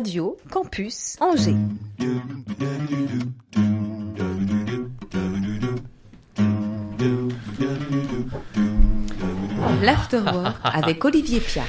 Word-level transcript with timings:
Radio 0.00 0.38
Campus 0.50 1.18
Angers. 1.20 1.54
L'Afterwork 9.82 10.56
avec 10.64 11.04
Olivier 11.04 11.40
Pia. 11.40 11.64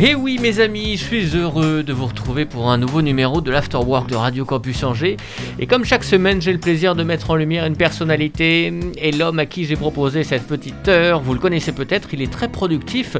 Eh 0.00 0.14
oui 0.14 0.38
mes 0.40 0.60
amis, 0.60 0.96
je 0.96 1.04
suis 1.04 1.36
heureux 1.36 1.82
de 1.82 1.92
vous 1.92 2.06
retrouver 2.06 2.46
pour 2.46 2.70
un 2.70 2.78
nouveau 2.78 3.02
numéro 3.02 3.42
de 3.42 3.50
l'Afterwork 3.50 4.08
de 4.08 4.16
Radio 4.16 4.46
Campus 4.46 4.82
Angers. 4.82 5.18
Et 5.58 5.66
comme 5.66 5.84
chaque 5.84 6.04
semaine, 6.04 6.40
j'ai 6.40 6.54
le 6.54 6.58
plaisir 6.58 6.94
de 6.94 7.02
mettre 7.02 7.30
en 7.30 7.36
lumière 7.36 7.66
une 7.66 7.76
personnalité 7.76 8.72
et 8.96 9.12
l'homme 9.12 9.38
à 9.38 9.46
qui 9.46 9.66
j'ai 9.66 9.76
proposé 9.76 10.24
cette 10.24 10.46
petite 10.46 10.88
heure. 10.88 11.20
Vous 11.20 11.34
le 11.34 11.38
connaissez 11.38 11.72
peut-être, 11.72 12.14
il 12.14 12.22
est 12.22 12.32
très 12.32 12.48
productif, 12.48 13.18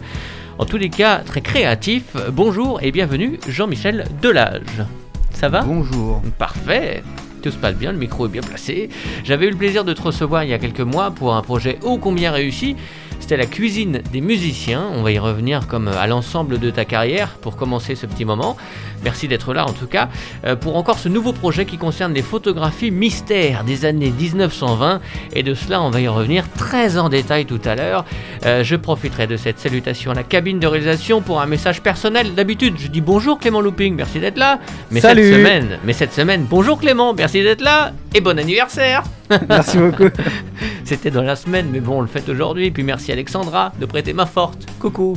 en 0.58 0.64
tous 0.64 0.76
les 0.76 0.90
cas 0.90 1.18
très 1.18 1.40
créatif. 1.40 2.16
Bonjour 2.32 2.82
et 2.82 2.92
bienvenue 2.92 3.38
Jean-Michel 3.48 4.06
Delage. 4.22 4.84
Ça 5.32 5.48
va? 5.48 5.62
Bonjour. 5.62 6.22
Parfait 6.38 7.02
tout 7.44 7.50
se 7.50 7.58
passe 7.58 7.74
bien, 7.74 7.92
le 7.92 7.98
micro 7.98 8.24
est 8.24 8.30
bien 8.30 8.40
placé. 8.40 8.88
J'avais 9.22 9.46
eu 9.46 9.50
le 9.50 9.56
plaisir 9.56 9.84
de 9.84 9.92
te 9.92 10.00
recevoir 10.00 10.44
il 10.44 10.50
y 10.50 10.54
a 10.54 10.58
quelques 10.58 10.80
mois 10.80 11.10
pour 11.10 11.34
un 11.34 11.42
projet 11.42 11.78
ô 11.82 11.98
combien 11.98 12.32
réussi 12.32 12.74
c'était 13.24 13.38
la 13.38 13.46
cuisine 13.46 14.02
des 14.12 14.20
musiciens. 14.20 14.84
On 14.92 15.00
va 15.00 15.10
y 15.10 15.18
revenir 15.18 15.66
comme 15.66 15.88
à 15.88 16.06
l'ensemble 16.06 16.58
de 16.58 16.68
ta 16.68 16.84
carrière 16.84 17.38
pour 17.40 17.56
commencer 17.56 17.94
ce 17.94 18.04
petit 18.04 18.26
moment. 18.26 18.54
Merci 19.02 19.28
d'être 19.28 19.54
là 19.54 19.64
en 19.66 19.72
tout 19.72 19.86
cas 19.86 20.10
euh, 20.44 20.56
pour 20.56 20.76
encore 20.76 20.98
ce 20.98 21.08
nouveau 21.08 21.32
projet 21.32 21.64
qui 21.64 21.78
concerne 21.78 22.12
les 22.12 22.20
photographies 22.20 22.90
mystères 22.90 23.64
des 23.64 23.86
années 23.86 24.10
1920. 24.10 25.00
Et 25.32 25.42
de 25.42 25.54
cela, 25.54 25.80
on 25.80 25.88
va 25.88 26.02
y 26.02 26.08
revenir 26.08 26.44
très 26.50 26.98
en 26.98 27.08
détail 27.08 27.46
tout 27.46 27.60
à 27.64 27.74
l'heure. 27.74 28.04
Euh, 28.44 28.62
je 28.62 28.76
profiterai 28.76 29.26
de 29.26 29.38
cette 29.38 29.58
salutation 29.58 30.10
à 30.10 30.14
la 30.14 30.22
cabine 30.22 30.60
de 30.60 30.66
réalisation 30.66 31.22
pour 31.22 31.40
un 31.40 31.46
message 31.46 31.80
personnel. 31.80 32.34
D'habitude, 32.34 32.74
je 32.78 32.88
dis 32.88 33.00
bonjour 33.00 33.38
Clément 33.38 33.62
Looping, 33.62 33.94
merci 33.94 34.20
d'être 34.20 34.36
là. 34.36 34.58
Mais 34.90 35.00
Salut. 35.00 35.22
cette 35.22 35.32
semaine, 35.32 35.78
mais 35.82 35.94
cette 35.94 36.12
semaine, 36.12 36.44
bonjour 36.46 36.78
Clément, 36.78 37.14
merci 37.14 37.42
d'être 37.42 37.62
là 37.62 37.94
et 38.14 38.20
bon 38.20 38.38
anniversaire. 38.38 39.02
Merci 39.48 39.78
beaucoup. 39.78 40.08
C'était 40.84 41.10
dans 41.10 41.22
la 41.22 41.36
semaine, 41.36 41.68
mais 41.70 41.80
bon, 41.80 41.98
on 41.98 42.00
le 42.02 42.06
fait 42.06 42.28
aujourd'hui. 42.28 42.70
Puis 42.70 42.82
merci 42.82 43.10
Alexandra 43.10 43.72
de 43.80 43.86
prêter 43.86 44.12
ma 44.12 44.26
forte. 44.26 44.66
Coucou. 44.78 45.16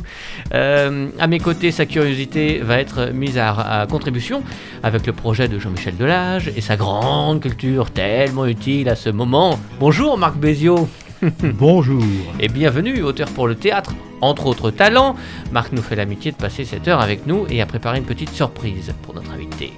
Euh, 0.54 1.08
à 1.18 1.26
mes 1.26 1.38
côtés, 1.38 1.70
sa 1.72 1.84
curiosité 1.84 2.60
va 2.60 2.78
être 2.78 3.10
mise 3.12 3.36
à, 3.38 3.86
contribution 3.90 4.42
avec 4.82 5.06
le 5.06 5.12
projet 5.12 5.48
de 5.48 5.58
Jean-Michel 5.58 5.96
Delage 5.96 6.50
et 6.56 6.60
sa 6.60 6.76
grande 6.76 7.40
culture 7.40 7.90
tellement 7.90 8.46
utile 8.46 8.88
à 8.88 8.96
ce 8.96 9.10
moment. 9.10 9.58
Bonjour 9.78 10.16
Marc 10.16 10.36
Béziot. 10.36 10.88
Bonjour. 11.42 12.02
Et 12.38 12.48
bienvenue, 12.48 13.02
auteur 13.02 13.28
pour 13.30 13.48
le 13.48 13.56
théâtre, 13.56 13.92
entre 14.20 14.46
autres 14.46 14.70
talents. 14.70 15.16
Marc 15.50 15.72
nous 15.72 15.82
fait 15.82 15.96
l'amitié 15.96 16.30
de 16.30 16.36
passer 16.36 16.64
cette 16.64 16.86
heure 16.86 17.00
avec 17.00 17.26
nous 17.26 17.44
et 17.50 17.60
a 17.60 17.66
préparé 17.66 17.98
une 17.98 18.04
petite 18.04 18.30
surprise 18.30 18.94
pour 19.02 19.14
notre 19.14 19.32
invité. 19.32 19.72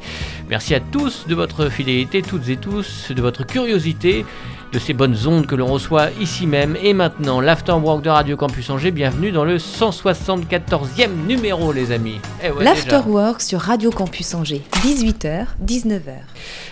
Merci 0.50 0.74
à 0.74 0.80
tous 0.80 1.28
de 1.28 1.34
votre 1.36 1.68
fidélité, 1.68 2.22
toutes 2.22 2.48
et 2.48 2.56
tous, 2.56 3.12
de 3.12 3.22
votre 3.22 3.46
curiosité, 3.46 4.26
de 4.72 4.78
ces 4.78 4.92
bonnes 4.92 5.16
ondes 5.26 5.46
que 5.46 5.56
l'on 5.56 5.66
reçoit 5.66 6.10
ici 6.20 6.46
même. 6.46 6.76
Et 6.80 6.92
maintenant, 6.92 7.40
l'Afterwork 7.40 8.02
de 8.02 8.10
Radio 8.10 8.36
Campus 8.36 8.70
Angers, 8.70 8.92
bienvenue 8.92 9.32
dans 9.32 9.44
le 9.44 9.56
174e 9.56 11.10
numéro, 11.26 11.72
les 11.72 11.90
amis. 11.90 12.20
Eh 12.44 12.50
ouais, 12.50 12.62
L'Afterwork 12.62 13.40
sur 13.40 13.60
Radio 13.60 13.90
Campus 13.90 14.32
Angers, 14.34 14.62
18h, 14.82 15.46
19h. 15.64 16.12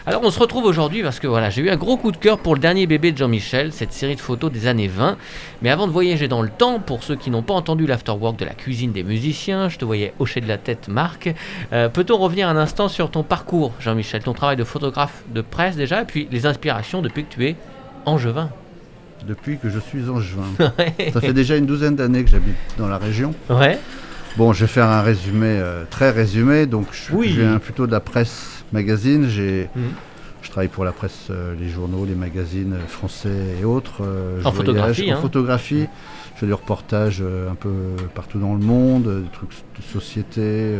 Alors, 0.06 0.22
on 0.22 0.30
se 0.30 0.38
retrouve 0.38 0.64
aujourd'hui 0.64 1.02
parce 1.02 1.18
que 1.18 1.26
voilà, 1.26 1.50
j'ai 1.50 1.62
eu 1.62 1.70
un 1.70 1.76
gros 1.76 1.96
coup 1.96 2.12
de 2.12 2.16
cœur 2.16 2.38
pour 2.38 2.54
le 2.54 2.60
dernier 2.60 2.86
bébé 2.86 3.10
de 3.10 3.18
Jean-Michel, 3.18 3.72
cette 3.72 3.92
série 3.92 4.14
de 4.14 4.20
photos 4.20 4.52
des 4.52 4.68
années 4.68 4.88
20. 4.88 5.16
Mais 5.62 5.70
avant 5.70 5.88
de 5.88 5.92
voyager 5.92 6.28
dans 6.28 6.42
le 6.42 6.50
temps, 6.50 6.78
pour 6.78 7.02
ceux 7.02 7.16
qui 7.16 7.30
n'ont 7.30 7.42
pas 7.42 7.54
entendu 7.54 7.86
l'Afterwork 7.86 8.38
de 8.38 8.44
la 8.44 8.54
cuisine 8.54 8.92
des 8.92 9.02
musiciens, 9.02 9.68
je 9.68 9.76
te 9.76 9.84
voyais 9.84 10.14
hocher 10.20 10.40
de 10.40 10.46
la 10.46 10.56
tête, 10.56 10.86
Marc. 10.86 11.34
Euh, 11.72 11.88
peut-on 11.88 12.16
revenir 12.16 12.48
un 12.48 12.56
instant 12.56 12.88
sur 12.88 13.10
ton 13.10 13.24
parcours, 13.24 13.72
Jean-Michel, 13.80 14.22
ton 14.22 14.34
travail 14.34 14.56
de 14.56 14.64
photographe 14.64 15.24
de 15.34 15.40
presse 15.40 15.74
déjà, 15.74 16.02
et 16.02 16.04
puis 16.04 16.28
les 16.30 16.46
inspirations 16.46 17.02
depuis 17.02 17.24
que 17.24 17.34
tu 17.34 17.46
es 17.46 17.56
angevin 18.08 18.50
Depuis 19.26 19.58
que 19.58 19.68
je 19.68 19.78
suis 19.78 20.08
angevin. 20.08 20.44
Ça 21.12 21.20
fait 21.20 21.32
déjà 21.32 21.56
une 21.56 21.66
douzaine 21.66 21.96
d'années 21.96 22.24
que 22.24 22.30
j'habite 22.30 22.56
dans 22.78 22.88
la 22.88 22.98
région. 22.98 23.34
Ouais. 23.50 23.78
Bon, 24.36 24.52
je 24.52 24.60
vais 24.60 24.66
faire 24.66 24.86
un 24.86 25.02
résumé 25.02 25.46
euh, 25.48 25.84
très 25.90 26.10
résumé. 26.10 26.66
Donc, 26.66 26.86
je, 26.92 27.16
viens 27.16 27.58
plutôt 27.58 27.86
de 27.86 27.92
la 27.92 28.00
presse 28.00 28.64
magazine. 28.72 29.26
J'ai, 29.28 29.68
mhm. 29.74 29.90
Je 30.42 30.50
travaille 30.50 30.68
pour 30.68 30.84
la 30.84 30.92
presse, 30.92 31.26
euh, 31.30 31.54
les 31.58 31.68
journaux, 31.68 32.04
les 32.06 32.14
magazines 32.14 32.74
euh, 32.74 32.86
français 32.86 33.56
et 33.60 33.64
autres. 33.64 34.02
en 34.44 34.52
photographie. 34.52 35.12
En 35.12 35.16
hein. 35.16 35.20
photographie. 35.20 35.86
Je 36.34 36.40
fais 36.40 36.46
des 36.46 36.52
reportages 36.52 37.20
un 37.20 37.56
peu 37.56 37.72
partout 38.14 38.38
dans 38.38 38.54
le 38.54 38.60
monde, 38.60 39.22
des 39.24 39.30
trucs 39.30 39.50
de 39.50 39.82
société. 39.92 40.72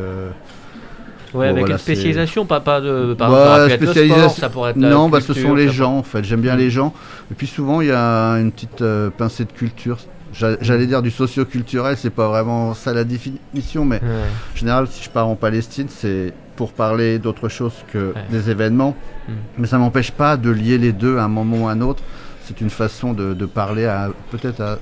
Ouais, 1.35 1.49
avec 1.49 1.69
une 1.69 1.79
spécialisation, 1.79 2.47
pas, 2.47 2.61
pas 2.61 2.81
de. 2.81 3.15
Par 3.15 3.31
ouais, 3.31 3.75
spécialisation. 3.75 4.29
ça 4.31 4.49
pourrait 4.49 4.71
être 4.71 4.77
non, 4.77 5.09
bah, 5.09 5.21
ce 5.21 5.35
sont 5.35 5.55
les 5.55 5.69
gens, 5.69 5.99
en 5.99 6.03
fait. 6.03 6.25
J'aime 6.25 6.41
bien 6.41 6.57
les 6.57 6.71
gens. 6.71 6.95
Et 7.31 7.35
puis 7.35 7.47
souvent, 7.47 7.81
il 7.81 7.89
y 7.89 7.93
a 7.93 8.33
une 8.35 8.53
petite 8.53 8.83
euh, 8.83 9.11
pincée 9.11 9.45
de 9.45 9.53
culture. 9.53 9.99
J'allais 10.33 10.87
dire 10.87 11.03
du 11.03 11.11
socio-culturel, 11.11 11.97
c'est 11.97 12.11
pas 12.11 12.29
vraiment 12.29 12.75
ça 12.75 12.93
la 12.93 13.03
définition, 13.03 13.85
mais 13.85 13.97
en 13.97 14.57
général, 14.57 14.87
si 14.89 15.03
je 15.03 15.11
pars 15.11 15.27
en 15.27 15.35
Palestine, 15.35 15.87
c'est 15.89 16.33
pour 16.55 16.73
parler 16.73 17.19
d'autre 17.19 17.49
chose 17.49 17.73
que 17.93 18.15
des 18.31 18.51
événements. 18.51 18.95
Mm. 19.29 19.33
Mais 19.59 19.67
ça 19.67 19.79
m'empêche 19.79 20.13
pas 20.13 20.37
de 20.37 20.51
lier 20.51 20.79
les 20.79 20.93
deux 20.93 21.19
à 21.19 21.25
un 21.25 21.29
moment 21.29 21.65
ou 21.65 21.69
à 21.69 21.73
un 21.73 21.81
autre. 21.81 22.03
C'est 22.45 22.61
une 22.61 22.71
façon 22.71 23.15
de, 23.15 23.35
de 23.35 23.47
parler 23.47 23.87
à 23.87 24.11
peut-être 24.31 24.61
à 24.61 24.79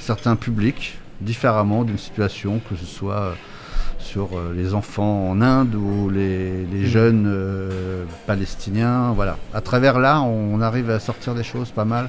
certains 0.00 0.36
publics 0.36 0.98
différemment 1.20 1.84
d'une 1.84 1.98
situation, 1.98 2.60
que 2.68 2.76
ce 2.76 2.86
soit 2.86 3.34
sur 4.06 4.30
euh, 4.32 4.54
les 4.54 4.72
enfants 4.72 5.30
en 5.30 5.42
Inde 5.42 5.74
ou 5.74 6.08
les, 6.08 6.66
mm. 6.70 6.84
jeunes 6.84 7.26
euh, 7.26 8.04
palestiniens. 8.26 9.12
Voilà. 9.12 9.36
À 9.52 9.60
travers 9.60 9.98
là, 9.98 10.22
on 10.22 10.60
arrive 10.60 10.90
à 10.90 11.00
sortir 11.00 11.34
des 11.34 11.42
choses 11.42 11.70
pas 11.70 11.84
mal 11.84 12.08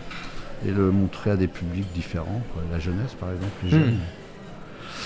et 0.66 0.72
le 0.72 0.92
montrer 0.92 1.32
à 1.32 1.36
des 1.36 1.48
publics 1.48 1.92
différents, 1.94 2.42
la 2.72 2.80
jeunesse 2.80 3.14
par 3.20 3.30
exemple, 3.32 3.54
les 3.64 3.70
mm. 3.70 3.72
jeunes. 3.72 3.98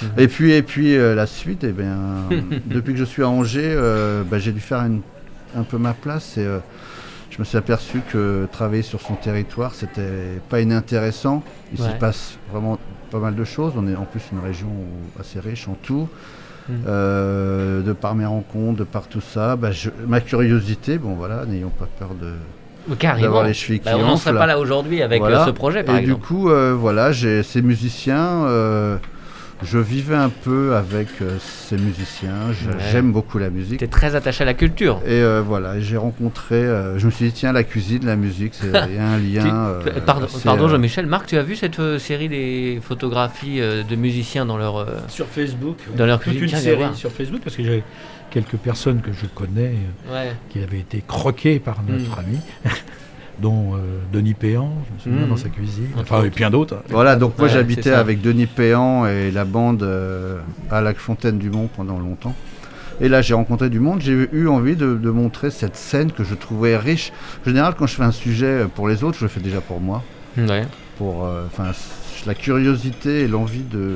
Mm. 0.01 0.19
Et 0.19 0.27
puis, 0.27 0.51
et 0.51 0.63
puis 0.63 0.95
euh, 0.95 1.15
la 1.15 1.27
suite, 1.27 1.63
eh 1.63 1.71
bien, 1.71 1.97
depuis 2.65 2.93
que 2.93 2.99
je 2.99 3.05
suis 3.05 3.23
à 3.23 3.29
Angers, 3.29 3.75
bah, 4.29 4.39
j'ai 4.39 4.51
dû 4.51 4.59
faire 4.59 4.85
un 5.55 5.63
peu 5.63 5.77
ma 5.77 5.93
place 5.93 6.37
et 6.37 6.47
je 7.29 7.39
me 7.39 7.45
suis 7.45 7.57
aperçu 7.57 8.01
que 8.11 8.47
travailler 8.51 8.83
sur 8.83 8.99
son 8.99 9.15
territoire, 9.15 9.73
c'était 9.73 10.41
pas 10.49 10.59
inintéressant. 10.59 11.43
Il 11.71 11.79
s'y 11.79 11.95
passe 11.99 12.37
vraiment 12.51 12.77
pas 13.11 13.19
mal 13.19 13.35
de 13.35 13.43
choses. 13.43 13.73
On 13.77 13.87
est 13.87 13.95
en 13.95 14.05
plus 14.05 14.21
une 14.31 14.39
région 14.39 14.71
assez 15.19 15.39
riche 15.39 15.67
en 15.67 15.75
tout. 15.75 16.09
Mm. 16.71 16.83
Euh, 16.87 17.81
de 17.81 17.91
par 17.91 18.15
mes 18.15 18.25
rencontres, 18.25 18.79
de 18.79 18.83
par 18.83 19.07
tout 19.07 19.21
ça, 19.21 19.55
bah, 19.55 19.69
ma 20.07 20.21
curiosité, 20.21 20.97
bon 20.97 21.15
voilà, 21.15 21.45
n'ayons 21.45 21.69
pas 21.69 21.87
peur 21.99 22.11
de, 22.19 22.95
Carrément. 22.95 23.43
les 23.43 23.53
chevilles 23.53 23.81
bah, 23.83 23.91
qui 23.91 24.01
On 24.01 24.07
n'en 24.07 24.15
serait 24.15 24.37
pas 24.37 24.45
là 24.45 24.57
aujourd'hui 24.57 25.01
avec 25.01 25.21
euh, 25.21 25.45
ce 25.45 25.51
projet, 25.51 25.83
par 25.83 25.97
et 25.97 26.01
du 26.01 26.15
coup, 26.15 26.49
euh, 26.49 26.73
voilà, 26.73 27.11
j'ai 27.11 27.43
ces 27.43 27.61
musiciens 27.61 28.45
je 29.63 29.77
vivais 29.77 30.15
un 30.15 30.29
peu 30.29 30.75
avec 30.75 31.07
euh, 31.21 31.37
ces 31.39 31.77
musiciens. 31.77 32.51
J'aime 32.91 33.11
beaucoup 33.11 33.37
la 33.37 33.49
musique. 33.49 33.79
Tu 33.79 33.85
es 33.85 33.87
très 33.87 34.15
attaché 34.15 34.43
à 34.43 34.45
la 34.45 34.53
culture. 34.53 35.01
Et 35.05 35.11
euh, 35.11 35.41
voilà, 35.45 35.79
j'ai 35.79 35.97
rencontré. 35.97 36.55
Euh, 36.55 36.97
je 36.97 37.05
me 37.05 37.11
suis 37.11 37.25
dit, 37.25 37.31
tiens, 37.31 37.51
la 37.51 37.63
cuisine, 37.63 38.05
la 38.05 38.15
musique, 38.15 38.53
c'est 38.53 38.75
un 38.75 39.17
lien. 39.17 39.79
pardon, 40.05 40.67
Jean-Michel. 40.67 41.05
Marc, 41.05 41.27
tu 41.27 41.37
as 41.37 41.43
vu 41.43 41.55
cette 41.55 41.97
série 41.99 42.29
des 42.29 42.79
photographies 42.81 43.59
de 43.59 43.95
musiciens 43.95 44.45
dans 44.45 44.57
leur. 44.57 44.87
sur 45.07 45.27
Facebook. 45.27 45.77
Dans 45.95 46.05
leur 46.05 46.19
cuisine. 46.19 46.41
Toute 46.41 46.51
une 46.51 46.57
série 46.57 46.95
sur 46.95 47.11
Facebook 47.11 47.41
parce 47.43 47.55
que 47.55 47.63
j'ai 47.63 47.83
quelques 48.29 48.57
personnes 48.57 49.01
que 49.01 49.11
je 49.11 49.25
connais 49.25 49.73
qui 50.49 50.59
avaient 50.59 50.79
été 50.79 51.03
croquées 51.05 51.59
par 51.59 51.83
notre 51.83 52.17
hmm. 52.17 52.25
ami 52.25 52.39
dont 53.41 53.73
euh, 53.73 53.77
Denis 54.13 54.35
Péan, 54.35 54.71
je 54.87 54.93
me 54.93 54.99
souviens, 54.99 55.27
dans 55.27 55.35
mmh. 55.35 55.37
sa 55.37 55.49
cuisine. 55.49 55.87
Enfin, 55.97 56.23
et 56.23 56.29
bien 56.29 56.49
d'autres. 56.49 56.77
Voilà, 56.89 57.15
donc 57.15 57.37
moi 57.37 57.47
j'habitais 57.47 57.91
avec 57.91 58.21
Denis 58.21 58.45
Péan 58.45 59.05
et 59.07 59.31
la 59.31 59.45
bande 59.45 59.83
euh, 59.83 60.39
à 60.69 60.81
la 60.81 60.93
Fontaine 60.93 61.37
du 61.37 61.49
Mont 61.49 61.67
pendant 61.75 61.99
longtemps. 61.99 62.35
Et 62.99 63.09
là, 63.09 63.23
j'ai 63.23 63.33
rencontré 63.33 63.71
du 63.71 63.79
monde. 63.79 63.99
J'ai 63.99 64.29
eu 64.31 64.47
envie 64.47 64.75
de, 64.75 65.09
montrer 65.09 65.49
cette 65.49 65.75
scène 65.75 66.11
que 66.11 66.23
je 66.23 66.35
trouvais 66.35 66.77
riche. 66.77 67.11
En 67.41 67.49
général, 67.49 67.73
quand 67.75 67.87
je 67.87 67.95
fais 67.95 68.03
un 68.03 68.11
sujet 68.11 68.65
pour 68.75 68.87
les 68.87 69.03
autres, 69.03 69.17
je 69.17 69.25
le 69.25 69.29
fais 69.29 69.39
déjà 69.39 69.59
pour 69.59 69.79
moi. 69.79 70.03
Ouais. 70.37 70.67
Pour, 70.99 71.25
euh, 71.25 71.45
enfin, 71.47 71.71
la 72.27 72.35
curiosité 72.35 73.21
et 73.21 73.27
l'envie 73.27 73.63
de, 73.63 73.95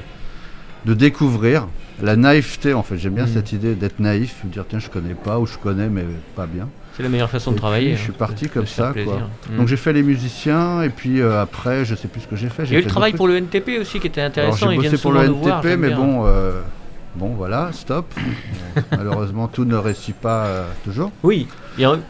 de 0.85 0.93
découvrir 0.95 1.67
la 2.01 2.15
naïveté. 2.15 2.73
En 2.73 2.81
fait, 2.81 2.97
j'aime 2.97 3.13
bien 3.13 3.25
mmh. 3.25 3.33
cette 3.33 3.51
idée 3.51 3.75
d'être 3.75 3.99
naïf, 3.99 4.37
de 4.43 4.49
dire 4.49 4.65
tiens, 4.67 4.79
je 4.79 4.89
connais 4.89 5.13
pas 5.13 5.39
ou 5.39 5.45
je 5.45 5.57
connais 5.59 5.89
mais 5.89 6.05
pas 6.35 6.47
bien. 6.47 6.67
C'est 6.95 7.03
la 7.03 7.09
meilleure 7.09 7.29
façon 7.29 7.51
de 7.51 7.57
travailler. 7.57 7.95
je 7.95 8.03
suis 8.03 8.11
hein, 8.11 8.15
parti 8.17 8.47
comme 8.47 8.67
ça. 8.67 8.93
Quoi. 8.93 9.27
Mm. 9.49 9.57
Donc 9.57 9.67
j'ai 9.67 9.75
fait 9.75 9.91
les 9.91 10.03
musiciens 10.03 10.81
et 10.81 10.89
puis 10.89 11.19
euh, 11.19 11.41
après, 11.41 11.83
je 11.83 11.93
sais 11.93 12.07
plus 12.07 12.21
ce 12.21 12.27
que 12.27 12.37
j'ai 12.37 12.47
fait. 12.47 12.63
Il 12.63 12.71
y 12.71 12.75
a 12.77 12.79
eu 12.79 12.83
le 12.83 12.87
travail 12.87 13.11
pour 13.11 13.27
le 13.27 13.35
NTP 13.35 13.81
aussi 13.81 13.99
qui 13.99 14.07
était 14.07 14.21
intéressant. 14.21 14.71
J'ai 14.71 14.77
bossé 14.77 14.97
pour 14.97 15.11
le 15.11 15.25
NTP, 15.25 15.77
mais 15.77 15.89
bon, 15.89 16.25
euh, 16.25 16.61
bon 17.15 17.33
voilà, 17.35 17.71
stop. 17.73 18.13
Malheureusement, 18.91 19.49
tout 19.49 19.65
ne 19.65 19.75
réussit 19.75 20.15
pas 20.15 20.45
euh, 20.45 20.67
toujours. 20.85 21.11
Oui, 21.23 21.47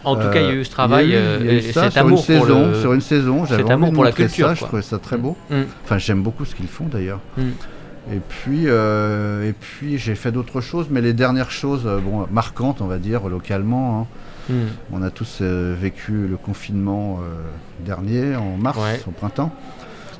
en 0.04 0.16
tout 0.16 0.30
cas, 0.30 0.42
il 0.42 0.46
y 0.46 0.50
a 0.50 0.54
eu 0.54 0.64
ce 0.64 0.70
travail, 0.72 1.18
cet 1.64 1.98
amour 1.98 2.24
une 2.30 2.38
pour 2.38 2.46
saison, 2.46 2.74
sur 2.80 2.94
une 2.94 3.02
saison. 3.02 3.46
Cet 3.48 3.70
amour 3.70 3.92
pour 3.92 4.04
la 4.04 4.12
culture. 4.12 4.50
Ça, 4.50 4.54
je 4.54 4.64
trouvais 4.66 4.84
ça 4.84 5.00
très 5.00 5.18
beau. 5.18 5.36
Mm. 5.50 5.62
Enfin, 5.84 5.98
j'aime 5.98 6.22
beaucoup 6.22 6.46
ce 6.46 6.54
qu'ils 6.54 6.68
font 6.68 6.86
d'ailleurs. 6.86 7.22
Mm. 7.38 7.42
Et 8.14 8.20
puis, 8.30 8.66
et 8.68 9.54
puis 9.60 9.98
j'ai 9.98 10.14
fait 10.14 10.32
d'autres 10.32 10.62
choses, 10.62 10.90
mais 10.92 11.02
les 11.02 11.14
dernières 11.14 11.50
choses 11.50 11.90
bon, 12.04 12.28
marquantes, 12.32 12.82
on 12.82 12.86
va 12.86 13.00
dire, 13.00 13.28
localement. 13.28 14.02
Hein. 14.02 14.08
Hmm. 14.50 14.68
On 14.92 15.02
a 15.02 15.10
tous 15.10 15.42
vécu 15.42 16.28
le 16.28 16.38
confinement 16.38 17.20
dernier, 17.86 18.36
en 18.36 18.58
mars, 18.58 18.80
au 19.08 19.12
printemps. 19.12 19.52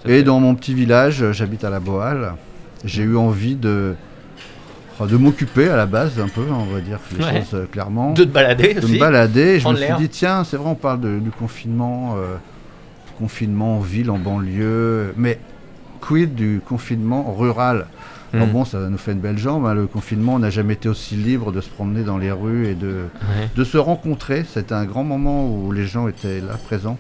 Et 0.06 0.24
dans 0.24 0.40
mon 0.40 0.56
petit 0.56 0.74
village, 0.74 1.32
j'habite 1.32 1.64
à 1.64 1.70
la 1.70 1.80
Boale, 1.80 2.34
j'ai 2.84 3.04
eu 3.04 3.18
envie 3.18 3.56
de, 3.56 3.96
de 5.00 5.18
m'occuper 5.18 5.70
à 5.70 5.76
la 5.76 5.86
base 5.86 6.20
un 6.20 6.28
peu, 6.28 6.44
on 6.50 6.66
va 6.66 6.82
dire 6.82 7.00
les 7.18 7.24
choses 7.24 7.68
clairement. 7.72 8.14
De 8.14 8.24
te 8.24 8.30
balader 8.30 8.74
De 8.76 8.88
me 8.88 9.00
balader. 9.00 9.60
je 9.60 9.68
me 9.68 9.76
suis 9.76 9.94
dit, 10.00 10.10
tiens, 10.10 10.44
c'est 10.44 10.58
vrai, 10.58 10.70
on 10.70 10.76
parle 10.76 11.02
du 11.22 11.32
confinement, 11.32 12.16
confinement 13.18 13.78
en 13.78 13.82
ville, 13.82 14.10
en 14.10 14.18
banlieue, 14.18 15.14
mais 15.18 15.40
quid 16.02 16.36
du 16.36 16.62
confinement 16.66 17.34
rural? 17.34 17.88
Hmm. 18.40 18.52
bon, 18.52 18.66
ça 18.66 18.80
nous 18.90 18.98
fait 18.98 19.12
une 19.12 19.20
belle 19.20 19.38
jambe. 19.38 19.66
Hein. 19.66 19.74
Le 19.74 19.88
confinement, 19.88 20.36
on 20.36 20.40
n'a 20.40 20.50
jamais 20.50 20.74
été 20.74 20.90
aussi 20.90 21.16
libre 21.16 21.52
de 21.52 21.62
se 21.62 21.70
promener 21.70 22.04
dans 22.04 22.18
les 22.18 22.32
rues 22.32 22.68
et 22.68 22.76
de, 22.76 23.06
de 23.56 23.64
se 23.64 23.78
rencontrer. 23.78 24.46
C'était 24.48 24.74
un 24.74 24.86
grand 24.86 25.04
moment 25.04 25.48
où 25.48 25.72
les 25.72 25.86
gens 25.86 26.08
étaient 26.08 26.42
là, 26.42 26.54
présents. 26.64 26.98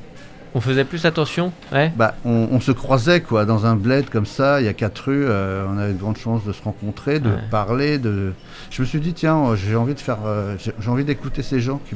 On 0.58 0.62
faisait 0.62 0.86
plus 0.86 1.06
attention 1.06 1.52
bah, 1.98 2.16
on, 2.24 2.62
se 2.62 2.72
croisait 2.72 3.20
quoi, 3.20 3.44
dans 3.44 3.66
un 3.66 3.76
bled 3.76 4.10
comme 4.10 4.26
ça, 4.26 4.62
il 4.62 4.66
y 4.66 4.70
a 4.70 4.74
quatre 4.74 5.00
rues, 5.00 5.26
euh, 5.28 5.66
on 5.70 5.78
avait 5.78 5.92
de 5.92 6.00
grandes 6.00 6.16
chances 6.16 6.46
de 6.46 6.54
se 6.54 6.64
rencontrer, 6.64 7.20
de 7.20 7.32
parler. 7.52 7.98
De... 7.98 8.32
Je 8.72 8.82
me 8.82 8.88
suis 8.88 9.02
dit, 9.02 9.14
tiens, 9.14 9.54
j'ai 9.56 9.76
envie 9.76 9.96
de 9.96 10.00
faire, 10.00 10.20
euh, 10.26 10.56
j'ai 10.58 10.90
envie 10.90 11.04
d'écouter 11.04 11.44
ces 11.44 11.60
gens, 11.60 11.82
qui, 11.90 11.96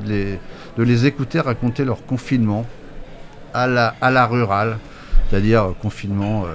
de, 0.00 0.08
les, 0.08 0.40
de 0.76 0.82
les 0.82 1.06
écouter 1.06 1.38
raconter 1.38 1.84
leur 1.84 2.04
confinement 2.04 2.66
à 3.54 3.68
la, 3.68 3.94
à 4.00 4.10
la 4.10 4.26
rurale, 4.26 4.78
c'est-à-dire 5.30 5.62
euh, 5.62 5.72
confinement 5.80 6.46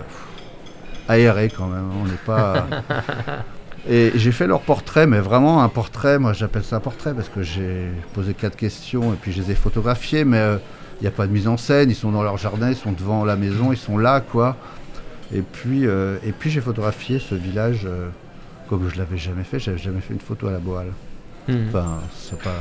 aéré 1.10 1.50
quand 1.50 1.68
même. 1.68 1.90
On 2.02 2.06
n'est 2.06 2.14
pas. 2.26 2.68
Et 3.90 4.12
j'ai 4.16 4.32
fait 4.32 4.48
leur 4.48 4.62
portrait, 4.62 5.08
mais 5.08 5.20
vraiment 5.20 5.64
un 5.64 5.70
portrait, 5.70 6.20
moi 6.20 6.34
j'appelle 6.34 6.64
ça 6.64 6.78
un 6.78 6.80
portrait 6.80 7.14
parce 7.14 7.30
que 7.30 7.42
j'ai 7.42 7.88
posé 8.14 8.34
quatre 8.34 8.56
questions 8.58 9.14
et 9.14 9.16
puis 9.16 9.32
je 9.32 9.42
les 9.42 9.52
ai 9.52 9.56
photographiés, 9.56 10.26
mais 10.26 10.58
il 11.00 11.04
n'y 11.04 11.08
a 11.08 11.12
pas 11.12 11.28
de 11.28 11.32
mise 11.32 11.48
en 11.48 11.58
scène, 11.58 11.90
ils 11.90 11.96
sont 11.96 12.12
dans 12.12 12.22
leur 12.22 12.38
jardin, 12.38 12.70
ils 12.70 12.76
sont 12.76 12.92
devant 12.92 13.24
la 13.24 13.38
maison, 13.38 13.72
ils 13.72 13.78
sont 13.78 13.98
là, 13.98 14.20
quoi. 14.20 14.58
Et 15.34 15.42
puis, 15.42 15.88
euh, 15.88 16.18
et 16.26 16.32
puis 16.32 16.50
j'ai 16.50 16.62
photographié 16.62 17.20
ce 17.20 17.36
village 17.36 17.86
euh, 17.86 18.10
comme 18.68 18.90
je 18.90 18.98
l'avais 18.98 19.18
jamais 19.18 19.44
fait, 19.44 19.60
j'avais 19.60 19.78
jamais 19.78 20.02
fait 20.02 20.14
une 20.14 20.20
photo 20.20 20.48
à 20.48 20.52
la 20.52 20.60
boale. 20.60 20.92
Hmm. 21.48 21.68
Enfin, 21.68 22.00
c'est 22.16 22.40
pas. 22.42 22.56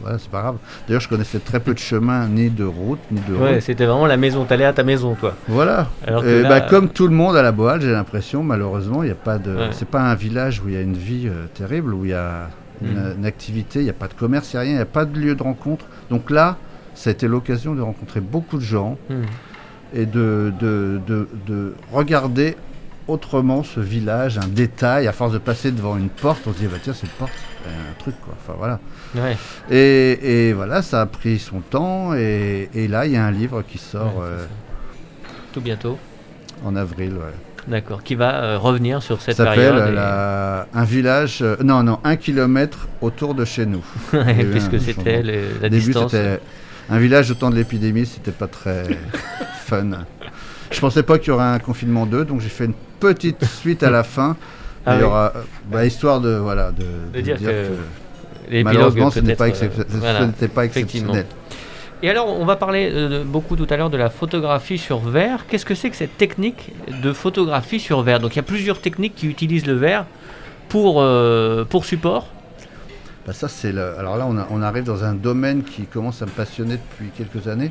Voilà, 0.00 0.18
c'est 0.18 0.30
pas 0.30 0.40
grave. 0.40 0.56
D'ailleurs, 0.86 1.00
je 1.00 1.08
connaissais 1.08 1.38
très 1.38 1.60
peu 1.60 1.74
de 1.74 1.78
chemin, 1.78 2.26
ni 2.26 2.50
de 2.50 2.64
route, 2.64 3.00
ni 3.10 3.20
de 3.28 3.34
ouais, 3.34 3.60
c'était 3.60 3.86
vraiment 3.86 4.06
la 4.06 4.16
maison. 4.16 4.44
T'allais 4.44 4.64
à 4.64 4.72
ta 4.72 4.82
maison, 4.82 5.14
toi. 5.14 5.34
Voilà. 5.48 5.88
et 6.06 6.42
bah, 6.42 6.60
comme 6.60 6.88
tout 6.88 7.06
le 7.06 7.14
monde 7.14 7.36
à 7.36 7.42
la 7.42 7.52
Boale, 7.52 7.80
j'ai 7.80 7.92
l'impression, 7.92 8.42
malheureusement, 8.42 9.02
il 9.02 9.06
n'y 9.06 9.12
a 9.12 9.16
pas 9.16 9.38
de. 9.38 9.56
C'est 9.72 9.88
pas 9.88 10.02
un 10.02 10.14
village 10.14 10.60
où 10.64 10.68
il 10.68 10.74
y 10.74 10.76
a 10.76 10.80
une 10.80 10.96
vie 10.96 11.28
euh, 11.28 11.46
terrible, 11.54 11.94
où 11.94 12.04
il 12.04 12.10
y 12.10 12.14
a 12.14 12.48
une, 12.82 13.20
hmm. 13.20 13.24
activité, 13.24 13.80
il 13.80 13.84
n'y 13.84 13.90
a 13.90 13.94
pas 13.94 14.08
de 14.08 14.14
commerce, 14.14 14.52
il 14.52 14.56
n'y 14.56 14.58
a 14.58 14.62
rien, 14.62 14.72
il 14.72 14.76
n'y 14.76 14.82
a 14.82 14.86
pas 14.86 15.04
de 15.04 15.18
lieu 15.18 15.34
de 15.34 15.42
rencontre. 15.42 15.84
Donc 16.10 16.30
là, 16.30 16.56
ça 16.94 17.10
a 17.10 17.12
été 17.12 17.28
l'occasion 17.28 17.74
de 17.74 17.82
rencontrer 17.82 18.20
beaucoup 18.20 18.56
de 18.56 18.62
gens 18.62 18.98
hmm. 19.08 19.22
et 19.94 20.06
de, 20.06 20.52
de, 20.60 21.00
de, 21.46 21.74
regarder 21.92 22.56
autrement 23.08 23.62
ce 23.62 23.80
village, 23.80 24.38
un 24.38 24.48
détail. 24.48 25.06
À 25.06 25.12
force 25.12 25.32
de 25.32 25.38
passer 25.38 25.72
devant 25.72 25.96
une 25.96 26.08
porte, 26.08 26.42
on 26.46 26.52
se 26.52 26.58
dit, 26.58 26.66
bah, 26.66 26.78
tiens, 26.82 26.94
cette 26.94 27.10
porte, 27.10 27.32
un 27.68 27.94
truc, 27.98 28.14
quoi. 28.24 28.34
Enfin, 28.38 28.54
voilà. 28.56 28.80
Et, 29.70 30.48
et, 30.48 30.52
voilà, 30.52 30.82
ça 30.82 31.02
a 31.02 31.06
pris 31.06 31.38
son 31.38 31.60
temps. 31.60 32.14
Et, 32.14 32.68
et 32.74 32.88
là, 32.88 33.06
il 33.06 33.12
y 33.12 33.16
a 33.16 33.24
un 33.24 33.30
livre 33.30 33.62
qui 33.62 33.78
sort. 33.78 34.22
Euh, 34.22 34.46
Tout 35.52 35.60
bientôt. 35.60 35.98
En 36.64 36.76
avril, 36.76 37.14
ouais. 37.14 37.34
D'accord, 37.68 38.02
qui 38.02 38.14
va 38.14 38.42
euh, 38.42 38.58
revenir 38.58 39.02
sur 39.02 39.20
cette 39.20 39.36
période. 39.36 39.76
Ça 39.76 39.86
s'appelle 39.86 39.98
un 40.72 40.84
village, 40.84 41.40
euh, 41.42 41.56
non, 41.62 41.82
non, 41.82 41.98
un 42.04 42.16
kilomètre 42.16 42.88
autour 43.02 43.34
de 43.34 43.44
chez 43.44 43.66
nous. 43.66 43.84
Qu'est-ce 44.10 44.70
que 44.70 44.78
c'était 44.78 45.22
la 45.60 45.68
distance 45.68 46.14
un 46.90 46.98
village 46.98 47.30
au 47.30 47.34
temps 47.34 47.50
de 47.50 47.54
l'épidémie, 47.54 48.04
c'était 48.04 48.32
pas 48.32 48.48
très 48.48 48.84
fun. 49.64 49.90
Je 50.72 50.80
pensais 50.80 51.04
pas 51.04 51.18
qu'il 51.18 51.28
y 51.28 51.30
aurait 51.30 51.44
un 51.44 51.60
confinement 51.60 52.04
2, 52.04 52.24
donc 52.24 52.40
j'ai 52.40 52.48
fait 52.48 52.64
une 52.64 52.74
petite 52.98 53.44
suite 53.44 53.84
à 53.84 53.90
la 53.90 54.02
fin. 54.02 54.36
Ah 54.86 54.96
il 54.96 55.00
y 55.00 55.04
aura, 55.04 55.32
bah, 55.70 55.84
histoire 55.84 56.20
de, 56.20 56.36
voilà, 56.36 56.72
de, 56.72 57.20
dire, 57.20 57.38
que, 57.38 58.62
malheureusement 58.62 59.10
ce 59.10 59.20
n'était 59.20 59.34
pas, 59.36 59.50
pas, 60.54 60.64
exceptionnel. 60.64 61.26
Et 62.02 62.08
alors, 62.08 62.28
on 62.28 62.46
va 62.46 62.56
parler 62.56 62.90
euh, 62.90 63.24
beaucoup 63.24 63.56
tout 63.56 63.66
à 63.68 63.76
l'heure 63.76 63.90
de 63.90 63.98
la 63.98 64.08
photographie 64.08 64.78
sur 64.78 65.00
verre. 65.00 65.44
Qu'est-ce 65.46 65.66
que 65.66 65.74
c'est 65.74 65.90
que 65.90 65.96
cette 65.96 66.16
technique 66.16 66.72
de 67.02 67.12
photographie 67.12 67.78
sur 67.78 68.00
verre? 68.00 68.20
Donc, 68.20 68.34
il 68.34 68.36
y 68.36 68.40
a 68.40 68.44
plusieurs 68.44 68.80
techniques 68.80 69.14
qui 69.14 69.26
utilisent 69.26 69.66
le 69.66 69.74
verre 69.74 70.06
pour, 70.70 71.02
euh, 71.02 71.64
pour 71.64 71.84
support. 71.84 72.28
Bah, 73.26 73.34
ça, 73.34 73.48
c'est 73.48 73.76
Alors 73.76 74.16
là, 74.16 74.26
on, 74.50 74.62
arrive 74.62 74.84
dans 74.84 75.04
un 75.04 75.12
domaine 75.12 75.62
qui 75.62 75.82
commence 75.82 76.22
à 76.22 76.26
me 76.26 76.30
passionner 76.30 76.78
depuis 76.78 77.10
quelques 77.10 77.48
années. 77.48 77.70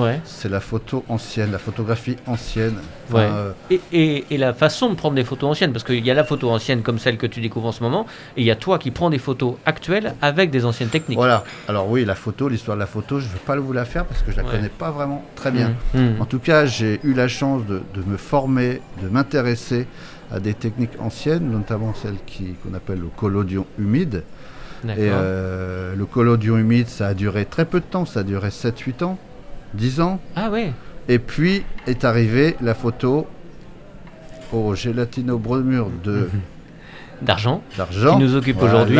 Ouais. 0.00 0.20
C'est 0.24 0.48
la 0.48 0.60
photo 0.60 1.04
ancienne, 1.08 1.52
la 1.52 1.58
photographie 1.58 2.16
ancienne. 2.26 2.76
Euh, 3.14 3.52
et, 3.92 4.24
la 4.38 4.54
façon 4.54 4.88
de 4.88 4.94
prendre 4.94 5.14
des 5.14 5.24
photos 5.24 5.50
anciennes, 5.50 5.72
parce 5.72 5.84
qu'il 5.84 6.04
y 6.04 6.10
a 6.10 6.14
la 6.14 6.24
photo 6.24 6.50
ancienne 6.50 6.82
comme 6.82 6.98
celle 6.98 7.16
que 7.18 7.26
tu 7.26 7.40
découvres 7.40 7.66
en 7.66 7.72
ce 7.72 7.82
moment, 7.82 8.06
et 8.36 8.42
il 8.42 8.46
y 8.46 8.50
a 8.50 8.56
toi 8.56 8.78
qui 8.78 8.90
prends 8.90 9.10
des 9.10 9.18
photos 9.18 9.56
actuelles 9.66 10.14
avec 10.22 10.50
des 10.50 10.64
anciennes 10.64 10.88
techniques. 10.88 11.18
Voilà. 11.18 11.44
Alors 11.68 11.88
oui, 11.88 12.04
la 12.04 12.14
photo, 12.14 12.48
l'histoire 12.48 12.76
de 12.76 12.80
la 12.80 12.86
photo, 12.86 13.20
je 13.20 13.26
ne 13.26 13.32
vais 13.32 13.38
pas 13.38 13.56
vous 13.56 13.72
la 13.72 13.84
faire 13.84 14.06
parce 14.06 14.22
que 14.22 14.32
je 14.32 14.36
la 14.36 14.44
connais 14.44 14.68
pas 14.68 14.90
vraiment 14.90 15.24
très 15.34 15.50
bien. 15.50 15.74
Mmh, 15.94 16.00
mmh. 16.00 16.20
En 16.22 16.24
tout 16.24 16.38
cas, 16.38 16.66
j'ai 16.66 17.00
eu 17.04 17.12
la 17.12 17.28
chance 17.28 17.62
de, 17.66 17.82
me 18.06 18.16
former, 18.16 18.80
de 19.02 19.08
m'intéresser 19.08 19.86
à 20.32 20.40
des 20.40 20.54
techniques 20.54 20.92
anciennes, 21.00 21.50
notamment 21.50 21.92
celles 21.94 22.16
qu'on 22.62 22.74
appelle 22.74 23.00
le 23.00 23.08
collodion 23.08 23.66
humide. 23.78 24.22
Et 24.84 25.10
euh, 25.10 25.94
le 25.94 26.06
collodion 26.06 26.56
humide, 26.56 26.88
ça 26.88 27.08
a 27.08 27.14
duré 27.14 27.44
très 27.44 27.66
peu 27.66 27.80
de 27.80 27.84
temps, 27.84 28.06
ça 28.06 28.20
a 28.20 28.22
duré 28.22 28.48
7-8 28.48 29.04
ans, 29.04 29.18
10 29.74 30.00
ans. 30.00 30.20
Ah 30.36 30.50
ouais. 30.50 30.72
Et 31.08 31.18
puis 31.18 31.64
est 31.86 32.04
arrivée 32.04 32.56
la 32.60 32.74
photo 32.74 33.26
au 34.52 34.74
gélatino-bromure 34.74 35.90
de... 36.04 36.28
D'argent, 37.22 37.62
d'argent, 37.76 38.16
qui 38.16 38.24
nous 38.24 38.34
occupe 38.34 38.62
aujourd'hui. 38.62 38.98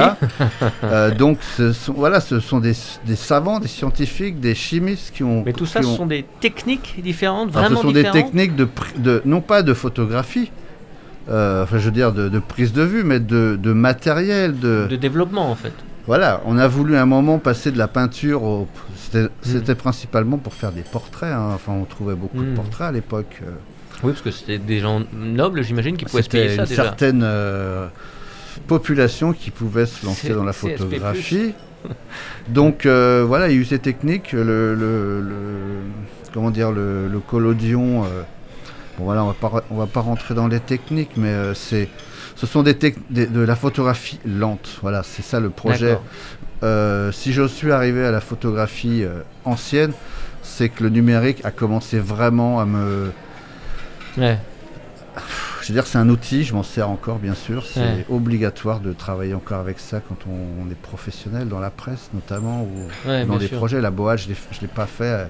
Euh, 0.85 1.11
donc, 1.15 1.39
ce 1.57 1.73
sont, 1.73 1.95
voilà, 1.95 2.21
ce 2.21 2.39
sont 2.39 2.61
des, 2.61 2.75
des, 3.07 3.17
savants, 3.17 3.61
des 3.61 3.69
scientifiques, 3.69 4.41
des 4.41 4.55
chimistes 4.55 5.15
qui 5.15 5.23
ont. 5.23 5.43
Mais 5.45 5.55
tout 5.55 5.65
ça, 5.65 5.81
ce 5.81 5.89
sont 5.89 6.05
des 6.05 6.27
techniques 6.41 7.01
différentes, 7.03 7.51
vraiment 7.51 7.77
Ce 7.77 7.83
sont 7.83 7.93
des 7.93 8.11
techniques 8.11 8.57
de, 8.57 8.69
de, 8.99 9.23
non 9.25 9.41
pas 9.41 9.63
de 9.63 9.73
photographie, 9.73 10.51
euh, 11.31 11.63
enfin 11.63 11.79
je 11.79 11.87
veux 11.87 11.91
dire 11.93 12.13
de, 12.13 12.39
prise 12.39 12.75
de 12.75 12.83
vue, 12.83 13.05
mais 13.05 13.21
de, 13.21 13.57
matériel. 13.73 14.59
De... 14.59 14.87
de 14.91 14.97
développement 14.97 15.51
en 15.51 15.55
fait. 15.55 15.73
Voilà, 16.07 16.43
on 16.45 16.59
a 16.59 16.67
voulu 16.67 16.97
un 16.97 17.07
moment 17.07 17.39
passer 17.39 17.71
de 17.71 17.79
la 17.79 17.89
peinture 17.89 18.43
au... 18.43 18.69
C'était 19.11 19.73
hmm. 19.73 19.77
principalement 19.77 20.39
pour 20.39 20.55
faire 20.55 20.73
des 20.73 20.83
portraits, 20.83 21.33
hein. 21.33 21.51
enfin 21.55 21.73
on 21.73 21.85
trouvait 21.85 22.15
beaucoup 22.15 22.43
de 22.43 22.51
hmm. 22.51 22.55
portraits 22.55 22.89
à 22.89 22.93
l'époque. 22.93 23.41
Euh. 23.43 23.51
Oui, 24.03 24.13
parce 24.13 24.23
que 24.23 24.31
c'était 24.31 24.59
des 24.59 24.79
gens 24.79 25.03
nobles, 25.13 25.63
j'imagine, 25.63 25.97
qui 25.97 26.05
pouvaient 26.05 26.23
se 26.23 26.29
payer 26.29 26.57
ça 26.57 26.63
une 26.63 26.67
certaine 26.67 27.23
euh, 27.23 27.89
population 28.67 29.33
qui 29.33 29.51
pouvait 29.51 29.87
se 29.87 30.07
lancer 30.07 30.31
dans 30.31 30.45
la 30.45 30.53
photographie. 30.53 31.53
Donc 32.49 32.87
voilà, 32.87 33.49
il 33.49 33.55
y 33.55 33.59
a 33.59 33.61
eu 33.61 33.65
ces 33.65 33.79
techniques, 33.79 34.33
le, 34.33 34.75
le, 34.75 35.81
comment 36.33 36.51
dire, 36.51 36.71
le, 36.71 37.09
le 37.09 37.19
collodion 37.21 38.05
voilà, 39.05 39.25
on 39.25 39.29
va 39.29 39.35
pas, 39.35 39.65
va 39.71 39.87
pas 39.87 40.01
rentrer 40.01 40.35
dans 40.35 40.49
les 40.49 40.61
techniques, 40.61 41.17
mais 41.17 41.29
euh, 41.29 41.55
c'est, 41.55 41.89
ce 42.37 42.47
sont 42.47 42.63
des, 42.63 42.75
de 42.75 43.41
la 43.41 43.57
photographie 43.57 44.19
lente. 44.25 44.79
Voilà, 44.83 45.03
c'est 45.03 45.23
ça 45.23 45.41
le 45.41 45.51
projet. 45.51 45.99
Euh, 46.63 47.11
si 47.13 47.33
je 47.33 47.47
suis 47.47 47.73
arrivé 47.73 48.05
à 48.05 48.11
la 48.11 48.21
photographie 48.21 49.03
euh, 49.03 49.23
ancienne, 49.45 49.93
c'est 50.43 50.69
que 50.69 50.83
le 50.83 50.91
numérique 50.91 51.45
a 51.45 51.51
commencé 51.51 51.99
vraiment 51.99 52.61
à 52.61 52.67
me. 52.67 53.13
Ouais. 54.19 54.39
Je 55.63 55.69
veux 55.69 55.75
dire, 55.75 55.87
c'est 55.87 55.99
un 55.99 56.09
outil, 56.09 56.45
je 56.45 56.55
m'en 56.55 56.63
sers 56.63 56.89
encore, 56.89 57.19
bien 57.19 57.35
sûr. 57.35 57.65
C'est 57.67 58.07
obligatoire 58.09 58.81
de 58.81 58.93
travailler 58.93 59.35
encore 59.35 59.61
avec 59.61 59.79
ça 59.79 60.01
quand 60.01 60.17
on, 60.27 60.71
est 60.71 60.75
professionnel 60.75 61.49
dans 61.49 61.61
la 61.61 61.71
presse, 61.71 62.11
notamment, 62.15 62.63
ou 62.63 62.89
dans 63.27 63.37
des 63.37 63.49
projets. 63.49 63.81
La 63.81 63.91
boa, 63.91 64.17
je 64.17 64.29
ne 64.29 64.35
l'ai 64.63 64.69
pas 64.69 64.87
fait 64.87 65.29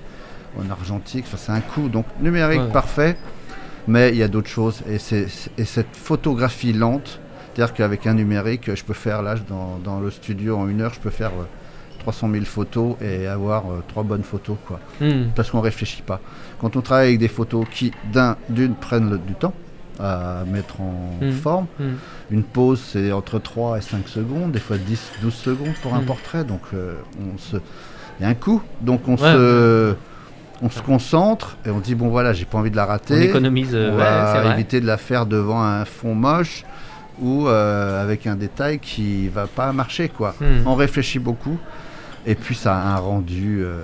en 0.56 0.70
argentique. 0.70 1.24
Enfin, 1.26 1.36
c'est 1.36 1.52
un 1.52 1.60
coup. 1.60 1.88
Donc, 1.88 2.06
numérique 2.20 2.72
parfait. 2.72 3.16
Mais 3.88 4.10
il 4.10 4.16
y 4.16 4.22
a 4.22 4.28
d'autres 4.28 4.48
choses. 4.48 4.82
Et, 4.88 4.98
et 5.58 5.64
cette 5.64 5.96
photographie 5.96 6.72
lente, 6.72 7.20
c'est-à-dire 7.60 7.76
qu'avec 7.76 8.06
un 8.06 8.14
numérique, 8.14 8.74
je 8.74 8.82
peux 8.82 8.94
faire, 8.94 9.20
là, 9.20 9.34
dans, 9.84 10.00
le 10.00 10.10
studio, 10.10 10.56
en 10.56 10.66
une 10.66 10.80
heure, 10.80 10.94
je 10.94 11.00
peux 11.00 11.10
faire 11.10 11.32
300 11.98 12.28
euh, 12.30 12.32
000 12.32 12.44
photos 12.46 12.96
et 13.02 13.26
avoir 13.26 13.66
euh, 13.66 13.84
trois 13.86 14.02
bonnes 14.02 14.22
photos. 14.22 14.56
Quoi. 14.66 14.80
Hmm. 14.98 15.24
Parce 15.36 15.50
qu'on 15.50 15.58
ne 15.58 15.64
réfléchit 15.64 16.00
pas. 16.00 16.20
Quand 16.58 16.76
on 16.76 16.80
travaille 16.80 17.08
avec 17.08 17.18
des 17.18 17.28
photos 17.28 17.66
qui, 17.70 17.92
d'une, 18.48 18.74
prennent 18.76 19.18
du 19.26 19.34
temps 19.34 19.52
à 19.98 20.44
mettre 20.50 20.80
en 20.80 21.18
hmm. 21.20 21.32
forme, 21.32 21.66
hmm. 21.78 21.96
une 22.30 22.44
pause, 22.44 22.80
c'est 22.80 23.12
entre 23.12 23.38
3 23.38 23.76
et 23.76 23.82
5 23.82 24.08
secondes, 24.08 24.52
des 24.52 24.58
fois 24.58 24.78
10, 24.78 25.12
12 25.20 25.34
secondes 25.34 25.74
pour 25.82 25.92
un 25.92 26.00
portrait. 26.00 26.44
Donc, 26.44 26.62
euh, 26.72 26.94
on 27.20 27.36
se... 27.36 27.56
il 27.56 28.22
y 28.22 28.24
a 28.24 28.28
un 28.28 28.34
coup. 28.34 28.62
Donc, 28.80 29.06
on 29.06 29.18
se 29.18 29.94
on 30.62 30.68
se 30.68 30.82
concentre 30.82 31.56
et 31.64 31.70
on 31.70 31.80
dit 31.80 31.94
bon 31.94 32.08
voilà, 32.08 32.34
j'ai 32.34 32.44
pas 32.44 32.58
envie 32.58 32.70
de 32.70 32.76
la 32.76 32.84
rater. 32.84 33.14
On 33.14 33.20
économise, 33.22 33.74
on 33.74 33.96
va 33.96 34.54
éviter 34.54 34.80
de 34.80 34.86
la 34.86 34.98
faire 34.98 35.24
devant 35.26 35.62
un 35.62 35.86
fond 35.86 36.14
moche 36.14 36.64
ou 37.20 37.48
euh, 37.48 38.02
avec 38.02 38.26
un 38.26 38.36
détail 38.36 38.78
qui 38.78 39.28
va 39.28 39.46
pas 39.46 39.72
marcher 39.72 40.08
quoi. 40.08 40.34
Hmm. 40.40 40.66
On 40.66 40.74
réfléchit 40.74 41.18
beaucoup 41.18 41.58
et 42.26 42.34
puis 42.34 42.54
ça 42.54 42.76
a 42.76 42.96
un 42.96 42.96
rendu. 42.96 43.62
Euh, 43.62 43.82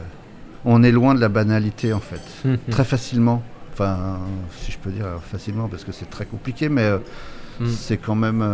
on 0.64 0.82
est 0.82 0.90
loin 0.90 1.14
de 1.14 1.20
la 1.20 1.28
banalité 1.28 1.92
en 1.92 2.00
fait, 2.00 2.22
hmm. 2.44 2.56
très 2.70 2.84
facilement. 2.84 3.42
Enfin, 3.72 4.18
si 4.58 4.72
je 4.72 4.78
peux 4.78 4.90
dire 4.90 5.06
facilement 5.30 5.68
parce 5.68 5.84
que 5.84 5.92
c'est 5.92 6.08
très 6.08 6.24
compliqué, 6.24 6.68
mais 6.68 6.84
euh, 6.84 6.98
hmm. 7.60 7.66
c'est 7.66 7.98
quand 7.98 8.14
même. 8.14 8.44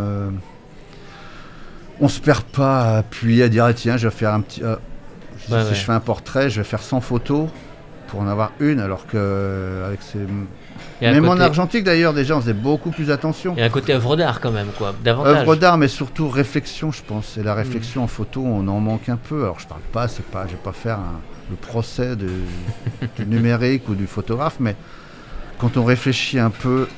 on 2.01 2.09
se 2.09 2.21
perd 2.21 2.43
pas 2.45 2.83
à 2.83 2.99
appuyer 2.99 3.45
à 3.45 3.49
dire 3.49 3.65
ah, 3.65 3.75
tiens 3.75 3.97
je 3.97 4.09
vais 4.09 4.15
faire 4.15 4.35
un 4.35 4.41
petit. 4.41 4.63
si 5.39 5.53
je 5.53 5.85
fais 5.85 5.93
un 5.93 6.01
portrait, 6.01 6.51
je 6.51 6.61
vais 6.61 6.67
faire 6.67 6.83
100 6.83 7.01
photos 7.01 7.49
pour 8.09 8.21
en 8.21 8.27
avoir 8.27 8.53
une, 8.61 8.81
alors 8.81 9.07
que 9.07 9.85
avec 9.87 10.03
ces 10.03 10.19
même 11.11 11.29
en 11.29 11.39
argentique 11.39 11.85
d'ailleurs, 11.85 12.15
déjà, 12.15 12.37
on 12.37 12.41
faisait 12.41 12.53
beaucoup 12.53 12.91
plus 12.91 13.11
attention. 13.11 13.55
Il 13.57 13.61
y 13.61 13.63
a 13.63 13.67
un 13.67 13.71
côté 13.71 13.93
œuvre 13.93 14.17
d'art 14.17 14.41
quand 14.41 14.53
même, 14.53 14.69
quoi. 14.77 14.95
Davantage. 15.03 15.39
Œuvre 15.39 15.57
d'art, 15.57 15.79
mais 15.79 15.89
surtout 15.89 16.29
réflexion, 16.29 16.93
je 16.93 17.03
pense. 17.03 17.37
Et 17.37 17.43
la 17.43 17.55
réflexion 17.55 18.05
en 18.05 18.07
photo, 18.07 18.43
on 18.45 18.67
en 18.69 18.81
manque 18.81 19.09
un 19.09 19.17
peu. 19.17 19.43
Alors 19.43 19.61
je 19.61 19.67
parle 19.67 19.83
pas, 19.93 20.09
c'est 20.09 20.25
pas, 20.25 20.47
je 20.47 20.53
vais 20.53 20.63
pas 20.63 20.73
faire 20.73 20.99
le 21.51 21.57
procès 21.57 22.17
de, 22.17 22.29
du 23.19 23.27
numérique 23.27 23.89
ou 23.89 23.95
du 23.95 24.07
photographe, 24.07 24.57
mais 24.61 24.77
quand 25.59 25.77
on 25.77 25.85
réfléchit 25.85 26.39
un 26.39 26.51
peu, 26.51 26.89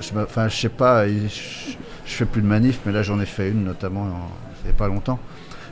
je, 0.00 0.10
enfin, 0.16 0.48
je 0.48 0.56
sais 0.56 0.68
pas, 0.68 1.06
je, 1.08 1.76
fais 2.04 2.24
plus 2.24 2.42
de 2.42 2.46
manif, 2.46 2.80
mais 2.84 2.92
là 2.92 3.02
j'en 3.02 3.20
ai 3.20 3.26
fait 3.26 3.48
une 3.48 3.64
notamment 3.64 4.06
il 4.62 4.68
n'y 4.68 4.70
a 4.70 4.76
pas 4.76 4.88
longtemps. 4.88 5.18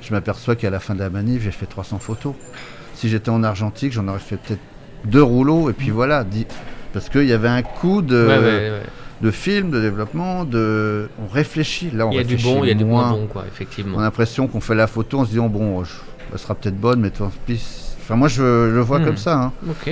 Je 0.00 0.12
m'aperçois 0.12 0.56
qu'à 0.56 0.70
la 0.70 0.80
fin 0.80 0.94
de 0.94 1.00
la 1.00 1.10
manif, 1.10 1.42
j'ai 1.42 1.50
fait 1.50 1.66
300 1.66 1.98
photos. 1.98 2.34
Si 2.94 3.08
j'étais 3.08 3.30
en 3.30 3.42
argentique, 3.42 3.92
j'en 3.92 4.08
aurais 4.08 4.18
fait 4.18 4.36
peut-être 4.36 4.60
deux 5.04 5.22
rouleaux, 5.22 5.70
et 5.70 5.72
puis 5.72 5.90
voilà, 5.90 6.24
parce 6.92 7.08
qu'il 7.08 7.26
y 7.26 7.32
avait 7.32 7.48
un 7.48 7.62
coup 7.62 8.02
de, 8.02 8.80
de 9.20 9.30
film, 9.30 9.70
de 9.70 9.80
développement, 9.80 10.44
de... 10.44 11.08
on 11.22 11.32
réfléchit. 11.32 11.90
Là, 11.90 12.06
on 12.06 12.10
il 12.10 12.16
y 12.16 12.20
a 12.20 12.24
du 12.24 12.36
bon, 12.36 12.64
il 12.64 12.68
y 12.68 12.72
a 12.72 12.74
du 12.74 12.84
moins 12.84 13.10
bon, 13.10 13.26
quoi, 13.26 13.44
effectivement. 13.46 13.98
On 13.98 14.00
a 14.00 14.04
l'impression 14.04 14.46
qu'on 14.46 14.60
fait 14.60 14.74
la 14.74 14.86
photo 14.86 15.20
en 15.20 15.24
se 15.24 15.30
disant, 15.30 15.48
bon, 15.48 15.82
elle 16.32 16.38
sera 16.38 16.54
peut-être 16.54 16.78
bonne, 16.78 17.00
mais 17.00 17.10
tant 17.10 17.30
pis. 17.46 17.62
Enfin, 18.00 18.16
moi, 18.16 18.28
je, 18.28 18.42
le 18.42 18.80
vois 18.80 18.98
hmm. 18.98 19.04
comme 19.04 19.16
ça. 19.16 19.40
Hein. 19.40 19.52
Ok. 19.68 19.90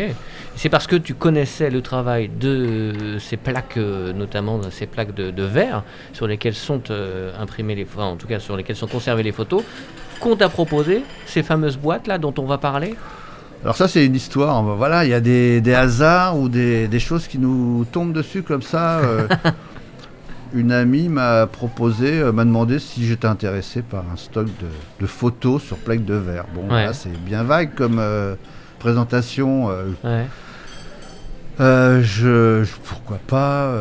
C'est 0.57 0.69
parce 0.69 0.89
que 0.89 0.97
tu 0.97 1.15
connaissais 1.15 1.71
le 1.71 1.83
travail 1.83 2.29
de 2.29 3.19
ces 3.21 3.37
plaques, 3.37 3.77
euh, 3.77 4.13
notamment 4.13 4.61
ces 4.73 4.87
plaques 4.87 5.15
de, 5.15 5.43
verre, 5.45 5.85
sur 6.13 6.27
lesquelles 6.27 6.55
sont 6.55 6.83
euh, 6.91 7.31
imprimées 7.39 7.77
les, 7.77 7.85
enfin, 7.85 8.07
en 8.07 8.17
tout 8.17 8.27
cas 8.27 8.41
sur 8.41 8.57
lesquelles 8.57 8.75
sont 8.75 8.89
conservées 8.89 9.23
les 9.23 9.31
photos, 9.31 9.63
qu'on 10.19 10.35
t'a 10.35 10.49
proposé 10.49 11.05
ces 11.27 11.45
fameuses 11.45 11.77
boîtes 11.77 12.09
là 12.09 12.19
dont 12.19 12.35
on 12.39 12.45
va 12.45 12.59
parler? 12.59 12.97
Alors 13.65 13.77
ça 13.77 13.89
c'est 13.89 14.07
une 14.07 14.15
histoire, 14.15 14.63
voilà, 14.63 15.05
il 15.05 15.11
y 15.11 15.15
a 15.15 15.21
des, 15.21 15.75
hasards 15.75 16.39
ou 16.39 16.49
des, 16.49 17.01
choses 17.01 17.27
qui 17.27 17.39
nous 17.39 17.85
tombent 17.91 18.13
dessus 18.13 18.43
comme 18.43 18.63
ça. 18.63 19.01
Euh, 19.01 19.27
une 20.55 20.71
amie 20.71 21.09
m'a 21.09 21.47
proposé, 21.47 22.21
euh, 22.21 22.33
m'a 22.33 22.45
demandé 22.45 22.79
si 22.79 23.05
j'étais 23.05 23.27
intéressé 23.27 23.83
par 23.83 24.05
un 24.13 24.17
stock 24.17 24.47
de, 25.01 25.07
photos 25.07 25.63
sur 25.63 25.77
plaque 25.77 26.05
de 26.05 26.15
verre. 26.15 26.45
Bon, 26.55 26.69
là 26.69 26.93
c'est 26.93 27.13
bien 27.25 27.43
vague 27.43 27.75
comme 27.75 27.99
euh, 27.99 28.37
présentation. 28.79 29.71
je, 31.59 32.65
pourquoi 32.85 33.19
pas 33.27 33.75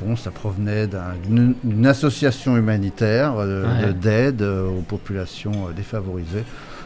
Bon, 0.00 0.16
ça 0.16 0.32
provenait 0.32 0.88
d'une 1.28 1.86
association 1.86 2.56
humanitaire 2.56 3.34
d'aide 3.94 4.42
aux 4.42 4.82
populations 4.82 5.68
défavorisées 5.76 6.44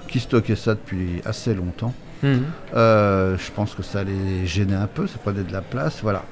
qui 0.08 0.20
stockait 0.20 0.56
ça 0.56 0.74
depuis 0.74 1.20
assez 1.24 1.54
longtemps. 1.54 1.94
Mhm. 2.24 2.42
Euh, 2.74 3.36
je 3.38 3.50
pense 3.52 3.74
que 3.74 3.82
ça 3.82 4.02
les 4.02 4.46
gênait 4.46 4.74
un 4.74 4.86
peu, 4.86 5.06
ça 5.06 5.18
prenait 5.22 5.42
de 5.42 5.52
la 5.52 5.60
place, 5.60 5.98
voilà. 6.02 6.24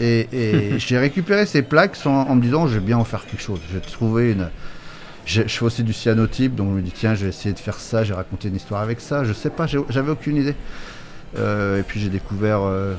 Et, 0.00 0.28
j'ai 0.78 0.98
récupéré 0.98 1.46
ces 1.46 1.62
plaques 1.62 1.96
en 2.04 2.34
me 2.34 2.42
disant, 2.42 2.66
je 2.66 2.74
vais 2.74 2.84
bien 2.84 2.98
en 2.98 3.04
faire 3.04 3.24
quelque 3.24 3.42
chose. 3.42 3.60
J'ai 3.72 3.80
trouvé 3.80 4.32
une. 4.32 4.48
Je, 5.24 5.42
fais 5.42 5.64
aussi 5.64 5.82
du 5.82 5.92
cyanotype, 5.92 6.54
donc 6.54 6.70
je 6.70 6.74
me 6.74 6.82
dis, 6.82 6.92
tiens, 6.92 7.14
je 7.14 7.24
vais 7.24 7.30
essayer 7.30 7.52
de 7.52 7.58
faire 7.58 7.80
ça, 7.80 8.04
j'ai 8.04 8.14
raconté 8.14 8.48
une 8.48 8.56
histoire 8.56 8.80
avec 8.80 9.00
ça. 9.00 9.24
Je 9.24 9.32
sais 9.32 9.50
pas, 9.50 9.66
j'avais 9.66 10.10
aucune 10.10 10.36
idée. 10.36 10.54
Euh, 11.36 11.80
et 11.80 11.82
puis 11.82 11.98
j'ai 11.98 12.08
découvert 12.08 12.60
euh, 12.62 12.94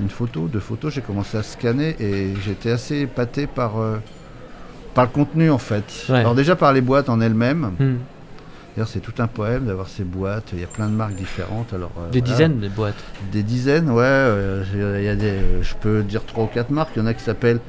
une 0.00 0.08
photo, 0.08 0.48
deux 0.48 0.60
photos, 0.60 0.94
j'ai 0.94 1.02
commencé 1.02 1.36
à 1.36 1.42
scanner 1.42 1.94
et 2.00 2.34
j'étais 2.44 2.70
assez 2.70 3.00
épaté 3.00 3.46
par, 3.46 3.74
par 4.94 5.04
le 5.04 5.10
contenu 5.10 5.50
en 5.50 5.58
fait. 5.58 6.06
Alors 6.08 6.34
déjà 6.34 6.56
par 6.56 6.72
les 6.72 6.80
boîtes 6.80 7.08
en 7.08 7.20
elles-mêmes. 7.20 7.72
Mhm 8.76 8.84
c'est 8.84 9.00
tout 9.00 9.14
un 9.18 9.26
poème 9.26 9.66
d'avoir 9.66 9.88
ces 9.88 10.04
boîtes. 10.04 10.50
Il 10.52 10.60
y 10.60 10.64
a 10.64 10.66
plein 10.66 10.88
de 10.88 10.94
marques 10.94 11.14
différentes. 11.14 11.72
Alors, 11.72 11.92
euh, 11.98 12.10
des 12.10 12.20
dizaines 12.20 12.60
de 12.60 12.68
boîtes 12.68 13.02
Des 13.32 13.42
dizaines, 13.42 13.90
ouais. 13.90 14.02
Euh, 14.04 14.64
il 14.98 15.04
y 15.04 15.08
a 15.08 15.14
des, 15.14 15.38
je 15.62 15.74
peux 15.74 16.02
dire 16.02 16.24
trois 16.24 16.44
ou 16.44 16.48
quatre 16.48 16.70
marques. 16.70 16.90
Il 16.96 16.98
y 16.98 17.02
en 17.02 17.06
a 17.06 17.14
qui 17.14 17.22
s'appellent 17.22 17.60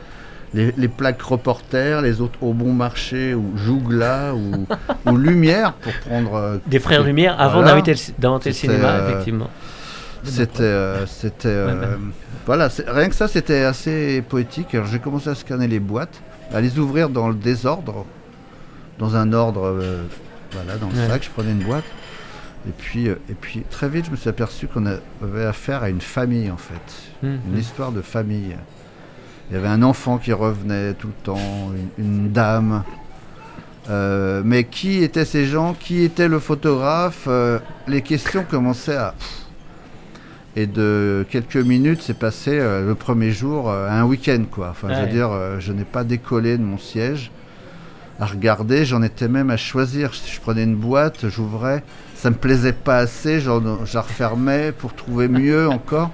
les, 0.54 0.88
plaques 0.88 1.22
reporters, 1.22 2.02
les 2.02 2.20
autres 2.20 2.42
au 2.42 2.54
bon 2.54 2.74
marché 2.74 3.34
ou 3.34 3.54
Jougla 3.56 4.34
ou, 4.34 4.66
ou 5.10 5.18
Lumière 5.18 5.74
pour 5.74 5.94
prendre. 6.06 6.36
Euh, 6.36 6.58
des 6.66 6.80
frères 6.80 7.04
Lumière 7.04 7.40
avant 7.40 7.64
d'inventer 7.64 7.94
le 8.50 8.54
cinéma, 8.54 9.00
effectivement. 9.08 9.50
C'était. 10.24 11.06
c'était 11.06 11.64
voilà, 12.46 12.70
rien 12.88 13.10
que 13.10 13.16
ça, 13.16 13.28
c'était 13.28 13.64
assez 13.64 14.22
poétique. 14.22 14.74
Alors 14.74 14.88
j'ai 14.88 15.00
commencé 15.00 15.30
à 15.30 15.36
scanner 15.36 15.68
les 15.68 15.82
boîtes, 15.82 16.22
à 16.54 16.62
les 16.62 16.80
ouvrir 16.80 17.10
dans 17.10 17.28
le 17.28 17.36
désordre, 17.36 18.06
dans 19.00 19.18
un 19.18 19.34
ordre 19.34 19.76
voilà, 20.52 20.78
dans 20.78 20.90
le 20.90 20.96
sac, 20.96 21.24
je 21.24 21.30
prenais 21.30 21.52
une 21.52 21.64
boîte. 21.64 21.86
Et 22.68 22.72
puis, 22.78 23.08
euh, 23.08 23.16
et 23.30 23.34
puis 23.34 23.64
très 23.70 23.88
vite, 23.88 24.06
je 24.06 24.12
me 24.12 24.16
suis 24.16 24.30
aperçu 24.30 24.68
qu'on 24.68 24.86
avait 24.86 25.46
affaire 25.46 25.84
à 25.84 25.90
une 25.90 26.02
famille 26.02 26.52
en 26.52 26.58
fait, 26.58 26.76
hum, 27.24 27.40
une 27.48 27.54
hum. 27.54 27.60
histoire 27.60 27.92
de 27.92 28.02
famille. 28.02 28.56
Il 29.50 29.54
y 29.54 29.58
avait 29.58 29.70
un 29.70 29.82
enfant 29.82 30.18
qui 30.18 30.34
revenait 30.34 30.94
tout 30.94 31.08
le 31.08 31.24
temps, 31.24 31.72
une, 31.98 32.32
dame. 32.32 32.84
Euh, 33.90 34.42
mais 34.44 34.66
qui 34.66 35.02
étaient 35.02 35.24
ces 35.24 35.46
gens? 35.46 35.74
Qui 35.74 36.04
était 36.04 36.28
le 36.28 36.40
photographe? 36.40 37.26
Euh, 37.28 37.60
Les 37.88 38.02
questions 38.02 38.44
commençaient 38.44 38.98
à. 38.98 39.16
Et 40.58 40.66
de 40.66 41.26
quelques 41.30 41.56
minutes, 41.56 42.02
c'est 42.02 42.18
passé 42.18 42.58
le 42.60 42.94
premier 42.96 43.32
jour 43.32 43.72
un 43.72 44.04
week-end 44.04 44.44
quoi. 44.50 44.70
Enfin, 44.72 44.90
je 44.92 45.02
veux 45.02 45.12
dire, 45.12 45.30
je 45.60 45.72
n'ai 45.72 45.84
pas 45.84 46.04
décollé 46.04 46.58
de 46.58 46.64
mon 46.64 46.80
siège 46.80 47.32
à 48.20 48.26
regarder. 48.26 48.86
J'en 48.86 49.02
étais 49.04 49.28
même 49.28 49.50
à 49.50 49.58
choisir. 49.58 50.14
Si 50.14 50.32
je 50.32 50.42
prenais 50.42 50.64
une 50.64 50.76
boîte, 50.76 51.30
j'ouvrais. 51.30 51.84
Ça 52.16 52.30
me 52.30 52.36
plaisait 52.36 52.74
pas 52.74 52.98
assez. 52.98 53.40
Je 53.40 53.50
la 53.50 54.02
refermais 54.02 54.72
pour 54.72 54.94
trouver 54.94 55.28
mieux 55.28 55.68
encore, 55.70 56.12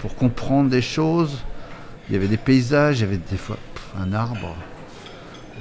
pour 0.00 0.14
comprendre 0.14 0.70
des 0.70 0.82
choses. 0.82 1.38
Il 2.08 2.14
y 2.14 2.16
avait 2.16 2.28
des 2.28 2.36
paysages, 2.36 3.00
il 3.00 3.02
y 3.02 3.04
avait 3.04 3.20
des 3.30 3.36
fois 3.36 3.56
un 4.00 4.12
arbre, 4.12 4.54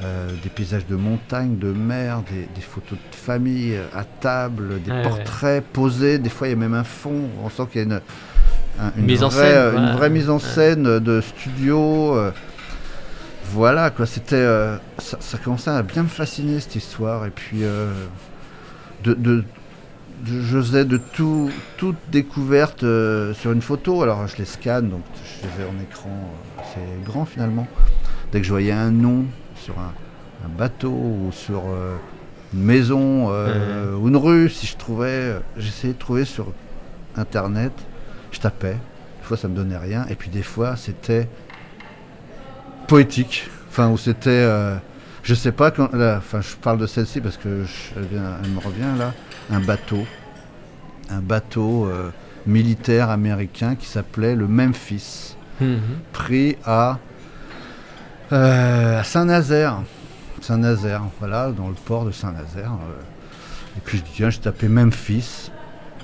euh, 0.04 0.30
des 0.44 0.50
paysages 0.50 0.86
de 0.86 0.96
montagne, 0.96 1.58
de 1.58 1.72
mer, 1.72 2.22
des, 2.30 2.62
photos 2.62 3.00
de 3.12 3.16
famille 3.16 3.76
euh, 3.76 3.86
à 3.96 4.04
table, 4.04 4.82
des 4.84 4.92
portraits 5.02 5.64
posés. 5.64 6.20
Des 6.20 6.30
fois, 6.30 6.48
il 6.48 6.52
y 6.52 6.54
a 6.54 6.58
même 6.58 6.76
un 6.76 6.84
fond. 6.84 7.30
On 7.44 7.50
sent 7.50 7.64
qu'il 7.72 7.82
y 7.82 7.84
a 7.84 7.88
une, 7.88 8.02
une, 8.98 9.06
mise 9.06 9.22
vraie, 9.22 9.26
en 9.26 9.32
scène, 9.32 9.78
une 9.78 9.96
vraie 9.96 10.10
mise 10.12 10.30
en 10.30 10.38
scène 10.38 11.00
de 11.00 11.22
studio. 11.22 12.16
Euh, 12.16 12.32
voilà, 13.52 13.90
quoi, 13.92 14.06
c'était. 14.06 14.36
Euh, 14.36 14.78
ça, 14.98 15.38
commençait 15.38 15.70
à 15.70 15.84
bien 15.84 16.04
me 16.04 16.08
fasciner 16.08 16.60
cette 16.60 16.75
histoire. 16.75 17.25
Et 17.25 17.30
puis, 17.30 17.64
euh, 17.64 17.92
de, 19.04 19.44
je 20.25 20.58
faisais 20.58 20.86
de 20.86 20.98
tout, 20.98 21.52
toute 21.78 21.98
découverte 22.12 22.84
euh, 22.84 23.34
sur 23.34 23.52
une 23.52 23.62
photo. 23.62 24.02
Alors, 24.02 24.28
je 24.28 24.38
les 24.38 24.46
scanne, 24.46 24.90
donc 24.90 25.04
je 25.24 25.48
les 25.48 25.64
ai 25.64 25.68
en 25.68 25.80
écran 25.82 26.10
c'est 26.74 27.06
grand 27.06 27.25
finalement. 27.25 27.68
Dès 28.32 28.40
que 28.40 28.46
je 28.46 28.52
voyais 28.52 28.72
un 28.72 28.92
nom 28.92 29.25
sur 29.56 29.75
un, 29.80 29.94
bateau 30.58 30.92
ou 30.92 31.30
sur 31.32 31.64
une 32.54 32.62
maison 32.62 33.30
ou 33.30 34.08
une 34.08 34.18
rue, 34.18 34.50
si 34.50 34.68
je 34.68 34.78
trouvais, 34.78 35.36
j'essayais 35.58 35.94
de 35.94 36.00
trouver 36.00 36.25
sur 36.25 36.52
internet, 37.16 37.72
je 38.32 38.40
tapais. 38.40 38.78
Des 39.20 39.24
fois, 39.24 39.38
ça 39.38 39.48
me 39.48 39.56
donnait 39.56 39.78
rien. 39.78 40.06
Et 40.10 40.16
puis, 40.16 40.30
des 40.30 40.44
fois, 40.44 40.75
c'était 40.75 41.28
poétique. 42.88 43.50
Enfin, 43.70 43.89
où 43.89 43.98
c'était. 43.98 44.30
Euh, 44.30 44.75
je 45.24 45.34
sais 45.34 45.51
pas 45.51 45.72
quand. 45.72 45.89
enfin, 45.94 46.42
je 46.42 46.56
parle 46.62 46.77
de 46.77 46.88
celle-ci 46.88 47.22
parce 47.22 47.38
que 47.38 47.65
elle, 47.96 48.50
me 48.50 48.60
revient 48.60 48.98
là. 48.98 49.13
Un 49.51 49.60
bateau. 49.60 50.06
Un 51.10 51.20
bateau 51.20 51.86
euh, 51.86 52.10
militaire 52.46 53.10
américain 53.10 53.75
qui 53.75 53.88
s'appelait 53.88 54.36
le 54.36 54.48
Memphis. 54.48 55.36
Mhm. 55.62 55.80
Pris 56.13 56.58
à. 56.65 57.00
Euh, 58.32 59.00
à 59.00 59.04
Saint-Nazaire. 59.04 59.82
Saint-Nazaire, 60.42 61.01
voilà, 61.20 61.51
dans 61.51 61.70
le 61.70 61.74
port 61.74 62.06
de 62.06 62.12
Saint-Nazaire. 62.12 62.72
et 63.77 63.82
puis 63.84 63.98
je 63.98 64.04
dis, 64.04 64.12
tiens, 64.13 64.30
je 64.30 64.39
tapais 64.39 64.68
Memphis. 64.68 65.50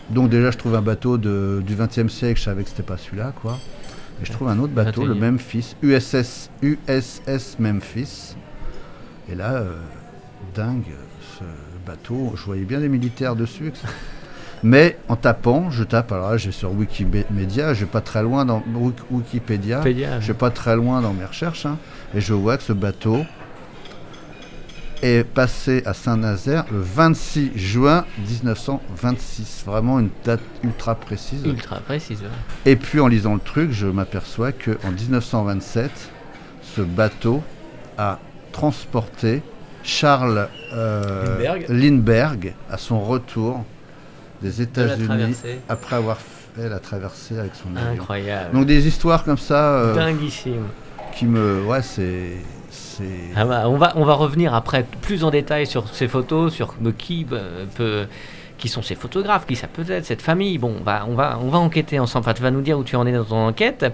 Donc 0.09 0.29
déjà, 0.29 0.51
je 0.51 0.57
trouve 0.57 0.75
un 0.75 0.81
bateau 0.81 1.17
de, 1.17 1.63
du 1.65 1.75
20e 1.75 2.09
siècle, 2.09 2.39
je 2.39 2.45
savais 2.45 2.63
que 2.63 2.69
c'était 2.69 2.83
pas 2.83 2.97
celui-là, 2.97 3.33
quoi. 3.41 3.57
Et 4.21 4.25
je 4.25 4.31
trouve 4.31 4.49
un 4.49 4.59
autre 4.59 4.73
bateau, 4.73 5.05
le 5.05 5.15
Memphis, 5.15 5.75
USS, 5.81 6.49
USS 6.61 7.57
Memphis. 7.59 8.35
Et 9.31 9.35
là, 9.35 9.53
euh, 9.53 9.75
dingue, 10.55 10.83
ce 11.39 11.43
bateau, 11.85 12.33
je 12.35 12.45
voyais 12.45 12.65
bien 12.65 12.79
des 12.79 12.89
militaires 12.89 13.35
dessus. 13.35 13.71
Mais 14.63 14.97
en 15.07 15.15
tapant, 15.15 15.71
je 15.71 15.83
tape, 15.83 16.11
alors 16.11 16.31
là, 16.31 16.37
je 16.37 16.47
vais 16.47 16.51
sur 16.51 16.71
Wikimedia, 16.71 17.73
je 17.73 17.81
vais 17.81 17.91
pas 17.91 18.01
très 18.01 18.21
loin 18.21 18.45
dans 18.45 18.63
Wikipédia, 19.09 19.81
je 19.83 20.27
vais 20.27 20.33
pas 20.35 20.51
très 20.51 20.75
loin 20.75 21.01
dans 21.01 21.13
mes 21.13 21.25
recherches, 21.25 21.65
hein, 21.65 21.77
et 22.13 22.21
je 22.21 22.33
vois 22.33 22.57
que 22.57 22.63
ce 22.63 22.73
bateau 22.73 23.25
est 25.01 25.23
passé 25.23 25.83
à 25.85 25.93
Saint-Nazaire 25.93 26.65
le 26.71 26.79
26 26.79 27.51
juin 27.55 28.05
1926. 28.19 29.63
Vraiment 29.65 29.99
une 29.99 30.09
date 30.23 30.41
ultra 30.63 30.95
précise. 30.95 31.43
Ultra 31.45 31.79
précise. 31.79 32.19
Et 32.65 32.75
puis 32.75 32.99
en 32.99 33.07
lisant 33.07 33.33
le 33.33 33.39
truc, 33.39 33.71
je 33.71 33.87
m'aperçois 33.87 34.51
qu'en 34.51 34.91
1927, 34.91 35.91
ce 36.63 36.81
bateau 36.81 37.41
a 37.97 38.19
transporté 38.51 39.41
Charles 39.83 40.47
euh, 40.73 41.65
Lindbergh. 41.69 42.53
à 42.69 42.77
son 42.77 43.01
retour 43.01 43.63
des 44.41 44.61
États-Unis 44.61 45.35
après 45.69 45.95
avoir 45.95 46.17
fait 46.19 46.69
la 46.69 46.79
traversée 46.79 47.39
avec 47.39 47.53
son 47.55 47.75
avion. 47.75 47.93
Incroyable. 48.01 48.53
Donc 48.53 48.65
des 48.65 48.87
histoires 48.87 49.23
comme 49.23 49.37
ça. 49.37 49.75
Euh, 49.75 49.95
Dinguissime. 49.95 50.67
Qui 51.13 51.25
me, 51.25 51.63
ouais, 51.63 51.81
c'est. 51.81 52.37
Ah 53.35 53.45
bah, 53.45 53.63
on, 53.67 53.77
va, 53.77 53.93
on 53.95 54.03
va 54.03 54.13
revenir 54.13 54.53
après 54.53 54.85
plus 55.01 55.23
en 55.23 55.29
détail 55.29 55.67
sur 55.67 55.87
ces 55.89 56.07
photos, 56.07 56.53
sur 56.53 56.75
qui 56.97 57.25
peut, 57.25 58.07
qui 58.61 58.69
sont 58.69 58.81
ces 58.81 58.95
photographes, 58.95 59.45
qui 59.45 59.55
ça 59.55 59.67
peut 59.67 59.89
être, 59.89 60.05
cette 60.05 60.21
famille. 60.21 60.57
Bon, 60.57 60.73
on 60.79 60.83
va, 60.83 61.05
on 61.09 61.15
va, 61.15 61.39
on 61.41 61.49
va 61.49 61.57
enquêter 61.57 61.99
ensemble. 61.99 62.25
Enfin, 62.25 62.33
tu 62.33 62.43
vas 62.43 62.51
nous 62.51 62.61
dire 62.61 62.77
où 62.77 62.83
tu 62.83 62.95
en 62.95 63.05
es 63.05 63.11
dans 63.11 63.25
ton 63.25 63.47
enquête. 63.47 63.85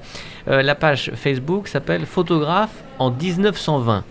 Euh, 0.48 0.62
la 0.62 0.76
page 0.76 1.12
Facebook 1.16 1.68
s'appelle 1.70 2.06
Photographe 2.06 2.84
en 3.00 3.10
1920, 3.10 4.04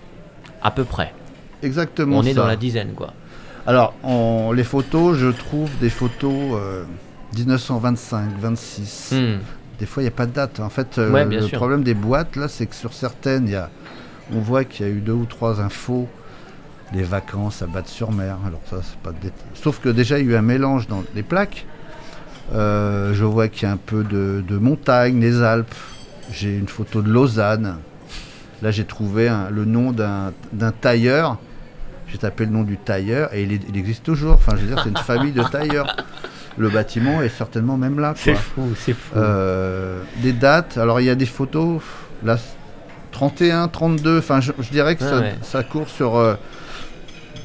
à 0.62 0.71
peu 0.71 0.85
près. 0.85 1.12
Exactement. 1.62 2.19
On 2.19 2.23
est 2.23 2.35
dans 2.35 2.47
la 2.47 2.57
dizaine, 2.57 2.93
quoi. 2.97 3.12
Alors, 3.66 3.95
les 4.55 4.64
photos, 4.64 5.16
je 5.19 5.28
trouve 5.28 5.71
des 5.78 5.90
photos 5.90 6.59
1925, 7.37 8.16
euh, 8.16 8.21
26. 8.40 9.14
Hmm. 9.14 9.38
Des 9.78 9.87
fois, 9.87 10.02
il 10.02 10.07
n'y 10.07 10.12
a 10.12 10.16
pas 10.16 10.26
de 10.26 10.33
date. 10.33 10.61
En 10.61 10.71
fait, 10.71 10.99
euh, 10.99 11.25
le 11.25 11.49
problème 11.49 11.83
des 11.83 11.95
boîtes, 11.95 12.37
là, 12.37 12.49
c'est 12.49 12.66
que 12.66 12.75
sur 12.75 12.95
certaines, 12.95 13.49
y 13.49 13.57
a, 13.57 13.69
on 14.33 14.40
voit 14.40 14.64
qu'il 14.64 14.87
y 14.87 14.88
a 14.88 14.92
eu 14.92 15.00
deux 15.00 15.12
ou 15.12 15.26
trois 15.26 15.61
infos. 15.61 16.09
Les 16.92 17.02
vacances 17.02 17.62
à 17.62 17.66
Batte-sur-Mer. 17.66 18.37
Alors, 18.47 18.61
ça, 18.71 18.76
c'est 18.83 18.99
pas 18.99 19.11
de 19.11 19.16
Sauf 19.54 19.80
que 19.80 19.88
déjà, 19.88 20.18
il 20.18 20.26
y 20.26 20.28
a 20.28 20.33
eu 20.35 20.37
un 20.37 20.42
mélange 20.42 20.87
dans 20.87 21.02
les 21.16 21.25
plaques. 21.25 21.66
Euh, 22.54 23.12
je 23.12 23.25
vois 23.25 23.49
qu'il 23.49 23.64
y 23.64 23.66
a 23.66 23.73
un 23.73 23.76
peu 23.76 24.04
de, 24.04 24.56
montagne, 24.56 25.21
les 25.21 25.42
Alpes. 25.42 25.75
J'ai 26.30 26.56
une 26.56 26.68
photo 26.68 27.02
de 27.02 27.11
Lausanne. 27.11 27.78
Là, 28.62 28.71
j'ai 28.71 28.85
trouvé 28.85 29.28
le 29.50 29.64
nom 29.64 29.90
d'un 29.92 30.33
tailleur 30.80 31.38
j'ai 32.09 32.18
tapé 32.18 32.45
le 32.45 32.52
nom 32.52 32.62
du 32.62 32.76
tailleur 32.76 33.35
et 33.35 33.42
il, 33.42 33.76
existe 33.76 34.04
toujours. 34.04 34.35
Enfin, 34.35 34.52
je 34.56 34.62
veux 34.62 34.68
dire, 34.68 34.80
c'est 34.83 34.90
une 34.90 34.97
famille 34.97 35.33
de 35.33 35.42
tailleurs. 35.42 35.97
Le 36.56 36.68
bâtiment 36.68 37.21
est 37.21 37.28
certainement 37.28 37.76
même 37.76 38.00
là. 38.00 38.14
C'est 38.16 38.35
fou, 38.35 38.73
c'est 38.76 38.95
fou. 38.95 39.14
Euh, 39.16 40.00
des 40.23 40.33
dates, 40.33 40.78
alors 40.78 41.00
il 41.00 41.06
y 41.06 41.11
a 41.11 41.14
des 41.14 41.26
photos, 41.26 41.83
là, 42.25 42.38
31, 43.16 43.68
32, 43.68 44.18
enfin, 44.18 44.40
je, 44.42 44.52
dirais 44.70 44.94
que 44.94 45.02
ça, 45.40 45.62
court 45.62 45.88
sur. 45.88 46.16
Euh, 46.16 46.35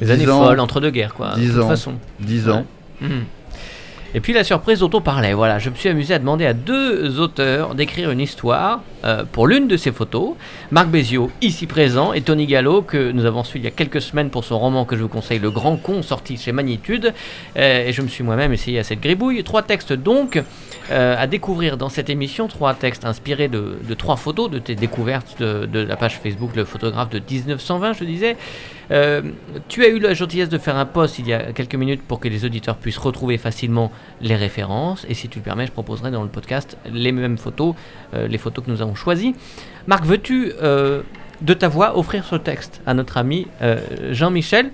les 0.01 0.11
années 0.11 0.25
folles, 0.25 0.59
entre 0.59 0.81
deux 0.81 0.89
guerres, 0.89 1.13
quoi. 1.13 1.31
10 1.35 1.51
ans. 1.51 1.61
Toute 1.61 1.69
façon. 1.69 1.93
10 2.19 2.49
ans. 2.49 2.65
Mhm. 2.99 3.23
Et 4.13 4.19
puis 4.19 4.33
la 4.33 4.43
surprise 4.43 4.79
dont 4.79 4.89
on 4.93 4.99
parlait, 4.99 5.33
voilà, 5.33 5.57
je 5.57 5.69
me 5.69 5.75
suis 5.75 5.87
amusé 5.87 6.13
à 6.13 6.19
demander 6.19 6.45
à 6.45 6.53
deux 6.53 7.19
auteurs 7.21 7.75
d'écrire 7.75 8.11
une 8.11 8.19
histoire 8.19 8.81
euh, 9.05 9.23
pour 9.31 9.47
l'une 9.47 9.69
de 9.69 9.77
ces 9.77 9.93
photos. 9.93 10.33
Marc 10.69 10.89
Béziot, 10.89 11.31
ici 11.41 11.65
présent, 11.65 12.11
et 12.11 12.21
Tony 12.21 12.45
Gallo, 12.45 12.81
que 12.81 13.11
nous 13.11 13.23
avons 13.23 13.45
suivi 13.45 13.63
il 13.63 13.65
y 13.65 13.67
a 13.67 13.75
quelques 13.75 14.01
semaines 14.01 14.29
pour 14.29 14.43
son 14.43 14.59
roman 14.59 14.83
que 14.83 14.97
je 14.97 15.03
vous 15.03 15.07
conseille, 15.07 15.39
Le 15.39 15.49
Grand 15.49 15.77
Con, 15.77 16.01
sorti 16.01 16.35
chez 16.35 16.51
Magnitude. 16.51 17.13
Euh, 17.55 17.87
et 17.87 17.93
je 17.93 18.01
me 18.01 18.09
suis 18.09 18.23
moi-même 18.23 18.51
essayé 18.51 18.79
à 18.79 18.83
cette 18.83 18.99
gribouille. 18.99 19.43
Trois 19.45 19.61
textes 19.61 19.93
donc 19.93 20.43
euh, 20.91 21.15
à 21.17 21.25
découvrir 21.25 21.77
dans 21.77 21.89
cette 21.89 22.09
émission, 22.09 22.49
trois 22.49 22.73
textes 22.73 23.05
inspirés 23.05 23.47
de, 23.47 23.77
trois 23.97 24.17
photos 24.17 24.51
de 24.51 24.59
tes 24.59 24.75
découvertes 24.75 25.37
de, 25.39 25.65
de, 25.65 25.79
la 25.79 25.95
page 25.95 26.19
Facebook 26.19 26.55
Le 26.57 26.65
photographe 26.65 27.11
de 27.11 27.19
1920, 27.19 27.93
je 27.93 28.03
disais. 28.03 28.35
Euh, 28.91 29.21
tu 29.69 29.85
as 29.85 29.87
eu 29.87 29.99
la 29.99 30.13
gentillesse 30.13 30.49
de 30.49 30.57
faire 30.57 30.75
un 30.75 30.85
post 30.85 31.19
il 31.19 31.27
y 31.27 31.33
a 31.33 31.53
quelques 31.53 31.75
minutes 31.75 32.01
pour 32.01 32.19
que 32.19 32.27
les 32.27 32.45
auditeurs 32.45 32.77
puissent 32.77 32.97
retrouver 32.97 33.37
facilement 33.37 33.91
les 34.21 34.35
références. 34.35 35.05
Et 35.07 35.13
si 35.13 35.29
tu 35.29 35.39
le 35.39 35.43
permets, 35.43 35.65
je 35.65 35.71
proposerai 35.71 36.11
dans 36.11 36.23
le 36.23 36.29
podcast 36.29 36.77
les 36.91 37.11
mêmes 37.11 37.37
photos, 37.37 37.75
euh, 38.13 38.27
les 38.27 38.37
photos 38.37 38.65
que 38.65 38.71
nous 38.71 38.81
avons 38.81 38.95
choisies. 38.95 39.35
Marc, 39.87 40.05
veux-tu, 40.05 40.51
euh, 40.61 41.01
de 41.41 41.53
ta 41.53 41.69
voix, 41.69 41.97
offrir 41.97 42.25
ce 42.25 42.35
texte 42.35 42.81
à 42.85 42.93
notre 42.93 43.17
ami 43.17 43.47
Jean-Michel? 44.11 44.71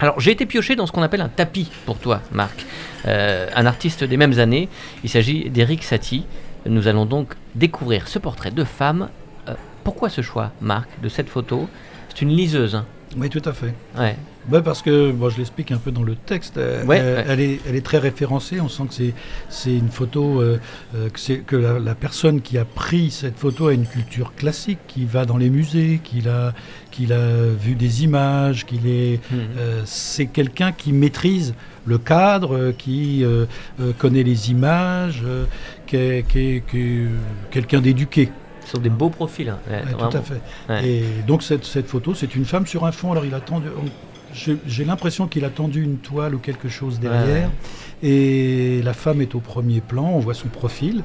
Alors 0.00 0.20
j'ai 0.20 0.32
été 0.32 0.44
pioché 0.44 0.76
dans 0.76 0.86
ce 0.86 0.92
qu'on 0.92 1.02
appelle 1.02 1.22
un 1.22 1.30
tapis 1.30 1.70
pour 1.86 1.98
toi, 1.98 2.20
Marc, 2.30 2.66
un 3.06 3.64
artiste 3.64 4.04
des 4.04 4.18
mêmes 4.18 4.38
années. 4.38 4.68
Il 5.02 5.08
s'agit 5.08 5.48
d'Eric 5.48 5.82
Satie. 5.82 6.26
Nous 6.66 6.88
allons 6.88 7.06
donc 7.06 7.32
découvrir 7.54 8.06
ce 8.06 8.18
portrait 8.18 8.50
de 8.50 8.64
femme. 8.64 9.08
pourquoi 9.82 10.10
ce 10.10 10.20
choix, 10.20 10.52
Marc, 10.60 10.90
de 11.02 11.08
cette 11.08 11.30
photo? 11.30 11.70
C'est 12.10 12.20
une 12.20 12.36
liseuse. 12.36 12.74
Hein. 12.74 12.84
Oui, 13.16 13.28
tout 13.28 13.42
à 13.44 13.52
fait. 13.52 13.74
Ouais. 13.98 14.16
Bah 14.48 14.60
parce 14.60 14.82
que, 14.82 15.10
bon, 15.10 15.30
je 15.30 15.38
l'explique 15.38 15.72
un 15.72 15.78
peu 15.78 15.90
dans 15.90 16.02
le 16.02 16.16
texte, 16.16 16.58
euh, 16.58 16.84
elle, 17.26 17.40
est, 17.40 17.60
elle 17.66 17.76
est 17.76 17.84
très 17.84 17.98
référencée, 17.98 18.60
on 18.60 18.68
sent 18.68 18.82
que 18.90 19.12
c'est 19.48 19.74
une 19.74 19.88
photo, 19.88 20.42
euh, 20.42 20.60
euh, 20.94 21.08
que, 21.08 21.32
que 21.34 21.56
la, 21.56 21.94
personne 21.94 22.42
qui 22.42 22.58
a 22.58 22.66
pris 22.66 23.10
cette 23.10 23.38
photo 23.38 23.68
a 23.68 23.72
une 23.72 23.86
culture 23.86 24.34
classique, 24.34 24.80
qui 24.86 25.06
va 25.06 25.24
dans 25.24 25.38
les 25.38 25.48
musées, 25.48 26.00
qu'il 26.04 26.28
a, 26.28 26.52
qu'il 26.90 27.14
a 27.14 27.46
vu 27.48 27.74
des 27.74 28.04
images, 28.04 28.66
qu'il 28.66 28.86
est... 28.86 29.20
Mhm. 29.30 29.38
c'est 29.86 30.26
quelqu'un 30.26 30.72
qui 30.72 30.92
maîtrise 30.92 31.54
le 31.86 31.98
cadre, 31.98 32.72
qui 32.76 33.24
connaît 33.98 34.22
les 34.22 34.50
images, 34.50 35.22
qui 35.86 35.96
est 35.96 36.62
quelqu'un 37.50 37.80
d'éduqué. 37.80 38.30
Ce 38.64 38.72
sont 38.72 38.80
des 38.80 38.90
beaux 38.90 39.10
profils. 39.10 39.48
Hein. 39.48 39.58
tout 39.98 40.16
à 40.16 40.22
fait. 40.22 40.86
Et 40.86 41.04
donc 41.26 41.42
cette, 41.42 41.64
cette 41.64 41.86
photo, 41.86 42.14
c'est 42.14 42.34
une 42.34 42.44
femme 42.44 42.66
sur 42.66 42.84
un 42.84 42.92
fond. 42.92 43.12
Alors 43.12 43.24
il 43.24 43.34
a 43.34 43.40
tendu, 43.40 43.68
j'ai 44.34 44.84
l'impression 44.84 45.26
qu'il 45.26 45.44
a 45.44 45.50
tendu 45.50 45.82
une 45.82 45.98
toile 45.98 46.34
ou 46.34 46.38
quelque 46.38 46.68
chose 46.68 47.00
derrière. 47.00 47.50
Et 48.02 48.82
la 48.82 48.92
femme 48.92 49.20
est 49.20 49.34
au 49.34 49.40
premier 49.40 49.80
plan. 49.80 50.04
On 50.04 50.18
voit 50.18 50.34
son 50.34 50.48
profil. 50.48 51.02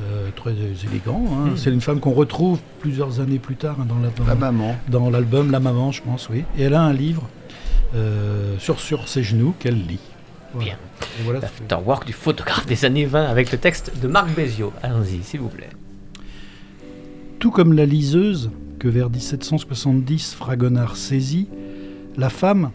Euh, 0.00 0.30
très 0.34 0.52
élégant. 0.52 1.22
Hein. 1.30 1.50
Hmm. 1.50 1.56
C'est 1.56 1.70
une 1.70 1.82
femme 1.82 2.00
qu'on 2.00 2.12
retrouve 2.12 2.58
plusieurs 2.78 3.20
années 3.20 3.38
plus 3.38 3.56
tard 3.56 3.76
hein, 3.80 3.86
dans, 3.86 4.24
la, 4.24 4.34
maman. 4.34 4.74
Dans 4.88 5.10
l'album 5.10 5.50
La 5.50 5.60
Maman, 5.60 5.92
je 5.92 6.00
pense, 6.00 6.30
oui. 6.30 6.44
Et 6.56 6.62
elle 6.62 6.74
a 6.74 6.80
un 6.80 6.92
livre 6.94 7.28
euh, 7.94 8.54
sur, 8.58 8.80
sur 8.80 9.08
ses 9.08 9.22
genoux 9.22 9.54
qu'elle 9.58 9.86
lit. 9.86 10.00
Bien. 10.54 10.76
Voilà 11.24 11.40
L'afterwork 11.40 12.06
du 12.06 12.14
photographe 12.14 12.66
des 12.66 12.84
années 12.86 13.04
20 13.04 13.26
avec 13.26 13.52
le 13.52 13.58
texte 13.58 13.92
de 14.00 14.08
Marc 14.08 14.30
Béziot. 14.34 14.72
Allons-y, 14.82 15.22
s'il 15.22 15.40
vous 15.40 15.48
plaît. 15.48 15.68
Tout 17.40 17.50
comme 17.50 17.72
la 17.72 17.86
liseuse, 17.86 18.50
que 18.78 18.86
vers 18.86 19.08
1770 19.08 20.34
Fragonard 20.34 20.98
saisit, 20.98 21.48
la 22.18 22.28
femme, 22.28 22.70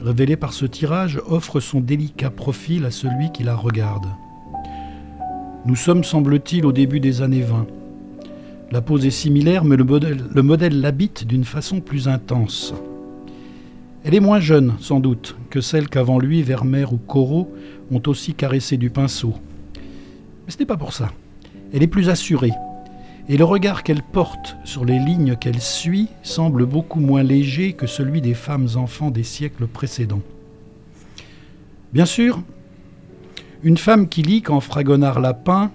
révélée 0.00 0.36
par 0.36 0.54
ce 0.54 0.64
tirage, 0.64 1.20
offre 1.28 1.60
son 1.60 1.80
délicat 1.80 2.30
profil 2.30 2.86
à 2.86 2.90
celui 2.90 3.30
qui 3.30 3.42
la 3.42 3.54
regarde. 3.54 4.06
Nous 5.66 5.76
sommes, 5.76 6.02
semble-t-il, 6.02 6.64
au 6.64 6.72
début 6.72 6.98
des 6.98 7.20
années 7.20 7.42
20. 7.42 7.66
La 8.72 8.80
pose 8.80 9.04
est 9.04 9.10
similaire, 9.10 9.66
mais 9.66 9.76
le 9.76 9.84
modèle, 9.84 10.24
le 10.34 10.42
modèle 10.42 10.80
l'habite 10.80 11.26
d'une 11.26 11.44
façon 11.44 11.80
plus 11.80 12.08
intense. 12.08 12.72
Elle 14.02 14.14
est 14.14 14.20
moins 14.20 14.40
jeune, 14.40 14.76
sans 14.80 14.98
doute, 14.98 15.36
que 15.50 15.60
celle 15.60 15.90
qu'avant 15.90 16.18
lui 16.18 16.42
Vermeer 16.42 16.90
ou 16.90 16.96
Corot 16.96 17.52
ont 17.90 18.02
aussi 18.06 18.32
caressé 18.32 18.78
du 18.78 18.88
pinceau. 18.88 19.34
Mais 20.46 20.52
ce 20.52 20.58
n'est 20.58 20.64
pas 20.64 20.78
pour 20.78 20.94
ça. 20.94 21.10
Elle 21.74 21.82
est 21.82 21.86
plus 21.86 22.08
assurée, 22.08 22.52
et 23.28 23.36
le 23.36 23.44
regard 23.44 23.82
qu'elle 23.82 24.02
porte 24.02 24.56
sur 24.64 24.84
les 24.84 24.98
lignes 24.98 25.36
qu'elle 25.36 25.60
suit 25.60 26.08
semble 26.22 26.64
beaucoup 26.64 27.00
moins 27.00 27.22
léger 27.22 27.72
que 27.72 27.86
celui 27.86 28.20
des 28.20 28.34
femmes 28.34 28.68
enfants 28.76 29.10
des 29.10 29.24
siècles 29.24 29.66
précédents. 29.66 30.22
Bien 31.92 32.06
sûr, 32.06 32.40
une 33.62 33.78
femme 33.78 34.08
qui 34.08 34.22
lit 34.22 34.42
quand 34.42 34.60
Fragonard 34.60 35.20
lapin, 35.20 35.72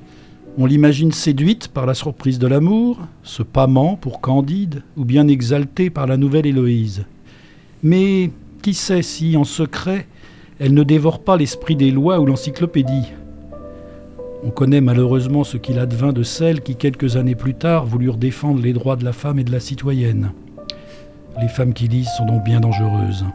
on 0.58 0.66
l'imagine 0.66 1.12
séduite 1.12 1.68
par 1.68 1.86
la 1.86 1.94
surprise 1.94 2.40
de 2.40 2.48
l'amour, 2.48 3.00
se 3.24 3.44
pâmant 3.44 3.96
pour 3.96 4.22
Candide, 4.22 4.84
ou 4.98 5.06
bien 5.06 5.28
exaltée 5.28 5.90
par 5.90 6.08
la 6.08 6.18
nouvelle 6.18 6.46
Héloïse. 6.46 7.06
Mais 7.84 8.32
qui 8.62 8.74
sait 8.74 9.02
si, 9.02 9.36
en 9.36 9.44
secret, 9.44 10.08
elle 10.60 10.74
ne 10.74 10.84
dévore 10.84 11.24
pas 11.24 11.38
l'esprit 11.38 11.76
des 11.76 11.92
lois 11.92 12.20
ou 12.20 12.26
l'encyclopédie 12.26 13.12
on 14.44 14.50
connaît 14.50 14.82
malheureusement 14.82 15.44
ce 15.44 15.58
qu'il 15.58 15.78
advint 15.80 16.14
de 16.14 16.24
celles 16.24 16.62
qui, 16.62 16.76
quelques 16.76 17.16
années 17.16 17.36
plus 17.36 17.54
tard, 17.54 17.86
voulurent 17.86 18.18
défendre 18.18 18.62
les 18.62 18.74
droits 18.74 18.96
de 18.96 19.06
la 19.06 19.14
femme 19.14 19.40
et 19.40 19.44
de 19.44 19.52
la 19.52 19.60
citoyenne. 19.60 20.32
Les 21.40 21.48
femmes 21.48 21.74
qui 21.74 21.88
lisent 21.88 22.10
sont 22.18 22.26
donc 22.26 22.44
bien 22.44 22.60
dangereuses. 22.60 23.26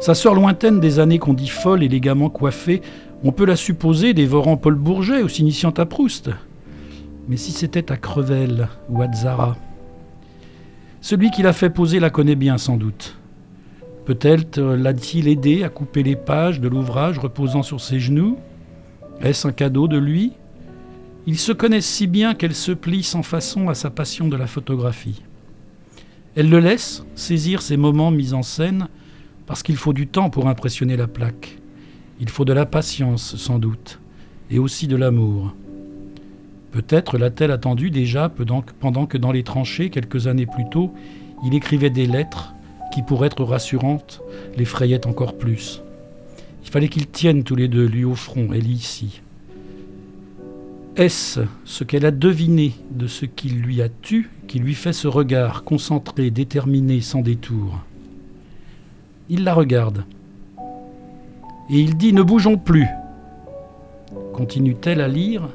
Sa 0.00 0.14
sœur 0.14 0.34
lointaine 0.34 0.80
des 0.80 0.98
années 0.98 1.18
qu'on 1.18 1.34
dit 1.34 1.48
folle, 1.48 1.82
élégamment 1.82 2.30
coiffée, 2.30 2.82
on 3.24 3.32
peut 3.32 3.44
la 3.44 3.56
supposer 3.56 4.14
dévorant 4.14 4.56
Paul 4.56 4.76
Bourget 4.76 5.22
ou 5.22 5.28
s'initiant 5.28 5.74
à 5.76 5.86
Proust. 5.86 6.30
Mais 7.28 7.36
si 7.36 7.52
c'était 7.52 7.92
à 7.92 7.96
Crevel 7.96 8.68
ou 8.88 9.02
à 9.02 9.12
Zara 9.12 9.56
Celui 11.00 11.30
qui 11.30 11.42
l'a 11.42 11.52
fait 11.52 11.70
poser 11.70 12.00
la 12.00 12.10
connaît 12.10 12.36
bien 12.36 12.58
sans 12.58 12.76
doute. 12.76 13.16
Peut-être 14.06 14.60
l'a-t-il 14.60 15.28
aidé 15.28 15.64
à 15.64 15.68
couper 15.68 16.02
les 16.02 16.16
pages 16.16 16.60
de 16.60 16.68
l'ouvrage 16.68 17.18
reposant 17.18 17.62
sur 17.62 17.80
ses 17.80 18.00
genoux 18.00 18.38
Est-ce 19.20 19.48
un 19.48 19.52
cadeau 19.52 19.88
de 19.88 19.98
lui? 19.98 20.32
Ils 21.26 21.38
se 21.38 21.52
connaissent 21.52 21.86
si 21.88 22.06
bien 22.06 22.34
qu'elle 22.34 22.54
se 22.54 22.72
plie 22.72 23.02
sans 23.02 23.22
façon 23.22 23.68
à 23.68 23.74
sa 23.74 23.90
passion 23.90 24.28
de 24.28 24.36
la 24.36 24.46
photographie. 24.46 25.22
Elle 26.36 26.50
le 26.50 26.60
laisse 26.60 27.04
saisir 27.16 27.60
ces 27.60 27.76
moments 27.76 28.12
mis 28.12 28.32
en 28.32 28.42
scène 28.42 28.86
parce 29.46 29.64
qu'il 29.64 29.76
faut 29.76 29.92
du 29.92 30.06
temps 30.06 30.30
pour 30.30 30.46
impressionner 30.46 30.96
la 30.96 31.08
plaque. 31.08 31.58
Il 32.20 32.28
faut 32.28 32.44
de 32.44 32.52
la 32.52 32.64
patience, 32.64 33.36
sans 33.36 33.58
doute, 33.58 33.98
et 34.50 34.58
aussi 34.60 34.86
de 34.86 34.96
l'amour. 34.96 35.54
Peut-être 36.70 37.18
l'a-t-elle 37.18 37.50
attendu 37.50 37.90
déjà 37.90 38.28
pendant 38.28 39.06
que 39.06 39.18
dans 39.18 39.32
les 39.32 39.42
tranchées, 39.42 39.90
quelques 39.90 40.28
années 40.28 40.46
plus 40.46 40.68
tôt, 40.70 40.92
il 41.44 41.54
écrivait 41.54 41.90
des 41.90 42.06
lettres 42.06 42.54
qui, 42.92 43.02
pour 43.02 43.24
être 43.24 43.42
rassurantes, 43.42 44.20
l'effrayaient 44.56 45.06
encore 45.06 45.36
plus. 45.36 45.82
Il 46.64 46.70
fallait 46.70 46.88
qu'ils 46.88 47.08
tiennent 47.08 47.44
tous 47.44 47.56
les 47.56 47.68
deux, 47.68 47.86
lui 47.86 48.04
au 48.04 48.14
front, 48.14 48.48
elle 48.52 48.70
ici. 48.70 49.22
Est-ce 50.96 51.40
ce 51.64 51.84
qu'elle 51.84 52.04
a 52.04 52.10
deviné 52.10 52.74
de 52.90 53.06
ce 53.06 53.24
qu'il 53.24 53.60
lui 53.60 53.80
a 53.82 53.88
tu 53.88 54.30
qui 54.48 54.58
lui 54.58 54.74
fait 54.74 54.92
ce 54.92 55.06
regard 55.06 55.62
concentré, 55.62 56.30
déterminé, 56.30 57.00
sans 57.00 57.20
détour? 57.20 57.80
Il 59.28 59.44
la 59.44 59.54
regarde. 59.54 60.04
Et 61.70 61.78
il 61.78 61.96
dit 61.96 62.12
Ne 62.12 62.22
bougeons 62.22 62.56
plus. 62.56 62.88
Continue-t-elle 64.32 65.00
à 65.00 65.08
lire 65.08 65.48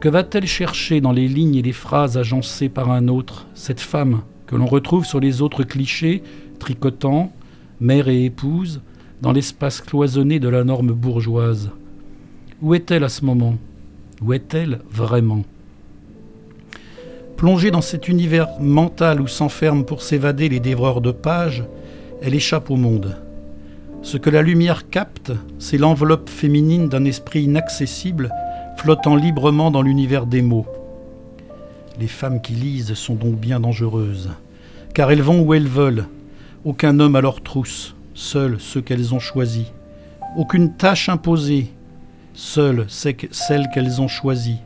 Que 0.00 0.08
va-t-elle 0.08 0.46
chercher 0.46 1.00
dans 1.00 1.12
les 1.12 1.28
lignes 1.28 1.54
et 1.54 1.62
les 1.62 1.72
phrases 1.72 2.18
agencées 2.18 2.68
par 2.68 2.90
un 2.90 3.08
autre, 3.08 3.46
cette 3.54 3.80
femme 3.80 4.22
que 4.46 4.56
l'on 4.56 4.66
retrouve 4.66 5.06
sur 5.06 5.20
les 5.20 5.42
autres 5.42 5.62
clichés, 5.62 6.22
tricotant, 6.58 7.32
mère 7.80 8.08
et 8.08 8.24
épouse, 8.24 8.82
dans 9.22 9.32
l'espace 9.32 9.80
cloisonné 9.80 10.38
de 10.38 10.48
la 10.48 10.64
norme 10.64 10.92
bourgeoise. 10.92 11.70
Où 12.62 12.74
est-elle 12.74 13.04
à 13.04 13.08
ce 13.08 13.24
moment? 13.24 13.56
Où 14.22 14.32
est-elle 14.32 14.80
vraiment? 14.90 15.42
Plongée 17.36 17.70
dans 17.70 17.80
cet 17.80 18.08
univers 18.08 18.48
mental 18.60 19.20
où 19.20 19.26
s'enferment 19.26 19.84
pour 19.84 20.02
s'évader 20.02 20.48
les 20.48 20.60
dévoreurs 20.60 21.00
de 21.00 21.10
pages, 21.10 21.64
elle 22.22 22.34
échappe 22.34 22.70
au 22.70 22.76
monde. 22.76 23.16
Ce 24.02 24.16
que 24.16 24.30
la 24.30 24.42
lumière 24.42 24.88
capte, 24.88 25.32
c'est 25.58 25.78
l'enveloppe 25.78 26.28
féminine 26.28 26.88
d'un 26.88 27.04
esprit 27.04 27.42
inaccessible 27.42 28.30
flottant 28.76 29.16
librement 29.16 29.70
dans 29.70 29.82
l'univers 29.82 30.26
des 30.26 30.42
mots. 30.42 30.66
Les 31.98 32.08
femmes 32.08 32.40
qui 32.40 32.54
lisent 32.54 32.94
sont 32.94 33.14
donc 33.14 33.34
bien 33.34 33.60
dangereuses, 33.60 34.30
car 34.94 35.10
elles 35.10 35.22
vont 35.22 35.42
où 35.42 35.52
elles 35.52 35.68
veulent, 35.68 36.06
aucun 36.64 36.98
homme 36.98 37.16
à 37.16 37.20
leur 37.20 37.42
trousse, 37.42 37.94
seuls 38.14 38.56
ceux 38.60 38.80
qu'elles 38.80 39.14
ont 39.14 39.18
choisis, 39.18 39.66
aucune 40.36 40.76
tâche 40.76 41.08
imposée, 41.08 41.72
seules 42.34 42.86
celles 42.88 43.68
qu'elles 43.72 44.00
ont 44.00 44.08
choisies, 44.08 44.60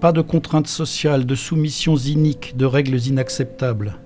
pas 0.00 0.12
de 0.12 0.22
contraintes 0.22 0.66
sociales, 0.66 1.26
de 1.26 1.34
soumissions 1.34 1.96
iniques, 1.96 2.56
de 2.56 2.64
règles 2.64 2.98
inacceptables. 3.06 3.96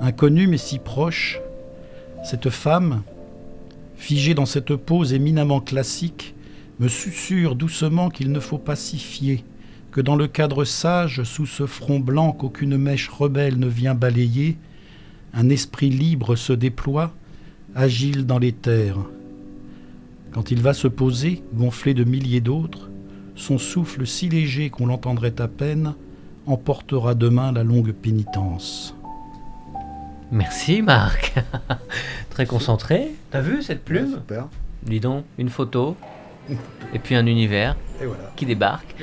Inconnue 0.00 0.46
mais 0.46 0.58
si 0.58 0.78
proche, 0.78 1.40
cette 2.22 2.50
femme, 2.50 3.02
figée 3.96 4.34
dans 4.34 4.46
cette 4.46 4.76
pose 4.76 5.14
éminemment 5.14 5.60
classique, 5.60 6.34
me 6.80 6.88
susurre 6.88 7.54
doucement 7.54 8.10
qu'il 8.10 8.32
ne 8.32 8.40
faut 8.40 8.58
pas 8.58 8.76
s'y 8.76 8.98
fier, 8.98 9.44
que 9.92 10.00
dans 10.00 10.16
le 10.16 10.26
cadre 10.26 10.64
sage, 10.64 11.22
sous 11.22 11.46
ce 11.46 11.66
front 11.66 12.00
blanc 12.00 12.32
qu'aucune 12.32 12.76
mèche 12.76 13.08
rebelle 13.08 13.58
ne 13.58 13.68
vient 13.68 13.94
balayer, 13.94 14.56
un 15.32 15.48
esprit 15.50 15.90
libre 15.90 16.36
se 16.36 16.52
déploie, 16.52 17.12
agile 17.74 18.26
dans 18.26 18.38
les 18.38 18.52
terres. 18.52 18.98
Quand 20.32 20.50
il 20.50 20.60
va 20.60 20.74
se 20.74 20.88
poser, 20.88 21.42
gonflé 21.54 21.94
de 21.94 22.04
milliers 22.04 22.40
d'autres, 22.40 22.90
son 23.36 23.58
souffle 23.58 24.06
si 24.06 24.28
léger 24.28 24.70
qu'on 24.70 24.86
l'entendrait 24.86 25.40
à 25.40 25.48
peine 25.48 25.94
emportera 26.46 27.14
demain 27.14 27.52
la 27.52 27.64
longue 27.64 27.92
pénitence. 27.92 28.94
Merci 30.30 30.82
Marc. 30.82 31.34
Très 32.30 32.46
concentré. 32.46 33.12
T'as 33.30 33.40
vu 33.40 33.62
cette 33.62 33.84
plume 33.84 34.14
Super. 34.14 34.48
Dis 34.82 35.00
donc, 35.00 35.24
une 35.38 35.48
photo, 35.48 35.96
et 36.94 36.98
puis 36.98 37.14
un 37.14 37.26
univers 37.26 37.76
qui 38.36 38.46
débarque. 38.46 38.94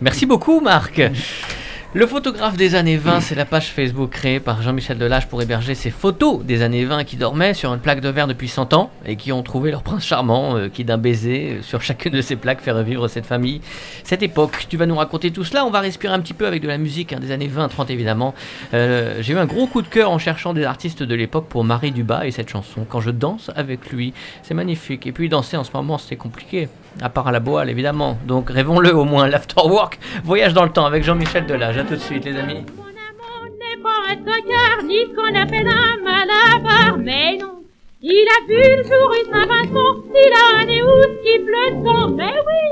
Merci 0.00 0.26
beaucoup, 0.26 0.60
Marc. 0.60 1.02
Le 1.96 2.06
photographe 2.06 2.58
des 2.58 2.74
années 2.74 2.98
20, 2.98 3.22
c'est 3.22 3.34
la 3.34 3.46
page 3.46 3.72
Facebook 3.72 4.10
créée 4.10 4.38
par 4.38 4.60
Jean-Michel 4.60 4.98
Delage 4.98 5.28
pour 5.28 5.40
héberger 5.40 5.74
ces 5.74 5.88
photos 5.88 6.44
des 6.44 6.60
années 6.60 6.84
20 6.84 7.04
qui 7.04 7.16
dormaient 7.16 7.54
sur 7.54 7.72
une 7.72 7.80
plaque 7.80 8.02
de 8.02 8.10
verre 8.10 8.26
depuis 8.26 8.48
100 8.48 8.74
ans 8.74 8.90
et 9.06 9.16
qui 9.16 9.32
ont 9.32 9.42
trouvé 9.42 9.70
leur 9.70 9.82
prince 9.82 10.04
charmant 10.04 10.58
euh, 10.58 10.68
qui 10.68 10.84
d'un 10.84 10.98
baiser 10.98 11.52
euh, 11.52 11.62
sur 11.62 11.80
chacune 11.80 12.12
de 12.12 12.20
ces 12.20 12.36
plaques 12.36 12.60
fait 12.60 12.70
revivre 12.70 13.08
cette 13.08 13.24
famille, 13.24 13.62
cette 14.04 14.22
époque. 14.22 14.66
Tu 14.68 14.76
vas 14.76 14.84
nous 14.84 14.96
raconter 14.96 15.30
tout 15.30 15.42
cela, 15.42 15.64
on 15.64 15.70
va 15.70 15.80
respirer 15.80 16.12
un 16.12 16.20
petit 16.20 16.34
peu 16.34 16.46
avec 16.46 16.60
de 16.60 16.68
la 16.68 16.76
musique 16.76 17.14
hein, 17.14 17.18
des 17.18 17.32
années 17.32 17.48
20-30 17.48 17.90
évidemment. 17.90 18.34
Euh, 18.74 19.16
j'ai 19.22 19.32
eu 19.32 19.38
un 19.38 19.46
gros 19.46 19.66
coup 19.66 19.80
de 19.80 19.88
cœur 19.88 20.10
en 20.10 20.18
cherchant 20.18 20.52
des 20.52 20.64
artistes 20.64 21.02
de 21.02 21.14
l'époque 21.14 21.46
pour 21.48 21.64
Marie 21.64 21.92
Dubas 21.92 22.26
et 22.26 22.30
cette 22.30 22.50
chanson. 22.50 22.84
Quand 22.86 23.00
je 23.00 23.10
danse 23.10 23.50
avec 23.56 23.90
lui, 23.90 24.12
c'est 24.42 24.52
magnifique. 24.52 25.06
Et 25.06 25.12
puis 25.12 25.30
danser 25.30 25.56
en 25.56 25.64
ce 25.64 25.70
moment 25.72 25.96
c'était 25.96 26.16
compliqué, 26.16 26.68
à 27.00 27.08
part 27.08 27.26
à 27.28 27.32
la 27.32 27.40
boîte 27.40 27.70
évidemment. 27.70 28.18
Donc 28.26 28.50
rêvons-le 28.50 28.94
au 28.94 29.04
moins, 29.04 29.28
l'afterwork, 29.28 29.98
voyage 30.24 30.52
dans 30.52 30.64
le 30.64 30.70
temps 30.70 30.84
avec 30.84 31.02
Jean-Michel 31.02 31.46
Delage 31.46 31.85
tout 31.86 31.94
de 31.94 32.00
suite, 32.00 32.24
les 32.24 32.36
amis. 32.36 32.64
Mon 32.76 32.82
amant 32.82 33.46
n'est 33.60 33.80
pas 33.80 34.00
un 34.10 34.16
tocard, 34.16 34.82
ni 34.84 34.98
ce 35.02 35.14
qu'on 35.14 35.34
appelle 35.34 35.68
un 35.68 35.96
malabar, 36.02 36.98
mais 36.98 37.36
non. 37.38 37.62
Il 38.02 38.26
a 38.36 38.40
vu 38.46 38.60
le 38.76 38.82
jour 38.82 39.14
et 39.14 39.24
Saint-Vincent, 39.30 39.92
il 40.14 40.32
a 40.32 40.60
un 40.60 40.64
néous 40.64 41.08
qui 41.22 41.38
pleut 41.38 41.74
sang, 41.84 42.08
mais 42.10 42.34
oui. 42.48 42.64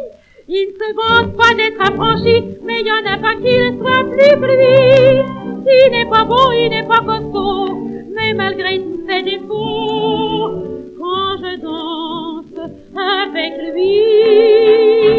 Il 0.49 0.67
ne 0.69 0.75
se 0.79 0.89
vante 0.95 1.37
pas 1.37 1.55
d'être 1.55 1.81
affranchi, 1.81 2.37
mais 2.65 2.81
il 2.81 2.87
y 2.87 2.93
en 2.93 3.07
a 3.07 3.17
pas 3.19 3.35
qu'il 3.37 3.79
soit 3.79 4.05
plus 4.11 4.35
que 4.41 4.47
lui. 4.47 5.23
Il 5.67 5.91
n'est 5.93 6.11
pas 6.11 6.25
beau, 6.25 6.53
il 6.53 6.69
n'est 6.71 6.87
pas 6.87 7.01
costaud, 7.01 7.89
mais 8.15 8.35
malgré 8.35 8.81
tous 8.81 9.01
ses 9.09 9.23
défauts, 9.23 10.51
quand 10.99 11.37
je 11.39 11.57
danse 11.61 12.59
avec 12.97 13.53
lui, 13.73 15.15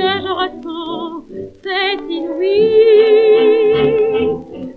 que 0.00 0.10
je 0.24 0.32
ressens 0.40 1.24
c'est 1.62 1.96
inouï. 2.08 2.56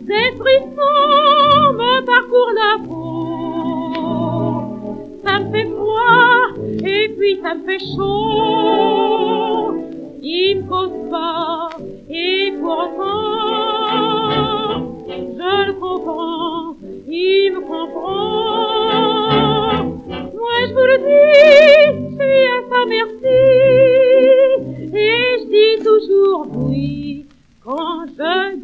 Des 0.10 0.30
frissons 0.40 1.74
me 1.80 1.94
parcourent 2.12 2.56
la 2.62 2.74
peau. 2.86 3.94
Ça 5.24 5.34
me 5.40 5.46
fait 5.52 5.70
froid 5.70 6.40
et 6.94 7.06
puis 7.16 7.34
ça 7.42 7.52
me 7.56 7.62
fait 7.64 7.84
chaud. 7.96 9.68
Il 10.22 10.50
me 10.58 10.64
cause 10.68 10.98
pas 11.10 11.70
et 12.10 12.54
pourtant 12.60 13.64
je 15.08 15.68
le 15.68 15.74
comprends. 15.74 16.76
Il 17.08 17.54
me 17.54 17.62
comprend. 17.62 19.23
Moi 20.22 20.58
je 20.68 20.74
vous 20.74 20.88
le 20.92 20.98
dis, 21.08 21.40
je 21.98 22.08
suis 22.16 22.44
à 22.56 22.60
sa 22.70 22.80
merci. 22.86 23.40
Et 24.96 25.22
je 25.40 25.46
dis 25.50 25.76
toujours 25.84 26.46
oui 26.54 27.26
quand 27.64 28.06
je 28.08 28.63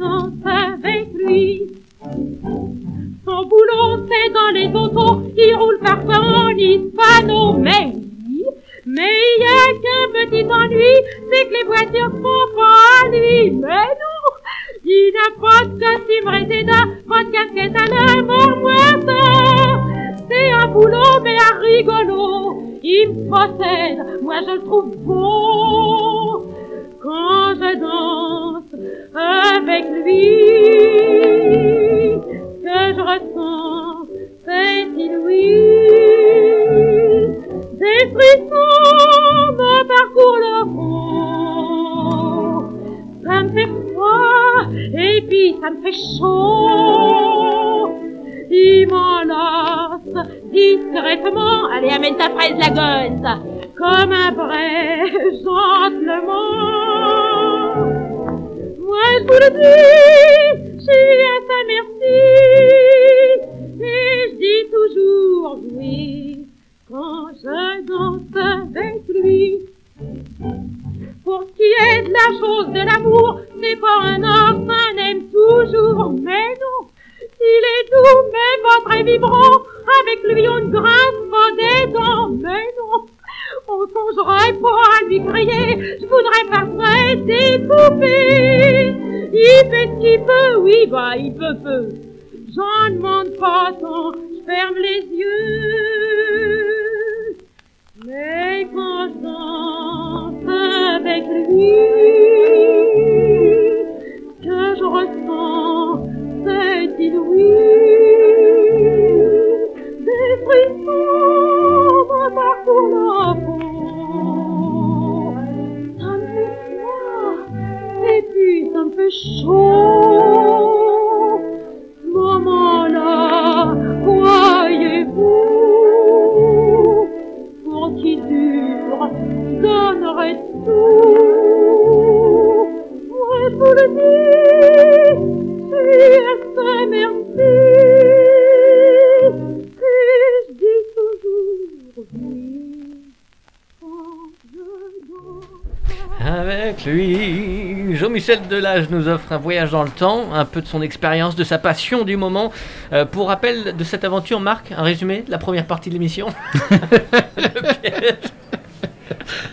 Jean-Michel 148.30 148.48
Delage 148.48 148.90
nous 148.92 149.08
offre 149.08 149.32
un 149.32 149.38
voyage 149.38 149.72
dans 149.72 149.82
le 149.84 149.90
temps, 149.90 150.34
un 150.34 150.46
peu 150.46 150.62
de 150.62 150.68
son 150.68 150.84
expérience, 150.84 151.36
de 151.36 151.44
sa 151.44 151.58
passion 151.58 152.04
du 152.04 152.16
moment. 152.16 152.52
Euh, 152.94 153.04
pour 153.06 153.30
rappel 153.30 153.76
de 153.76 153.84
cette 153.84 154.04
aventure, 154.04 154.40
Marc, 154.40 154.72
un 154.72 154.84
résumé 154.84 155.24
de 155.26 155.32
la 155.32 155.40
première 155.40 155.66
partie 155.66 155.90
de 155.90 155.96
l'émission? 155.96 156.28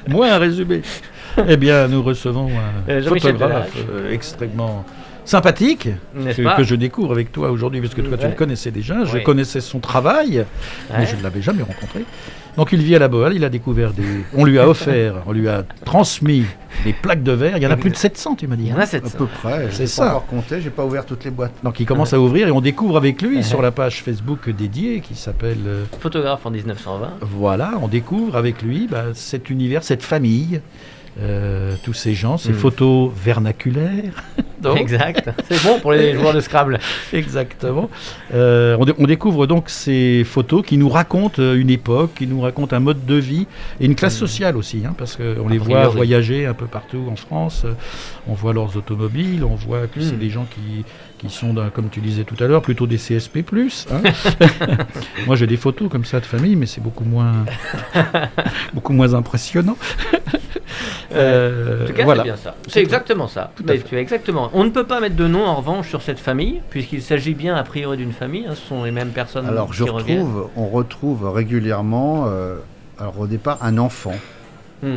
Moi, 0.09 0.29
un 0.29 0.39
résumé. 0.39 0.83
Eh 1.49 1.57
bien, 1.57 1.89
nous 1.89 2.03
recevons 2.03 2.49
un 2.49 2.91
euh, 2.91 3.03
photographe 3.03 3.73
euh, 3.91 4.13
extrêmement 4.13 4.85
sympathique 5.27 5.89
que, 6.15 6.57
que, 6.57 6.63
je 6.63 6.75
découvre 6.75 7.13
avec 7.13 7.33
toi 7.33 7.51
aujourd'hui, 7.51 7.81
parce 7.81 7.95
que 7.95 8.01
toi 8.01 8.17
tu 8.17 8.27
le 8.27 8.35
connaissais 8.35 8.71
déjà. 8.71 9.05
Je 9.05 9.19
connaissais 9.19 9.61
son 9.61 9.81
travail, 9.81 10.45
mais 10.97 11.07
je 11.07 11.17
ne 11.17 11.23
l'avais 11.23 11.43
jamais 11.43 11.63
rencontré. 11.63 12.05
Donc 12.57 12.73
il 12.73 12.81
vit 12.81 12.97
à 12.97 12.99
la 12.99 13.09
Bohème, 13.09 13.35
il 13.35 13.45
a 13.45 13.51
découvert 13.51 13.93
des. 13.93 14.25
On 14.35 14.45
lui 14.45 14.59
a 14.59 14.67
offert, 14.67 15.17
on 15.27 15.33
lui 15.33 15.47
a 15.47 15.63
transmis 15.85 16.45
des 16.85 16.95
plaques 16.95 17.23
de 17.23 17.33
verre. 17.33 17.59
Il 17.59 17.63
y 17.63 17.67
en 17.67 17.71
a 17.71 17.77
plus 17.77 17.91
de 17.91 17.97
700, 17.97 18.37
tu 18.37 18.47
m'as 18.47 18.57
dit. 18.57 18.65
Il 18.65 18.71
y 18.71 18.73
en 18.73 18.79
a 18.79 18.87
700. 18.87 19.15
À 19.15 19.19
peu 19.19 19.27
près. 19.27 19.69
C'est 19.71 19.87
ça. 19.87 20.05
Pas 20.05 20.11
encore 20.13 20.27
compté, 20.27 20.61
j'ai 20.63 20.71
pas 20.71 20.85
ouvert 20.85 21.05
toutes 21.05 21.25
les 21.25 21.31
boîtes. 21.31 21.53
Donc 21.63 21.81
il 21.81 21.87
commence 21.87 22.15
à 22.15 22.21
ouvrir 22.21 22.49
et 22.49 22.51
on 22.51 22.63
découvre 22.63 22.97
avec 22.97 23.21
lui 23.21 23.45
sur 23.45 23.61
la 23.61 23.73
page 23.73 24.03
Facebook 24.03 24.49
dédiée 24.49 25.01
qui 25.01 25.15
s'appelle. 25.15 25.59
Euh, 25.67 25.85
Photographe 26.01 26.47
en 26.47 26.51
1920. 26.51 27.19
Voilà, 27.21 27.73
on 27.83 27.89
découvre 27.89 28.37
avec 28.37 28.63
lui 28.63 28.89
bah, 28.91 29.07
cet 29.13 29.51
univers, 29.51 29.85
cette 29.85 30.03
famille. 30.03 30.61
Euh, 31.19 31.77
tous 31.83 31.95
ces 31.95 32.13
gens, 32.13 32.37
ces 32.37 32.53
hmm. 32.53 32.57
photos 32.57 33.11
vernaculaires. 33.17 34.23
exact, 34.77 35.31
c'est 35.49 35.63
bon 35.63 35.81
pour 35.81 35.93
les 35.93 36.13
joueurs 36.13 36.35
de 36.35 36.41
Scrabble. 36.41 36.79
Exactement. 37.13 37.89
Euh, 38.35 38.77
on, 38.99 39.07
découvre 39.07 39.47
donc 39.47 39.71
ces 39.71 40.25
photos 40.25 40.63
qui 40.63 40.77
nous 40.77 40.91
racontent 40.91 41.41
euh, 41.41 41.55
une 41.55 41.71
époque, 41.71 42.17
qui 42.17 42.27
nous 42.27 42.43
racontent 42.43 42.77
un 42.77 42.81
mode 42.81 43.07
de 43.07 43.15
vie 43.15 43.47
et 43.81 43.87
une 43.87 43.95
classe 43.95 44.17
hmm. 44.17 44.27
sociale 44.27 44.57
aussi, 44.59 44.83
hein, 44.85 44.95
parce 44.99 45.17
qu'on 45.17 45.49
les 45.49 45.57
voit 45.57 45.89
voyager 45.89 46.45
un 46.45 46.53
peu 46.53 46.67
partout 46.67 47.09
en 47.11 47.17
France, 47.17 47.65
on 48.29 48.35
voit 48.35 48.53
leurs 48.53 48.77
automobiles, 48.77 49.43
on 49.43 49.55
voit 49.55 49.87
que 49.87 50.03
c'est 50.03 50.17
hmm. 50.17 50.19
des 50.19 50.29
gens 50.29 50.47
qui, 50.51 50.85
qui 51.17 51.35
sont, 51.35 51.55
comme 51.73 51.89
tu 51.89 52.01
disais 52.01 52.25
tout 52.25 52.37
à 52.45 52.47
l'heure, 52.47 52.61
plutôt 52.61 52.87
des 52.87 52.99
CSP+. 52.99 53.43
Hein. 53.91 54.03
Moi 55.27 55.37
j'ai 55.37 55.47
des 55.47 55.57
photos 55.57 55.89
comme 55.89 56.05
ça 56.05 56.21
de 56.21 56.27
famille, 56.27 56.57
mais 56.57 56.67
c'est 56.67 56.83
beaucoup 56.83 57.05
moins, 57.05 57.47
beaucoup 58.75 58.93
moins 58.93 59.15
impressionnant. 59.15 59.79
Euh, 61.17 61.87
voilà. 62.05 62.23
c'est 62.23 62.29
bien 62.29 62.37
ça. 62.37 62.55
C'est 62.69 62.81
exactement 62.81 63.29
ça. 63.29 63.53
tu 63.57 63.97
as 63.97 64.01
exactement. 64.01 64.51
On 64.55 64.65
ne 64.65 64.71
peut 64.71 64.85
pas 64.85 65.01
mettre 65.01 65.17
de 65.17 65.27
nom 65.27 65.45
en 65.45 65.57
revanche 65.57 65.89
sur 65.89 66.03
cette 66.03 66.19
famille, 66.19 66.61
puisqu'il 66.71 67.03
s'agit 67.03 67.35
bien 67.35 67.57
a 67.57 67.63
priori 67.63 67.97
d'une 67.97 68.13
famille. 68.13 68.47
Hein, 68.47 68.55
ce 68.55 68.67
sont 68.67 68.85
les 68.85 68.91
mêmes 68.91 69.11
personnes. 69.11 69.47
Alors 69.47 69.73
je 69.73 69.85
retrouve, 69.85 70.51
on 70.57 70.69
retrouve 70.69 71.29
régulièrement, 71.31 72.25
euh, 72.27 72.57
alors 72.99 73.21
au 73.21 73.27
départ, 73.27 73.59
un 73.63 73.79
enfant. 73.79 74.15
Hmm. 74.83 74.97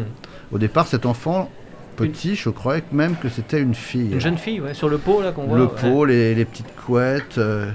Au 0.52 0.58
départ, 0.58 0.88
cet 0.88 1.06
enfant 1.06 1.50
petit, 1.96 2.36
je 2.36 2.50
croyais 2.50 2.84
même 2.92 3.16
que 3.18 3.30
c'était 3.30 3.60
une 3.60 3.76
fille. 3.76 4.14
Une 4.14 4.22
jeune 4.22 4.38
fille, 4.38 4.62
ouais, 4.62 4.74
sur 4.74 4.90
le 4.90 4.98
pot 4.98 5.22
là 5.22 5.32
qu'on 5.32 5.44
voit. 5.44 5.58
Le 5.58 5.68
pot, 5.68 6.06
les, 6.06 6.46
petites 6.46 6.74
couettes. 6.76 7.38
Euh, 7.38 7.70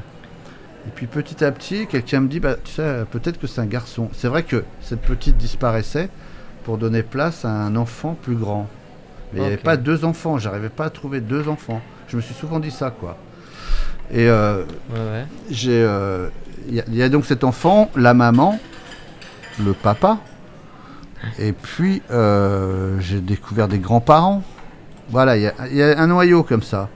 et 0.86 0.90
puis 0.94 1.06
petit 1.06 1.44
à 1.44 1.52
petit, 1.52 1.86
quelqu'un 1.86 2.20
me 2.20 2.28
dit, 2.28 2.40
bah, 2.40 2.56
tu 2.62 2.72
sais, 2.72 3.04
peut-être 3.10 3.38
que 3.38 3.46
c'est 3.46 3.60
un 3.60 3.66
garçon. 3.66 4.08
C'est 4.12 4.28
vrai 4.28 4.42
que 4.42 4.64
cette 4.80 5.00
petite 5.00 5.36
disparaissait 5.36 6.08
pour 6.64 6.78
donner 6.78 7.02
place 7.02 7.44
à 7.44 7.50
un 7.50 7.76
enfant 7.76 8.16
plus 8.20 8.34
grand. 8.34 8.68
Mais 9.32 9.40
il 9.40 9.42
n'y 9.42 9.46
avait 9.48 9.56
pas 9.56 9.76
deux 9.76 10.04
enfants, 10.04 10.38
j'arrivais 10.38 10.68
pas 10.68 10.86
à 10.86 10.90
trouver 10.90 11.20
deux 11.20 11.48
enfants. 11.48 11.80
Je 12.08 12.16
me 12.16 12.22
suis 12.22 12.34
souvent 12.34 12.60
dit 12.60 12.70
ça, 12.70 12.90
quoi. 12.90 13.16
Et 14.10 14.28
euh, 14.28 14.64
j'ai, 15.50 15.82
euh, 15.82 16.28
il 16.68 16.94
y, 16.94 17.02
a 17.02 17.08
donc 17.08 17.24
cet 17.24 17.42
enfant, 17.42 17.90
la 17.96 18.14
maman, 18.14 18.58
le 19.64 19.72
papa, 19.72 20.18
et 21.38 21.52
puis 21.52 22.02
euh, 22.10 22.98
j'ai 23.00 23.20
découvert 23.20 23.66
des 23.66 23.78
grands-parents. 23.78 24.42
Voilà, 25.08 25.36
il 25.36 25.42
y, 25.72 25.82
a 25.82 25.98
un 25.98 26.06
noyau 26.06 26.42
comme 26.42 26.62
ça. 26.62 26.88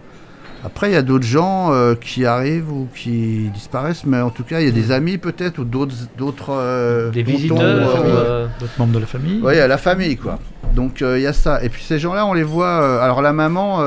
Après, 0.69 0.91
il 0.91 0.93
y 0.93 0.97
a 0.97 1.03
d'autres 1.03 1.25
gens 1.25 1.73
euh, 1.73 1.95
qui 1.95 2.27
arrivent 2.27 2.71
ou 2.71 2.89
qui 2.95 3.49
disparaissent, 3.55 4.05
mais 4.05 4.21
en 4.21 4.29
tout 4.29 4.45
cas, 4.45 4.61
il 4.61 4.67
y 4.67 4.69
a 4.69 4.71
des 4.71 4.93
amis 4.93 5.17
peut-être 5.17 5.61
ou 5.61 5.65
d'autres. 5.65 5.95
d'autres 6.19 6.51
euh, 6.51 7.11
des 7.11 7.23
visiteurs, 7.23 7.59
euh, 8.05 8.47
d'autres 8.61 8.79
membres 8.79 8.93
de 8.93 8.99
la 8.99 9.07
famille 9.07 9.41
Oui, 9.43 9.55
il 9.55 9.57
y 9.57 9.61
a 9.61 9.67
la 9.67 9.79
famille, 9.79 10.19
quoi. 10.19 10.39
Donc, 10.75 11.01
il 11.01 11.21
y 11.23 11.27
a 11.27 11.33
ça. 11.33 11.65
Et 11.65 11.71
puis, 11.71 11.83
ces 11.83 11.99
gens-là, 11.99 12.27
on 12.27 12.35
les 12.35 12.43
voit. 12.43 13.03
alors, 13.03 13.23
la 13.23 13.33
maman, 13.33 13.83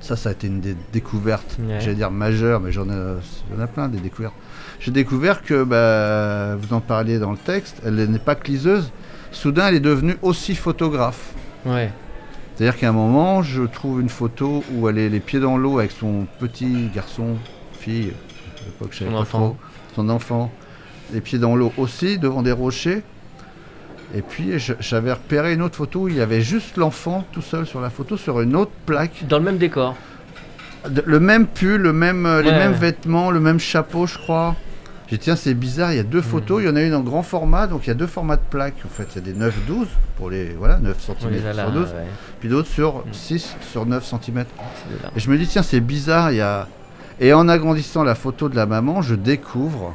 ça, 0.00 0.16
ça 0.16 0.30
a 0.30 0.32
été 0.32 0.48
une 0.48 0.60
découverte, 0.92 1.58
j'allais 1.78 1.94
dire 1.94 2.10
majeure, 2.10 2.58
mais 2.58 2.72
j'en 2.72 2.90
ai, 2.90 3.62
ai 3.62 3.66
plein 3.72 3.86
des 3.86 4.00
découvertes. 4.00 4.34
J'ai 4.80 4.90
découvert 4.90 5.42
que, 5.42 5.62
bah, 5.62 6.56
vous 6.56 6.74
en 6.74 6.80
parliez 6.80 7.20
dans 7.20 7.30
le 7.30 7.38
texte, 7.38 7.80
elle 7.86 7.94
n'est 7.94 8.18
pas 8.18 8.34
cliseuse. 8.34 8.90
Soudain, 9.30 9.68
elle 9.68 9.76
est 9.76 9.80
devenue 9.80 10.16
aussi 10.22 10.56
photographe. 10.56 11.34
Ouais. 11.64 11.92
C'est-à-dire 12.54 12.78
qu'à 12.78 12.90
un 12.90 12.92
moment, 12.92 13.42
je 13.42 13.62
trouve 13.62 14.00
une 14.00 14.08
photo 14.08 14.62
où 14.74 14.88
elle 14.88 14.98
est 14.98 15.08
les 15.08 15.20
pieds 15.20 15.40
dans 15.40 15.56
l'eau 15.56 15.78
avec 15.78 15.92
son 15.92 16.26
petit 16.38 16.90
garçon, 16.94 17.36
fille, 17.72 18.12
à 18.60 18.66
l'époque, 18.66 18.94
son 18.94 19.14
enfant. 19.14 19.56
son 19.94 20.08
enfant, 20.08 20.52
les 21.12 21.20
pieds 21.20 21.38
dans 21.38 21.56
l'eau 21.56 21.72
aussi, 21.78 22.18
devant 22.18 22.42
des 22.42 22.52
rochers. 22.52 23.02
Et 24.14 24.22
puis 24.22 24.52
j'avais 24.80 25.12
repéré 25.12 25.54
une 25.54 25.62
autre 25.62 25.76
photo 25.76 26.00
où 26.00 26.08
il 26.08 26.16
y 26.16 26.20
avait 26.20 26.40
juste 26.40 26.76
l'enfant 26.76 27.24
tout 27.32 27.42
seul 27.42 27.64
sur 27.66 27.80
la 27.80 27.90
photo, 27.90 28.16
sur 28.16 28.40
une 28.40 28.56
autre 28.56 28.72
plaque. 28.84 29.24
Dans 29.28 29.38
le 29.38 29.44
même 29.44 29.58
décor. 29.58 29.96
Le 31.04 31.20
même 31.20 31.46
pull, 31.46 31.80
le 31.80 31.92
même, 31.92 32.26
euh, 32.26 32.42
les 32.42 32.52
mêmes 32.52 32.72
vêtements, 32.72 33.30
le 33.30 33.38
même 33.38 33.60
chapeau, 33.60 34.06
je 34.06 34.18
crois. 34.18 34.56
J'ai 35.10 35.16
dit, 35.16 35.24
tiens, 35.24 35.34
c'est 35.34 35.54
bizarre, 35.54 35.92
il 35.92 35.96
y 35.96 36.00
a 36.00 36.04
deux 36.04 36.22
photos, 36.22 36.58
hmm. 36.58 36.62
il 36.62 36.66
y 36.66 36.70
en 36.70 36.76
a 36.76 36.82
une 36.82 36.94
en 36.94 37.00
grand 37.00 37.24
format, 37.24 37.66
donc 37.66 37.84
il 37.84 37.88
y 37.88 37.90
a 37.90 37.94
deux 37.94 38.06
formats 38.06 38.36
de 38.36 38.42
plaques. 38.48 38.76
En 38.84 38.88
fait, 38.88 39.08
il 39.16 39.26
y 39.26 39.30
a 39.30 39.32
des 39.32 39.38
9-12 39.38 39.86
pour 40.16 40.30
les. 40.30 40.50
Voilà, 40.50 40.78
9 40.78 40.96
cm 41.00 41.52
sur 41.52 41.72
12, 41.72 41.88
puis 42.38 42.48
d'autres 42.48 42.68
sur 42.68 43.04
6 43.10 43.56
hmm. 43.56 43.62
sur 43.72 43.86
9 43.86 44.04
cm. 44.04 44.44
Et 45.16 45.20
je 45.20 45.28
me 45.28 45.36
dis, 45.36 45.48
tiens, 45.48 45.64
c'est 45.64 45.80
bizarre, 45.80 46.30
il 46.30 46.36
y 46.36 46.40
a. 46.40 46.68
Et 47.18 47.32
en 47.32 47.48
agrandissant 47.48 48.04
la 48.04 48.14
photo 48.14 48.48
de 48.48 48.54
la 48.54 48.66
maman, 48.66 49.02
je 49.02 49.16
découvre 49.16 49.94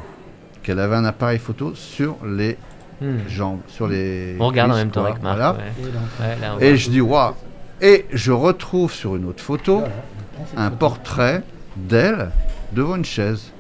qu'elle 0.64 0.80
avait 0.80 0.96
un 0.96 1.06
appareil 1.06 1.40
photo 1.40 1.74
sur 1.76 2.18
les 2.26 2.58
hmm. 3.00 3.20
jambes, 3.30 3.62
sur 3.68 3.88
les. 3.88 4.36
On 4.38 4.48
regarde 4.48 4.72
en 4.72 4.76
même 4.76 4.92
temps 4.92 5.06
avec 5.06 5.24
Marc. 5.24 5.56
Et 6.60 6.76
je 6.76 6.90
dis, 6.90 7.00
waouh! 7.00 7.36
Et 7.82 8.06
je 8.12 8.34
retrouve 8.34 8.92
sur 8.92 9.16
une 9.16 9.26
autre 9.26 9.42
photo 9.42 9.84
un 10.58 10.72
portrait 10.72 11.42
d'elle 11.78 12.32
devant 12.74 12.98
une 12.98 13.06
chaise. 13.06 13.52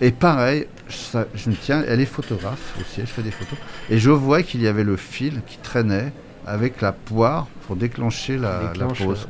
Et 0.00 0.12
pareil, 0.12 0.66
je 0.88 1.50
me 1.50 1.54
tiens, 1.54 1.84
elle 1.86 2.00
est 2.00 2.06
photographe 2.06 2.74
aussi, 2.80 3.00
elle 3.00 3.06
fait 3.06 3.22
des 3.22 3.30
photos. 3.30 3.58
Et 3.90 3.98
je 3.98 4.10
vois 4.10 4.42
qu'il 4.42 4.62
y 4.62 4.68
avait 4.68 4.84
le 4.84 4.96
fil 4.96 5.42
qui 5.46 5.58
traînait 5.58 6.12
avec 6.46 6.80
la 6.80 6.92
poire 6.92 7.46
pour 7.66 7.76
déclencher 7.76 8.38
la, 8.38 8.72
pose. 8.98 9.28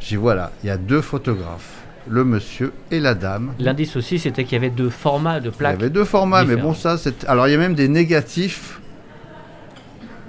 J'ai 0.00 0.08
dit 0.08 0.16
voilà, 0.16 0.52
il 0.62 0.68
y 0.68 0.70
a 0.70 0.76
deux 0.76 1.00
photographes, 1.00 1.82
le 2.08 2.24
monsieur 2.24 2.72
et 2.90 3.00
la 3.00 3.14
dame. 3.14 3.52
L'indice 3.58 3.96
aussi, 3.96 4.18
c'était 4.18 4.44
qu'il 4.44 4.54
y 4.54 4.56
avait 4.56 4.70
deux 4.70 4.90
formats 4.90 5.40
de 5.40 5.50
plaques. 5.50 5.76
Il 5.78 5.80
y 5.80 5.84
avait 5.84 5.92
deux 5.92 6.04
formats, 6.04 6.44
mais 6.44 6.56
bon, 6.56 6.74
ça, 6.74 6.98
c'est. 6.98 7.24
Alors, 7.24 7.48
il 7.48 7.52
y 7.52 7.54
a 7.54 7.58
même 7.58 7.74
des 7.74 7.88
négatifs. 7.88 8.80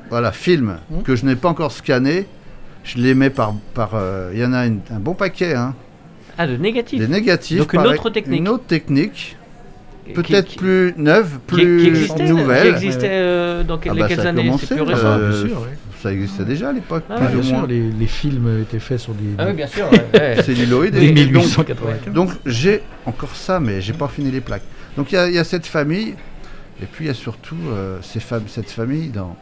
Voilà, 0.10 0.32
film, 0.32 0.78
mmh. 0.90 1.02
que 1.02 1.16
je 1.16 1.26
n'ai 1.26 1.36
pas 1.36 1.50
encore 1.50 1.72
scanné. 1.72 2.28
Je 2.84 2.98
les 2.98 3.14
mets 3.14 3.30
par. 3.30 3.54
par 3.74 3.92
Il 4.34 4.40
y 4.40 4.46
en 4.46 4.54
a 4.54 4.62
un 4.62 5.00
bon 5.00 5.14
paquet. 5.14 5.54
Hein. 5.54 5.76
Ah, 6.38 6.48
de 6.48 6.56
négatifs 6.56 7.00
Des 7.00 7.08
négatifs. 7.08 7.60
Donc 7.60 7.74
une 7.74 7.86
autre 7.86 8.10
technique. 8.10 8.40
Une 8.40 8.48
autre 8.48 8.66
technique. 8.66 9.38
Peut-être 10.14 10.56
plus 10.56 10.94
neuve, 10.98 11.40
plus 11.46 11.82
qui, 11.82 11.88
existait, 11.88 12.28
nouvelle. 12.28 12.78
Qui 12.78 12.86
existait 12.86 13.64
dans 13.64 13.80
ah 13.90 13.94
bah, 13.94 14.08
quelles 14.08 14.28
années? 14.28 14.52
C'est 14.60 14.76
plus 14.76 14.84
récent. 14.84 15.18
bien 15.18 15.32
sûr, 15.32 15.68
ça 16.02 16.14
existait 16.14 16.46
déjà 16.46 16.70
à 16.70 16.74
l'époque. 16.74 17.04
Ah, 17.10 17.20
bien 17.28 17.42
sûr, 17.42 17.68
les, 17.68 17.90
les, 17.90 18.08
films 18.08 18.62
étaient 18.62 18.80
faits 18.80 19.00
sur 19.00 19.14
des. 19.14 19.36
Ah 19.38 19.46
oui, 19.48 19.54
bien 19.54 19.68
sûr. 19.68 19.90
celluloïdes. 20.44 20.94
Dès 20.94 21.12
1895. 21.12 22.14
Donc, 22.14 22.32
j'ai 22.46 22.82
encore 23.06 23.36
ça, 23.36 23.60
mais 23.60 23.82
j'ai 23.82 23.94
pas 23.94 24.08
fini 24.08 24.32
les 24.32 24.42
plaques. 24.42 24.64
Donc 24.98 25.12
il 25.12 25.30
y, 25.30 25.34
y, 25.34 25.38
a 25.38 25.44
cette 25.44 25.68
famille, 25.68 26.16
et 26.82 26.86
puis 26.86 27.06
il 27.06 27.08
y 27.08 27.12
a 27.12 27.14
surtout 27.14 27.56
euh, 27.70 28.00
ces 28.02 28.20
cette 28.48 28.72
famille 28.72 29.10
dans, 29.10 29.38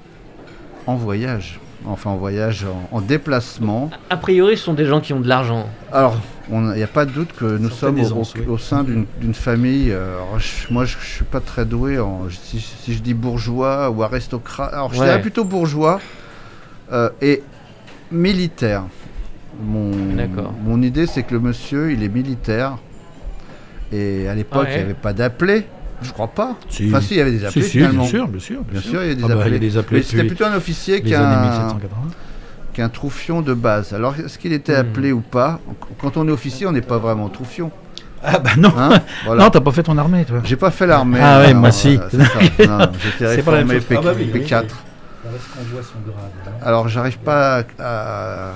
en 0.86 0.96
voyage. 0.96 1.60
Enfin, 1.88 2.10
en 2.12 2.16
voyage, 2.16 2.66
en, 2.92 3.02
déplacement. 3.02 3.90
A 4.10 4.18
priori, 4.18 4.58
ce 4.58 4.64
sont 4.64 4.74
des 4.74 4.86
gens 4.86 5.02
qui 5.02 5.14
ont 5.14 5.20
de 5.20 5.28
l'argent. 5.28 5.68
Alors, 5.92 6.18
il 6.50 6.60
n'y 6.60 6.84
a 6.84 6.88
pas 6.88 7.06
de 7.06 7.12
doute 7.12 7.32
que 7.34 7.58
nous 7.58 7.70
sommes 7.70 8.00
au, 8.48 8.58
sein 8.58 8.84
d'une 8.84 9.34
famille. 9.34 9.92
Euh, 9.92 10.18
moi, 10.72 10.86
je 10.86 10.98
ne 10.98 11.02
suis 11.04 11.26
pas 11.26 11.42
très 11.42 11.66
doué 11.66 12.00
en. 12.00 12.24
Si, 12.30 12.64
je 12.88 13.00
dis 13.00 13.14
bourgeois 13.14 13.90
ou 13.90 14.04
aristocrate. 14.04 14.74
Alors, 14.74 14.94
je 14.94 15.02
dirais 15.02 15.22
plutôt 15.22 15.44
bourgeois. 15.44 16.00
Euh, 16.92 17.10
et 17.22 17.44
militaire. 18.12 18.84
Mon, 19.60 19.92
mon 20.64 20.82
idée, 20.82 21.08
c'est 21.08 21.24
que 21.24 21.34
le 21.34 21.40
monsieur, 21.40 21.92
il 21.92 22.04
est 22.04 22.10
militaire. 22.10 22.78
Et 23.92 24.28
à 24.28 24.36
l'époque, 24.36 24.68
il 24.70 24.78
n'y 24.78 24.84
avait 24.84 24.94
pas 24.94 25.14
d'appelé. 25.14 25.66
Je 26.02 26.12
crois 26.12 26.28
pas. 26.28 26.56
Si. 26.70 26.88
Enfin, 26.88 27.02
si, 27.02 27.16
il 27.16 27.18
y 27.18 27.22
avait 27.22 27.32
des 27.32 27.46
appelés 27.46 27.62
finalement. 27.62 28.04
Bien 28.04 28.10
sûr, 28.10 28.28
bien 28.28 28.40
sûr. 28.40 28.62
Bien, 28.64 28.82
sûr, 28.82 29.04
il 29.04 29.10
y 29.10 29.12
a 29.12 29.16
des 29.16 29.24
ah 29.24 29.28
bah, 29.28 29.42
appelés. 29.42 29.72
Mais 29.92 30.02
c'était 30.02 30.24
plutôt 30.24 30.46
un 30.46 30.56
officier 30.56 31.02
qu'un 31.02 31.78
qu'un 32.74 32.90
troufion 32.90 33.42
de 33.42 33.54
base. 33.54 33.94
Alors, 33.94 34.16
est-ce 34.20 34.38
qu'il 34.38 34.52
était 34.52 34.76
hmm. 34.76 34.82
appelé 34.82 35.12
ou 35.14 35.22
pas 35.22 35.62
Quand 35.98 36.18
on 36.18 36.28
est 36.28 36.32
officier, 36.32 36.68
on 36.68 36.74
n'est 36.74 36.82
pas 36.82 36.98
vraiment 36.98 37.30
troufion. 37.30 37.72
Ah 38.22 38.40
bah 38.40 38.52
non, 38.58 38.74
hein 38.78 39.02
voilà. 39.26 39.44
non, 39.44 39.50
t'as 39.50 39.62
pas 39.62 39.72
fait 39.72 39.84
ton 39.84 39.98
armée, 39.98 40.26
toi. 40.26 40.42
J'ai 40.44 40.56
pas 40.56 40.72
fait 40.72 40.88
l'armée. 40.88 41.20
Ah 41.22 41.42
ouais, 41.42 41.54
moi 41.54 41.72
si. 41.72 42.00
J'étais 42.12 43.28
réformé 43.28 43.80
ah 43.92 44.02
bah 44.02 44.12
oui, 44.18 44.32
P4. 44.34 44.64
Oui, 44.64 45.32
alors, 46.62 46.88
j'arrive 46.88 47.18
pas 47.20 47.64
à, 47.80 48.52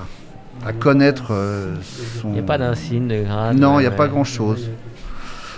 à, 0.66 0.72
connaître 0.72 1.28
euh, 1.32 1.74
son. 2.20 2.28
Il 2.28 2.34
n'y 2.34 2.38
a 2.40 2.42
pas 2.42 2.58
d'insigne 2.58 3.08
de 3.08 3.22
grade. 3.22 3.58
Non, 3.58 3.78
il 3.78 3.82
n'y 3.82 3.88
a 3.88 3.92
pas 3.92 4.08
grand-chose. 4.08 4.70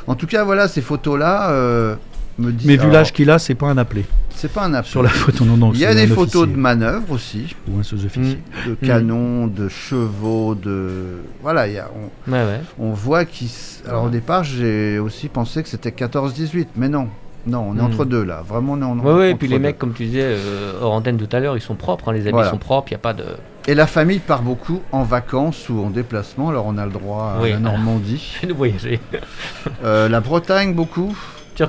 En 0.06 0.14
tout 0.14 0.26
cas, 0.26 0.44
voilà, 0.44 0.68
ces 0.68 0.80
photos-là 0.80 1.50
euh, 1.50 1.96
me 2.38 2.52
disent. 2.52 2.66
Mais 2.66 2.76
vu 2.76 2.90
l'âge 2.90 3.12
qu'il 3.12 3.30
a, 3.30 3.38
c'est 3.38 3.54
pas 3.54 3.68
un 3.68 3.78
appelé. 3.78 4.04
C'est 4.34 4.52
pas 4.52 4.64
un 4.64 4.74
appelé. 4.74 4.90
Sur 4.90 5.02
la 5.02 5.08
photo, 5.10 5.44
non, 5.44 5.56
non. 5.56 5.72
Il 5.72 5.80
y 5.80 5.86
a 5.86 5.94
des 5.94 6.06
photos 6.06 6.48
de 6.48 6.56
manœuvres 6.56 7.12
aussi. 7.12 7.54
Ou 7.68 7.78
un 7.78 7.82
sous-officier. 7.82 8.38
Mm. 8.66 8.70
De 8.70 8.74
canons, 8.86 9.46
de 9.46 9.68
chevaux, 9.68 10.54
de. 10.54 11.18
Voilà, 11.42 11.68
y 11.68 11.78
a, 11.78 11.88
on, 11.94 12.32
ouais, 12.32 12.44
ouais. 12.44 12.60
on 12.78 12.90
voit 12.90 13.24
qu'ils. 13.24 13.50
Alors 13.88 14.04
au 14.04 14.10
départ, 14.10 14.44
j'ai 14.44 14.98
aussi 14.98 15.28
pensé 15.28 15.62
que 15.62 15.68
c'était 15.68 15.90
14-18, 15.90 16.66
mais 16.76 16.88
non. 16.88 17.08
Non, 17.46 17.66
on 17.70 17.76
est 17.76 17.80
hmm. 17.80 17.84
entre 17.84 18.04
deux 18.04 18.22
là. 18.22 18.42
Vraiment, 18.46 18.74
on 18.74 18.80
est 18.80 18.84
en, 18.84 18.98
Oui, 18.98 19.12
ouais, 19.12 19.30
et 19.32 19.34
puis 19.34 19.48
les 19.48 19.58
mecs, 19.58 19.78
comme 19.78 19.92
tu 19.92 20.04
disais 20.04 20.22
euh, 20.22 20.74
hors 20.80 20.92
antenne 20.92 21.16
tout 21.16 21.28
à 21.34 21.40
l'heure, 21.40 21.56
ils 21.56 21.62
sont 21.62 21.74
propres. 21.74 22.08
Hein, 22.08 22.12
les 22.12 22.26
amis 22.28 22.44
sont 22.48 22.58
propres. 22.58 22.88
Il 22.90 22.92
y 22.92 22.96
a 22.96 22.98
pas 22.98 23.14
de. 23.14 23.24
Et 23.66 23.74
la 23.74 23.86
famille 23.86 24.18
part 24.18 24.42
beaucoup 24.42 24.80
en 24.92 25.02
vacances 25.02 25.68
ou 25.68 25.80
en 25.80 25.90
déplacement. 25.90 26.48
Alors 26.48 26.66
on 26.66 26.78
a 26.78 26.86
le 26.86 26.92
droit 26.92 27.38
à 27.40 27.46
la 27.46 27.58
Normandie. 27.58 28.36
Fais-nous 28.40 28.56
voyager. 28.56 29.00
euh, 29.84 30.08
la 30.08 30.20
Bretagne 30.20 30.74
beaucoup. 30.74 31.16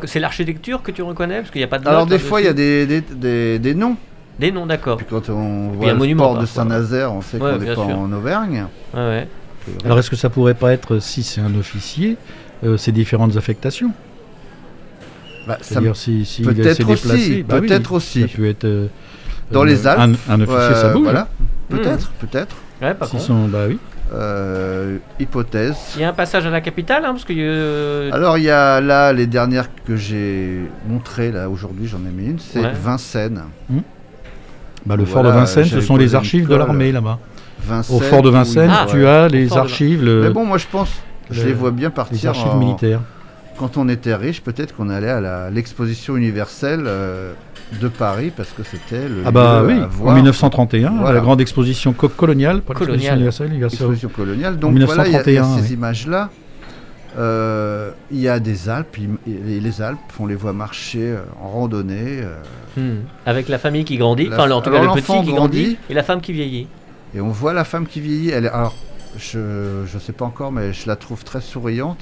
C'est 0.06 0.20
l'architecture 0.20 0.82
que 0.82 0.92
tu 0.92 1.02
reconnais 1.02 1.40
parce 1.40 1.52
qu'il 1.52 1.60
n'y 1.60 1.66
a 1.66 1.68
pas 1.68 1.80
de. 1.80 1.88
Alors 1.88 2.06
des 2.06 2.20
fois 2.20 2.42
il 2.42 2.46
y 2.46 2.50
a 2.50 2.54
des, 2.54 2.86
des, 2.86 3.02
des, 3.02 3.60
des 3.60 3.74
noms. 3.76 3.98
Des 4.40 4.52
noms, 4.52 4.66
d'accord. 4.66 4.98
Puis 4.98 5.06
quand 5.08 5.30
on 5.30 5.70
voit 5.70 5.94
le 5.94 6.16
port 6.16 6.40
de 6.40 6.46
Saint-Nazaire, 6.46 7.14
on 7.14 7.22
sait 7.22 7.38
qu'on 7.38 7.58
n'est 7.58 7.76
pas 7.76 7.82
en 7.82 8.12
Auvergne. 8.12 8.66
Ouais, 8.94 9.00
ouais. 9.00 9.28
Alors 9.86 10.00
est-ce 10.00 10.10
que 10.10 10.16
ça 10.16 10.30
pourrait 10.30 10.56
pas 10.56 10.74
être, 10.74 11.00
si 11.00 11.24
c'est 11.24 11.42
un 11.42 11.56
officier, 11.56 12.18
euh, 12.64 12.78
ces 12.78 12.92
différentes 12.92 13.38
affectations? 13.38 13.92
Bah, 15.48 15.58
C'est-à-dire 15.62 15.96
si, 15.96 16.26
si 16.26 16.42
peut-être 16.42 16.90
aussi, 16.90 17.44
bah 17.44 17.60
peut-être 17.60 17.92
aussi. 17.92 18.22
Ça 18.22 18.28
peut 18.28 18.48
être 18.48 18.66
euh, 18.66 18.88
dans 19.52 19.64
les 19.64 19.88
Alpes. 19.88 20.18
Un, 20.30 20.42
officier, 20.42 20.76
ça 20.76 20.90
bouge. 20.90 21.04
Voilà. 21.04 21.28
Peut-être, 21.70 22.10
mmh. 22.10 22.28
peut-être. 22.28 22.56
Ouais, 22.82 22.94
par 22.94 23.10
contre. 23.10 23.24
Sont, 23.24 23.48
bah 23.48 23.66
oui. 23.68 23.80
Euh, 24.14 24.98
hypothèse. 25.20 25.76
Il 25.96 26.02
y 26.02 26.04
a 26.04 26.10
un 26.10 26.14
passage 26.14 26.46
à 26.46 26.50
la 26.50 26.62
capitale, 26.62 27.04
hein, 27.06 27.12
parce 27.14 27.26
que. 27.26 27.34
Euh... 27.36 28.12
Alors 28.12 28.38
il 28.38 28.44
y 28.44 28.50
a 28.50 28.80
là 28.80 29.12
les 29.12 29.26
dernières 29.26 29.70
que 29.86 29.96
j'ai 29.96 30.62
montrées 30.88 31.32
là 31.32 31.50
aujourd'hui, 31.50 31.88
j'en 31.88 32.00
ai 32.00 32.12
mis 32.12 32.30
une, 32.30 32.40
c'est 32.40 32.62
Vincennes. 32.62 33.42
Mmh. 33.70 33.80
Bah, 34.86 34.98
le 34.98 35.06
fort 35.06 35.24
de 35.24 35.30
Vincennes, 35.30 35.66
ce 35.66 35.82
sont 35.82 35.98
les 35.98 36.16
archives 36.16 36.48
de 36.48 36.56
l'armée 36.56 36.92
là-bas. 36.92 37.20
Au 37.90 38.00
fort 38.00 38.22
de 38.22 38.30
Vincennes, 38.30 38.72
tu 38.90 39.06
as 39.08 39.28
les 39.28 39.56
archives. 39.58 40.04
Le... 40.04 40.24
Mais 40.24 40.30
bon, 40.30 40.46
moi 40.46 40.58
je 40.58 40.68
pense, 40.72 40.90
je 41.32 41.44
les 41.46 41.54
vois 41.54 41.72
bien 41.72 41.90
partir. 41.90 42.34
Les 42.34 42.40
archives 42.40 42.56
militaires 42.56 43.02
quand 43.58 43.78
on 43.78 43.88
était 43.90 44.16
riche, 44.16 44.42
peut-être 44.42 44.76
qu'on 44.76 44.90
allait 44.90 45.10
à 45.10 45.50
l'exposition 45.50 46.18
universelle 46.18 46.84
euh, 46.86 47.34
de 47.82 47.88
Paris 47.88 48.32
parce 48.36 48.50
que 48.50 48.64
c'était 48.64 49.08
le. 49.08 49.24
Ah 49.26 49.32
bah 49.32 49.64
oui, 49.66 49.76
en 50.04 50.14
1931, 50.14 51.12
la 51.12 51.20
grande 51.20 51.42
exposition 51.42 51.94
coloniale, 51.94 52.62
pas 52.62 52.74
l'exposition 52.74 53.16
universelle, 53.16 53.52
l'exposition 53.60 54.10
coloniale. 54.10 54.58
Donc 54.58 54.78
voilà, 54.80 55.08
il 55.08 55.14
y, 55.34 55.38
a 55.38 55.44
ces 55.44 55.74
images-là. 55.74 56.30
Euh, 57.16 57.92
il 58.10 58.20
y 58.20 58.28
a 58.28 58.40
des 58.40 58.70
Alpes, 58.70 58.98
les 59.28 59.82
Alpes, 59.84 60.00
on 60.20 60.26
les 60.26 60.34
voit 60.34 60.54
marcher 60.54 61.12
euh, 61.12 61.22
en 61.44 61.50
randonnée. 61.50 62.24
Hmm. 62.76 63.02
Avec 63.28 63.50
la 63.50 63.60
famille 63.60 63.86
qui 63.86 63.98
grandit, 63.98 64.30
enfin 64.32 64.50
en 64.50 64.62
tout 64.62 64.72
cas 64.72 64.82
le 64.82 65.00
petit 65.00 65.22
qui 65.24 65.34
grandit 65.34 65.78
et 65.90 65.94
la 65.94 66.04
femme 66.04 66.22
qui 66.22 66.34
vieillit. 66.34 66.68
Et 67.16 67.22
on 67.22 67.30
voit 67.30 67.54
la 67.54 67.64
femme 67.64 67.86
qui 67.86 68.02
vieillit. 68.02 68.32
Elle, 68.32 68.48
alors, 68.48 68.76
je 69.16 69.84
ne 69.94 70.00
sais 70.00 70.14
pas 70.14 70.26
encore, 70.26 70.52
mais 70.52 70.74
je 70.74 70.88
la 70.88 70.96
trouve 70.96 71.24
très 71.24 71.42
souriante. 71.42 72.00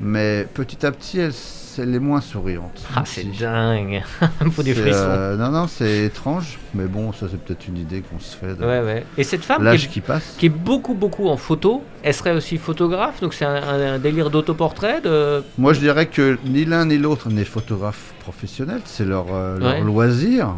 Mais 0.00 0.46
petit 0.54 0.86
à 0.86 0.92
petit, 0.92 1.18
elle, 1.18 1.32
elle 1.78 1.94
est 1.94 1.98
moins 1.98 2.20
souriante. 2.20 2.84
Ah, 2.94 3.02
c'est 3.04 3.24
dingue 3.24 4.02
Faut 4.52 4.62
des 4.62 4.74
frissons. 4.74 4.98
Euh, 4.98 5.36
non, 5.36 5.50
non, 5.50 5.66
c'est 5.66 6.04
étrange. 6.04 6.58
Mais 6.74 6.86
bon, 6.86 7.12
ça, 7.12 7.26
c'est 7.30 7.40
peut-être 7.40 7.66
une 7.66 7.78
idée 7.78 8.02
qu'on 8.02 8.20
se 8.20 8.36
fait. 8.36 8.54
De 8.54 8.64
ouais, 8.64 8.80
ouais. 8.80 9.06
Et 9.16 9.24
cette 9.24 9.44
femme 9.44 9.62
qui, 9.62 9.84
est, 9.84 9.88
qui, 9.88 10.00
passe. 10.00 10.36
qui 10.38 10.46
est 10.46 10.50
beaucoup, 10.50 10.94
beaucoup 10.94 11.28
en 11.28 11.36
photo, 11.36 11.82
elle 12.02 12.14
serait 12.14 12.32
aussi 12.32 12.58
photographe? 12.58 13.20
Donc, 13.20 13.34
c'est 13.34 13.44
un, 13.44 13.98
délire 13.98 14.30
d'autoportrait 14.30 15.00
de... 15.00 15.42
Moi, 15.56 15.72
je 15.72 15.80
dirais 15.80 16.06
que 16.06 16.38
ni 16.44 16.64
l'un 16.64 16.86
ni 16.86 16.98
l'autre 16.98 17.28
n'est 17.28 17.44
photographe 17.44 18.14
professionnel. 18.20 18.80
C'est 18.84 19.04
leur, 19.04 19.26
euh, 19.32 19.58
leur 19.58 19.80
loisir. 19.80 20.54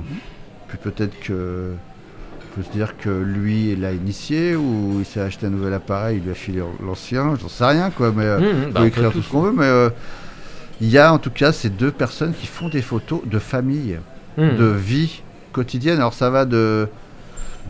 Puis 0.68 0.78
peut-être 0.78 1.18
que 1.20 1.72
peut 2.50 2.62
se 2.62 2.70
dire 2.70 2.96
que 2.96 3.08
lui, 3.08 3.72
il 3.72 3.80
l'a 3.80 3.92
initié 3.92 4.56
ou 4.56 4.96
il 4.98 5.04
s'est 5.04 5.20
acheté 5.20 5.46
un 5.46 5.50
nouvel 5.50 5.72
appareil, 5.72 6.18
il 6.18 6.24
lui 6.24 6.30
a 6.30 6.34
filé 6.34 6.62
l'ancien, 6.84 7.34
j'en 7.40 7.48
sais 7.48 7.64
rien 7.64 7.90
quoi, 7.90 8.12
mais 8.14 8.24
euh, 8.24 8.38
mmh, 8.38 8.44
on 8.44 8.66
peut 8.66 8.72
bah, 8.72 8.86
écrire 8.86 9.12
tout 9.12 9.22
ce 9.22 9.30
qu'on 9.30 9.42
veut, 9.42 9.52
mais 9.52 9.64
euh, 9.64 9.90
il 10.80 10.88
y 10.88 10.98
a 10.98 11.12
en 11.12 11.18
tout 11.18 11.30
cas 11.30 11.52
ces 11.52 11.70
deux 11.70 11.90
personnes 11.90 12.34
qui 12.34 12.46
font 12.46 12.68
des 12.68 12.82
photos 12.82 13.20
de 13.24 13.38
famille, 13.38 13.98
mmh. 14.36 14.56
de 14.56 14.64
vie 14.64 15.22
quotidienne. 15.52 15.98
Alors 15.98 16.14
ça 16.14 16.30
va 16.30 16.44
de 16.44 16.88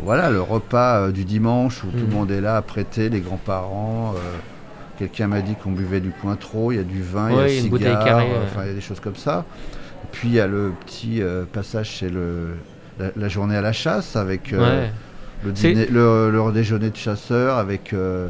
voilà 0.03 0.31
le 0.31 0.41
repas 0.41 1.01
euh, 1.01 1.13
du 1.13 1.25
dimanche 1.25 1.85
où 1.85 1.89
tout 1.89 1.99
le 1.99 2.07
mmh. 2.07 2.11
monde 2.11 2.31
est 2.31 2.41
là 2.41 2.57
à 2.57 2.63
prêter, 2.63 3.09
les 3.09 3.21
grands-parents. 3.21 4.15
Quelqu'un 4.99 5.29
m'a 5.29 5.41
dit 5.41 5.55
qu'on 5.55 5.73
buvait 5.73 6.01
du 6.01 6.13
trop, 6.39 6.73
il 6.73 6.77
y 6.77 6.79
a 6.79 6.85
du 6.85 7.03
vin, 7.03 7.31
il 7.31 7.37
y 7.37 7.41
a 7.41 7.45
des 7.45 7.61
cigares, 7.61 8.27
enfin 8.45 8.65
il 8.65 8.69
y 8.69 8.71
a 8.71 8.75
des 8.75 8.83
choses 8.83 9.01
comme 9.01 9.17
ça. 9.17 9.47
puis 10.13 10.29
il 10.29 10.35
y 10.35 10.41
a 10.41 10.47
le 10.47 10.73
petit 10.85 11.23
passage 11.53 11.91
chez 11.91 12.11
le 12.11 12.57
la, 13.17 13.29
journée 13.29 13.57
à 13.57 13.61
la 13.61 13.73
chasse 13.73 14.17
avec 14.17 14.53
euh, 14.53 14.89
le, 15.45 15.53
dîner, 15.53 15.87
le, 15.87 16.51
déjeuner 16.53 16.91
de 16.91 16.97
chasseur 16.97 17.57
avec 17.59 17.93
euh, 17.93 18.29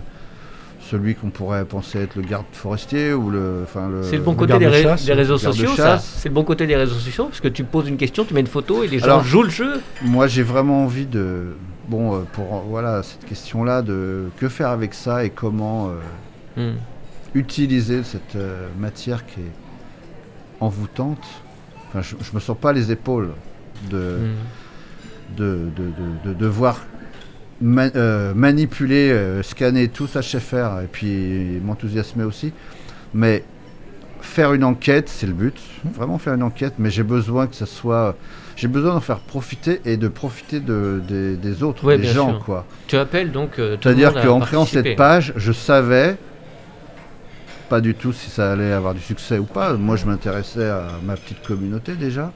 celui 0.91 1.15
qu'on 1.15 1.31
pourrait 1.31 1.65
penser 1.65 2.01
être 2.01 2.17
le 2.17 2.23
garde 2.23 2.45
forestier 2.53 3.13
ou 3.13 3.31
le, 3.31 3.61
enfin 3.65 3.89
le. 3.89 4.03
C'est 4.03 4.17
le 4.17 4.23
bon 4.23 4.35
côté 4.35 4.59
des, 4.59 4.67
réseaux 4.69 5.39
sociaux, 5.39 5.71
ça. 5.77 5.99
C'est 5.99 6.29
le 6.29 6.35
bon 6.35 6.45
côté 6.45 6.67
des 6.67 6.77
réseaux 6.77 6.97
sociaux 6.97 7.27
parce 7.27 7.41
que 7.41 7.49
tu 7.49 7.65
poses 7.65 7.89
une 7.89 7.97
question, 7.97 8.25
tu 8.25 8.35
mets 8.35 8.41
une 8.41 8.47
photo 8.47 8.83
et 8.83 8.89
les 8.89 8.99
gens 8.99 9.23
jouent 9.23 9.45
le 9.45 9.51
jeu. 9.51 9.81
Moi, 10.03 10.27
j'ai 10.27 10.43
vraiment 10.43 10.85
envie 10.85 11.07
de, 11.07 11.55
bon, 11.89 12.15
euh, 12.15 12.19
pour 12.33 12.65
voilà 12.69 13.03
cette 13.03 13.25
question-là 13.25 13.83
de 13.83 14.29
que 14.39 14.49
faire 14.49 14.69
avec 14.69 14.95
ça 14.95 15.25
et 15.25 15.31
comment 15.31 15.91
hmm. 16.57 16.73
utiliser 17.35 18.03
cette 18.03 18.37
matière 18.79 19.27
qui 19.27 19.41
est 19.41 19.53
envoûtante. 20.61 21.25
Enfin, 21.89 22.03
je, 22.03 22.15
je 22.23 22.35
me 22.35 22.41
sens 22.41 22.57
pas 22.57 22.73
les 22.73 22.93
épaules 22.93 23.31
de, 23.89 24.19
de, 25.37 25.69
de, 25.77 26.31
de, 26.31 26.35
devoir 26.35 26.81
euh, 27.63 28.35
manipuler, 28.35 29.11
euh, 29.11 29.43
scanner 29.43 29.89
tout, 29.89 30.07
ça 30.07 30.21
je 30.21 30.29
sais 30.29 30.41
faire, 30.41 30.81
et 30.83 30.87
puis 30.87 31.61
m'enthousiasmer 31.63 32.25
aussi. 32.25 32.53
Mais 33.15 33.45
faire 34.21 34.53
une 34.55 34.65
enquête, 34.65 35.09
c'est 35.09 35.27
le 35.27 35.33
but. 35.33 35.57
Vraiment 35.95 36.19
faire 36.19 36.35
une 36.35 36.43
enquête, 36.43 36.75
mais 36.79 36.91
j'ai 36.91 37.03
besoin 37.03 37.47
que 37.47 37.57
ça 37.57 37.67
soit. 37.67 38.17
J'ai 38.57 38.69
besoin 38.69 38.93
d'en 38.93 39.01
faire 39.01 39.21
profiter 39.21 39.81
et 39.85 39.97
de 39.97 40.09
profiter 40.09 40.61
de, 40.61 41.01
des 41.09 41.63
autres, 41.63 41.97
des 41.97 42.05
gens, 42.05 42.39
quoi. 42.39 42.67
Tu 42.87 42.97
appelles 42.97 43.33
donc. 43.33 43.59
Euh, 43.59 43.77
C'est-à-dire 43.81 44.15
qu'en 44.15 44.41
créant 44.41 44.67
cette 44.67 44.97
page, 44.97 45.33
je 45.37 45.53
savais 45.53 46.17
pas 47.69 47.81
du 47.81 47.95
tout 47.95 48.13
si 48.13 48.29
ça 48.31 48.53
allait 48.53 48.73
avoir 48.73 48.95
du 48.95 49.01
succès 49.01 49.39
ou 49.39 49.45
pas. 49.45 49.75
Moi, 49.75 49.97
je 49.97 50.05
m'intéressais 50.05 50.69
à 50.69 50.89
ma 51.05 51.15
petite 51.15 51.43
communauté 51.43 51.95
déjà. 51.95 52.33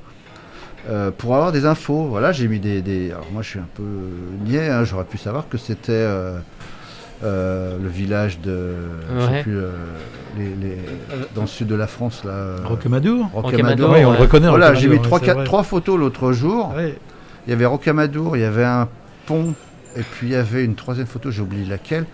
Euh, 0.88 1.10
pour 1.16 1.34
avoir 1.34 1.52
des 1.52 1.66
infos. 1.66 2.06
Voilà, 2.06 2.32
j'ai 2.32 2.48
mis 2.48 2.58
des, 2.58 3.10
Alors 3.10 3.26
moi, 3.32 3.42
je 3.42 3.50
suis 3.50 3.58
un 3.58 3.68
peu 3.74 3.82
niais. 4.44 4.68
Hein, 4.68 4.84
j'aurais 4.84 5.04
pu 5.04 5.18
savoir 5.18 5.48
que 5.48 5.56
c'était 5.56 5.92
euh, 5.92 6.38
euh, 7.22 7.78
le 7.82 7.88
village 7.88 8.40
de. 8.40 8.74
Je 9.18 9.26
sais 9.26 9.42
plus, 9.42 9.58
les, 10.36 10.78
dans 11.34 11.42
le 11.42 11.46
sud 11.46 11.68
de 11.68 11.74
la 11.74 11.86
France 11.86 12.24
là. 12.24 12.56
Rocamadour. 12.64 13.30
Rocamadour. 13.32 13.90
Oui, 13.90 14.04
on 14.04 14.12
le 14.12 14.18
reconnaît. 14.18 14.48
Voilà, 14.48 14.74
j'ai 14.74 14.88
mis 14.88 15.00
trois, 15.00 15.20
trois 15.20 15.62
photos 15.62 15.98
l'autre 15.98 16.32
jour. 16.32 16.74
Il 17.46 17.50
y 17.50 17.52
avait 17.52 17.66
Rocamadour, 17.66 18.36
il 18.36 18.40
y 18.40 18.44
avait 18.44 18.64
un 18.64 18.88
pont, 19.26 19.54
et 19.96 20.02
puis 20.02 20.28
il 20.28 20.32
y 20.32 20.36
avait 20.36 20.64
une 20.64 20.74
troisième 20.74 21.06
photo, 21.06 21.30
j'ai 21.30 21.42
oublié 21.42 21.66
laquelle 21.66 22.06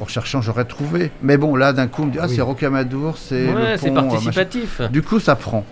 en 0.00 0.06
cherchant, 0.06 0.40
j'aurais 0.40 0.64
trouvé. 0.64 1.10
Mais 1.22 1.36
bon, 1.36 1.56
là, 1.56 1.72
d'un 1.72 1.86
coup, 1.86 2.02
on 2.02 2.06
me 2.06 2.12
dit, 2.12 2.18
ah, 2.20 2.28
c'est 2.28 2.40
Rocamadour, 2.40 3.18
c'est. 3.18 3.52
Ouais, 3.52 3.76
c'est 3.78 3.92
participatif. 3.92 4.80
Du 4.90 5.02
coup, 5.02 5.20
ça 5.20 5.36
prend. 5.36 5.64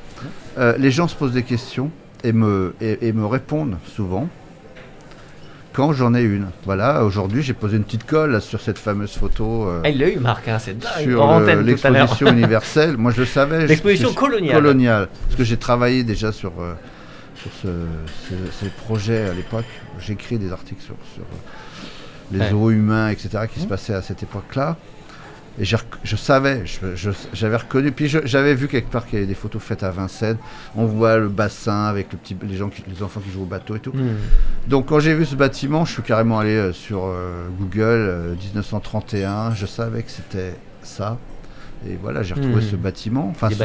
Euh, 0.59 0.75
les 0.79 0.91
gens 0.91 1.09
se 1.09 1.15
posent 1.15 1.33
des 1.33 1.43
questions 1.43 1.91
et 2.25 2.33
me, 2.33 2.75
et, 2.81 3.13
me 3.13 3.27
répondent 3.27 3.77
souvent 3.95 4.29
quand 5.73 5.93
j'en 5.93 6.15
ai 6.15 6.23
une. 6.23 6.47
Voilà, 6.65 7.05
aujourd'hui, 7.05 7.43
j'ai 7.43 7.53
posé 7.53 7.77
une 7.77 7.85
petite 7.85 8.05
colle 8.05 8.41
sur 8.41 8.61
cette 8.61 8.79
fameuse 8.79 9.13
photo. 9.13 9.69
Euh, 9.69 9.83
ah, 9.85 9.91
il 9.91 9.99
l'a 9.99 10.09
eu, 10.09 10.19
Marc, 10.19 10.49
hein, 10.49 10.59
c'est 10.59 10.77
Sur 11.03 11.41
l'exposition 11.41 12.27
universelle. 12.33 12.97
Moi, 12.97 13.13
je 13.13 13.21
le 13.21 13.27
savais. 13.27 13.67
L'exposition 13.67 14.15
coloniale. 14.15 14.57
Coloniale. 14.57 15.09
Parce 15.25 15.37
que 15.37 15.45
j'ai 15.45 15.59
travaillé 15.59 16.03
déjà 16.03 16.33
sur, 16.33 16.53
euh, 16.61 16.75
sur 17.37 17.51
ces 17.61 18.69
projets 18.87 19.29
à 19.29 19.35
l'époque. 19.35 19.67
J'ai 20.01 20.15
écrit 20.15 20.39
des 20.39 20.53
articles 20.53 20.83
sur, 20.83 20.97
sur 21.15 21.25
les 22.33 22.53
eaux 22.53 22.71
humains, 22.71 23.09
etc., 23.09 23.47
qui 23.53 23.61
se 23.61 23.67
mmh. 23.67 23.69
passaient 23.69 23.95
à 23.95 24.03
cette 24.03 24.23
époque-là. 24.23 24.77
Et 25.59 25.65
je 25.65 26.17
savais, 26.17 26.65
j'avais 27.33 27.57
reconnu. 27.57 27.91
Puis 27.91 28.09
j'avais 28.09 28.55
vu 28.55 28.69
quelque 28.69 28.91
part 28.91 29.07
qu'il 29.07 29.15
y 29.15 29.17
avait 29.19 29.27
des 29.27 29.35
photos 29.35 29.63
faites 29.63 29.83
à 29.83 29.91
Vincennes. 29.91 30.37
On 30.77 30.85
voit 30.85 31.17
le 31.17 31.29
bassin 31.29 31.85
avec 31.85 32.13
le 32.13 32.19
petit, 32.19 32.37
les, 32.47 32.57
gens 32.57 32.69
qui, 32.69 32.85
les 32.87 33.03
enfants 33.03 33.21
qui 33.21 33.31
jouent 33.31 33.45
au 33.45 33.47
bateau 33.47 33.75
et 33.75 33.81
tout. 33.81 33.93
Mmh. 33.93 34.69
Donc 34.69 34.87
quand 34.87 35.01
j'ai 35.01 35.15
vu 35.15 35.25
ce 35.25 35.35
bâtiment, 35.35 35.87
je 35.87 35.95
suis 35.95 36.03
carrément 36.03 36.39
allé 36.39 36.57
euh, 36.57 36.73
sur 36.75 37.07
euh, 37.07 37.49
Google 37.59 38.37
1931. 38.55 39.31
Euh, 39.31 39.51
je 39.55 39.65
savais 39.65 40.03
que 40.03 40.11
c'était 40.11 40.55
ça. 40.83 41.17
Et 41.85 41.99
voilà, 42.01 42.23
j'ai 42.23 42.35
retrouvé 42.35 42.57
mmh. 42.57 42.71
ce 42.71 42.77
bâtiment, 42.77 43.29
enfin 43.31 43.49
ce, 43.51 43.57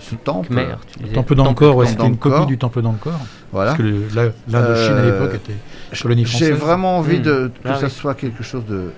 ce, 0.00 0.14
temple. 0.16 0.52
le 1.00 1.12
temple 1.12 1.34
d'Angkor, 1.34 1.86
c'était 1.86 2.06
une 2.06 2.18
copie 2.18 2.46
du 2.46 2.58
temple 2.58 2.82
d'Angkor. 2.82 3.18
Voilà. 3.52 3.72
Parce 3.72 3.82
que 3.82 4.30
l'Indochine 4.48 4.96
à 4.96 5.04
l'époque 5.04 5.34
était 5.34 5.56
colonie 6.00 6.24
française. 6.24 6.48
J'ai 6.48 6.54
vraiment 6.54 6.98
envie 6.98 7.20
de, 7.20 7.50
que 7.62 7.68
ah 7.68 7.76
ça 7.76 7.88
soit 7.88 8.14
quelque 8.14 8.42
chose 8.42 8.64
de 8.66 8.92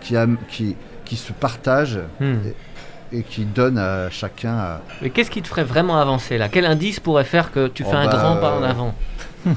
qui, 0.00 0.16
a, 0.16 0.26
qui, 0.48 0.76
qui 1.04 1.16
se 1.16 1.32
partage 1.32 1.98
hmm. 2.20 2.34
et, 3.12 3.22
qui 3.22 3.44
donne 3.44 3.78
à 3.78 4.10
chacun. 4.10 4.80
Mais 5.02 5.10
qu'est-ce 5.10 5.30
qui 5.30 5.42
te 5.42 5.48
ferait 5.48 5.64
vraiment 5.64 6.00
avancer 6.00 6.38
là? 6.38 6.48
Quel 6.48 6.66
indice 6.66 7.00
pourrait 7.00 7.24
faire 7.24 7.52
que 7.52 7.68
tu 7.68 7.84
fais 7.84 7.90
oh 7.92 7.96
un 7.96 8.06
bah, 8.06 8.16
grand 8.16 8.36
pas 8.36 8.58
en 8.58 8.62
avant? 8.62 8.94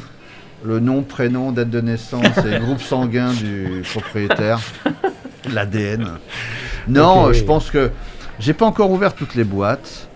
Le 0.64 0.80
nom, 0.80 1.04
prénom, 1.04 1.52
date 1.52 1.70
de 1.70 1.82
naissance 1.82 2.26
et 2.40 2.60
groupe 2.60 2.82
sanguin 2.82 3.32
du 3.32 3.84
propriétaire, 3.94 4.60
l'ADN. 5.54 6.18
Non, 6.88 7.32
je 7.32 7.44
pense 7.44 7.70
que 7.70 7.92
j'ai 8.40 8.54
pas 8.54 8.66
encore 8.66 8.92
ouvert 8.92 9.14
toutes 9.14 9.36
les 9.36 9.44
boîtes. 9.44 10.08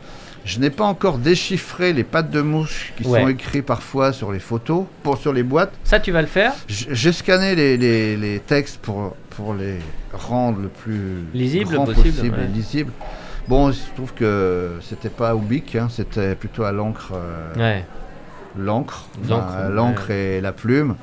Je 0.44 0.60
n'ai 0.60 0.72
pas 0.72 0.86
encore 0.86 1.20
déchiffré 1.20 1.94
les 1.94 2.04
pattes 2.04 2.32
de 2.32 2.42
mouche 2.42 2.94
qui 2.98 3.04
sont 3.04 3.28
écrits 3.28 3.62
parfois 3.62 4.12
sur 4.12 4.32
les 4.32 4.40
photos, 4.40 4.86
pour, 5.04 5.20
sur 5.20 5.34
les 5.34 5.44
boîtes. 5.44 5.72
Ça, 5.84 6.00
tu 6.00 6.12
vas 6.12 6.22
le 6.22 6.28
faire? 6.28 6.54
J'ai 6.68 7.12
scanné 7.12 7.54
les, 7.54 7.78
les, 7.78 8.18
les, 8.18 8.40
textes 8.40 8.80
pour, 8.82 9.16
pour 9.30 9.54
les 9.54 9.78
rendre 10.12 10.62
le 10.62 10.68
plus 10.68 11.24
lisible 11.34 11.76
possible, 11.86 12.40
lisible. 12.52 12.92
Bon, 13.48 13.70
il 13.70 13.76
se 13.76 13.88
trouve 13.96 14.14
que 14.14 14.72
c'était 14.82 15.10
pas 15.10 15.36
au 15.36 15.40
bic, 15.40 15.76
hein, 15.76 15.90
c'était 15.92 16.34
plutôt 16.34 16.64
à 16.64 16.72
l'encre. 16.72 17.14
Euh, 17.14 17.82
l'encre, 18.58 19.06
l'encre 19.70 20.10
et 20.10 20.42
la 20.42 20.52
plume. 20.52 20.96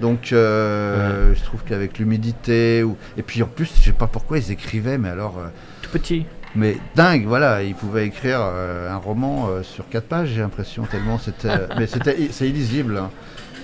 Donc, 0.00 0.32
euh, 0.32 1.34
je 1.34 1.42
trouve 1.44 1.62
qu'avec 1.64 1.98
l'humidité, 1.98 2.82
ou... 2.82 2.96
et 3.16 3.22
puis 3.22 3.42
en 3.42 3.46
plus, 3.46 3.72
je 3.78 3.84
sais 3.84 3.92
pas 3.92 4.06
pourquoi 4.06 4.38
ils 4.38 4.50
écrivaient, 4.50 4.98
mais 4.98 5.08
alors. 5.08 5.38
Euh, 5.38 5.48
Tout 5.80 5.90
petit. 5.90 6.26
Mais 6.54 6.76
dingue, 6.94 7.24
voilà, 7.26 7.62
ils 7.62 7.74
pouvaient 7.74 8.06
écrire 8.06 8.40
un 8.40 8.96
roman 8.96 9.48
sur 9.62 9.88
quatre 9.88 10.06
pages, 10.06 10.28
j'ai 10.34 10.40
l'impression, 10.40 10.84
tellement 10.84 11.18
c'était. 11.18 11.48
mais 11.78 11.86
c'était, 11.86 12.16
c'est 12.30 12.48
illisible. 12.48 12.98
Hein. 12.98 13.10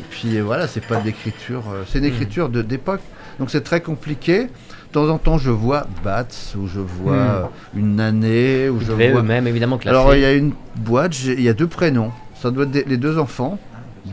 Et 0.01 0.05
puis 0.11 0.41
voilà, 0.41 0.66
c'est 0.66 0.84
pas 0.84 1.01
d'écriture, 1.01 1.64
c'est 1.86 1.99
une 1.99 2.05
hmm. 2.05 2.09
écriture 2.09 2.49
de, 2.49 2.62
d'époque. 2.62 3.01
Donc 3.39 3.51
c'est 3.51 3.62
très 3.62 3.80
compliqué. 3.80 4.45
De 4.45 4.93
temps 4.93 5.09
en 5.11 5.18
temps, 5.18 5.36
je 5.36 5.51
vois 5.51 5.86
Bats, 6.03 6.26
ou 6.57 6.66
je 6.66 6.80
vois 6.80 7.51
hmm. 7.74 7.78
une 7.78 8.01
année, 8.01 8.70
ou 8.70 8.80
je 8.80 8.93
vois. 8.93 9.22
même 9.22 9.47
évidemment 9.47 9.78
Alors 9.84 10.14
il 10.14 10.20
y 10.22 10.24
a 10.24 10.32
une 10.32 10.55
boîte, 10.76 11.22
il 11.24 11.43
y 11.43 11.49
a 11.49 11.55
deux 11.55 11.66
prénoms. 11.66 12.12
Ça 12.41 12.51
doit 12.51 12.64
être 12.72 12.89
les 12.89 12.97
deux 12.97 13.18
enfants. 13.18 13.59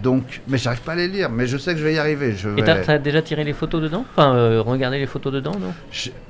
Donc, 0.01 0.41
mais 0.47 0.57
j'arrive 0.57 0.81
pas 0.81 0.93
à 0.93 0.95
les 0.95 1.07
lire, 1.07 1.29
mais 1.29 1.47
je 1.47 1.57
sais 1.57 1.73
que 1.73 1.79
je 1.79 1.83
vais 1.83 1.93
y 1.93 1.97
arriver. 1.97 2.33
Je 2.35 2.49
Et 2.57 2.63
t'as 2.63 2.93
as 2.93 2.97
déjà 2.97 3.21
tiré 3.21 3.43
les 3.43 3.53
photos 3.53 3.81
dedans 3.81 4.05
Enfin, 4.11 4.35
euh, 4.35 4.61
regardé 4.61 4.99
les 4.99 5.05
photos 5.05 5.33
dedans, 5.33 5.53
non? 5.59 5.73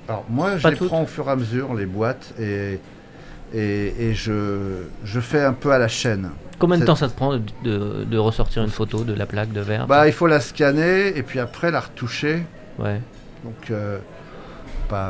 Alors 0.08 0.26
moi, 0.30 0.58
je 0.58 0.68
les 0.68 0.76
prends 0.76 1.04
au 1.04 1.08
fur 1.08 1.28
et 1.28 1.32
à 1.32 1.36
mesure, 1.36 1.74
les 1.74 1.86
boîtes, 1.86 2.34
et, 2.40 2.80
et, 3.54 4.14
je, 4.14 4.84
je 5.04 5.20
fais 5.20 5.44
un 5.44 5.54
peu 5.54 5.72
à 5.72 5.78
la 5.78 5.88
chaîne. 5.88 6.32
Combien 6.60 6.78
de 6.78 6.86
temps 6.86 6.96
ça 6.96 7.10
te 7.10 7.16
prend 7.16 7.36
de, 7.36 8.04
de, 8.06 8.18
ressortir 8.18 8.64
une 8.64 8.70
photo 8.70 9.04
de 9.04 9.14
la 9.14 9.26
plaque 9.26 9.52
de 9.52 9.62
verre? 9.62 9.88
Bah, 9.88 10.08
il 10.08 10.14
faut 10.14 10.28
la 10.28 10.40
scanner 10.40 11.18
et 11.18 11.24
puis 11.24 11.40
après 11.40 11.70
la 11.70 11.82
retoucher. 11.82 12.44
Ouais. 12.80 13.02
Donc, 13.44 13.72
euh, 13.72 14.00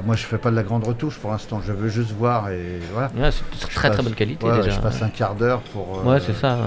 moi, 0.06 0.16
je 0.16 0.26
fais 0.26 0.38
pas 0.38 0.52
de 0.52 0.56
la 0.56 0.64
grande 0.64 0.86
retouche 0.86 1.18
pour 1.18 1.32
l'instant. 1.32 1.62
Je 1.66 1.74
veux 1.74 1.90
juste 1.90 2.12
voir 2.12 2.50
et 2.50 2.80
voilà. 2.94 3.32
c'est 3.32 3.70
très 3.70 3.90
très 3.90 4.04
bonne 4.04 4.14
qualité 4.14 4.46
déjà. 4.52 4.70
Je 4.70 4.80
passe 4.80 5.02
un 5.02 5.10
quart 5.10 5.36
d'heure 5.36 5.62
pour. 5.74 6.00
Euh, 6.00 6.12
ouais, 6.12 6.20
c'est 6.20 6.34
ça. 6.36 6.58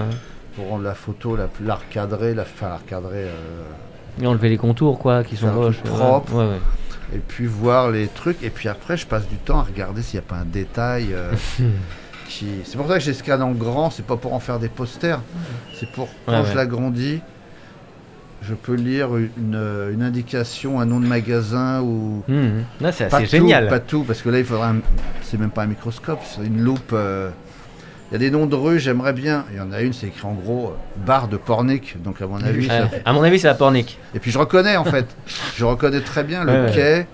Pour 0.59 0.69
rendre 0.71 0.83
la 0.83 0.93
photo 0.93 1.37
la 1.37 1.47
plus 1.47 1.65
la 1.65 1.75
recadrer, 1.75 2.33
la, 2.33 2.41
enfin, 2.41 2.67
la 2.67 2.77
recadrer. 2.77 3.27
et 4.21 4.27
enlever 4.27 4.49
les 4.49 4.57
contours 4.57 4.99
quoi, 4.99 5.23
qui 5.23 5.37
sont 5.37 5.51
moches. 5.51 5.81
Propres. 5.81 6.59
et 7.15 7.19
puis 7.19 7.45
voir 7.45 7.89
les 7.89 8.07
trucs. 8.07 8.43
Et 8.43 8.49
puis 8.49 8.67
après, 8.67 8.97
je 8.97 9.07
passe 9.07 9.25
du 9.27 9.37
temps 9.37 9.59
à 9.59 9.63
regarder 9.63 10.01
s'il 10.01 10.19
n'y 10.19 10.25
a 10.25 10.27
pas 10.27 10.35
un 10.35 10.45
détail. 10.45 11.13
Euh, 11.13 11.31
qui... 12.27 12.47
C'est 12.65 12.77
pour 12.77 12.87
ça 12.87 12.95
que 12.95 12.99
j'ai 12.99 13.13
ce 13.13 13.31
en 13.31 13.51
grand. 13.51 13.89
C'est 13.89 14.05
pas 14.05 14.17
pour 14.17 14.33
en 14.33 14.39
faire 14.39 14.59
des 14.59 14.67
posters. 14.67 15.21
C'est 15.79 15.89
pour 15.91 16.09
quand 16.25 16.43
je 16.43 16.55
l'agrandis 16.55 17.21
je 18.41 18.53
peux 18.53 18.73
lire 18.73 19.17
une, 19.17 19.89
une, 19.93 20.01
indication, 20.01 20.79
un 20.79 20.85
nom 20.85 20.99
de 20.99 21.05
magasin 21.05 21.81
ou. 21.81 22.23
Mmh. 22.27 22.91
c'est 22.91 23.13
assez 23.13 23.25
génial. 23.25 23.67
Pas 23.67 23.79
tout, 23.79 24.03
parce 24.03 24.21
que 24.21 24.29
là, 24.29 24.39
il 24.39 24.45
faudra. 24.45 24.73
C'est 25.21 25.37
même 25.37 25.51
pas 25.51 25.63
un 25.63 25.67
microscope, 25.67 26.21
c'est 26.23 26.45
une 26.45 26.61
loupe. 26.61 26.91
Euh, 26.93 27.29
il 28.09 28.13
y 28.13 28.15
a 28.15 28.19
des 28.19 28.31
noms 28.31 28.45
de 28.45 28.55
rues, 28.55 28.79
j'aimerais 28.79 29.13
bien. 29.13 29.45
Il 29.51 29.57
y 29.57 29.61
en 29.61 29.71
a 29.71 29.81
une, 29.81 29.93
c'est 29.93 30.07
écrit 30.07 30.25
en 30.25 30.33
gros 30.33 30.69
euh, 30.69 31.05
bar 31.05 31.27
de 31.27 31.37
Pornic. 31.37 32.01
Donc 32.01 32.21
à 32.21 32.27
mon 32.27 32.43
avis. 32.43 32.69
À 33.05 33.13
mon 33.13 33.23
avis, 33.23 33.39
c'est 33.39 33.47
la 33.47 33.53
Pornic. 33.53 33.97
Et 34.15 34.19
puis 34.19 34.31
je 34.31 34.39
reconnais 34.39 34.77
en 34.77 34.85
fait. 34.85 35.05
je 35.55 35.65
reconnais 35.65 36.01
très 36.01 36.23
bien 36.23 36.43
le 36.43 36.71
quai. 36.73 37.07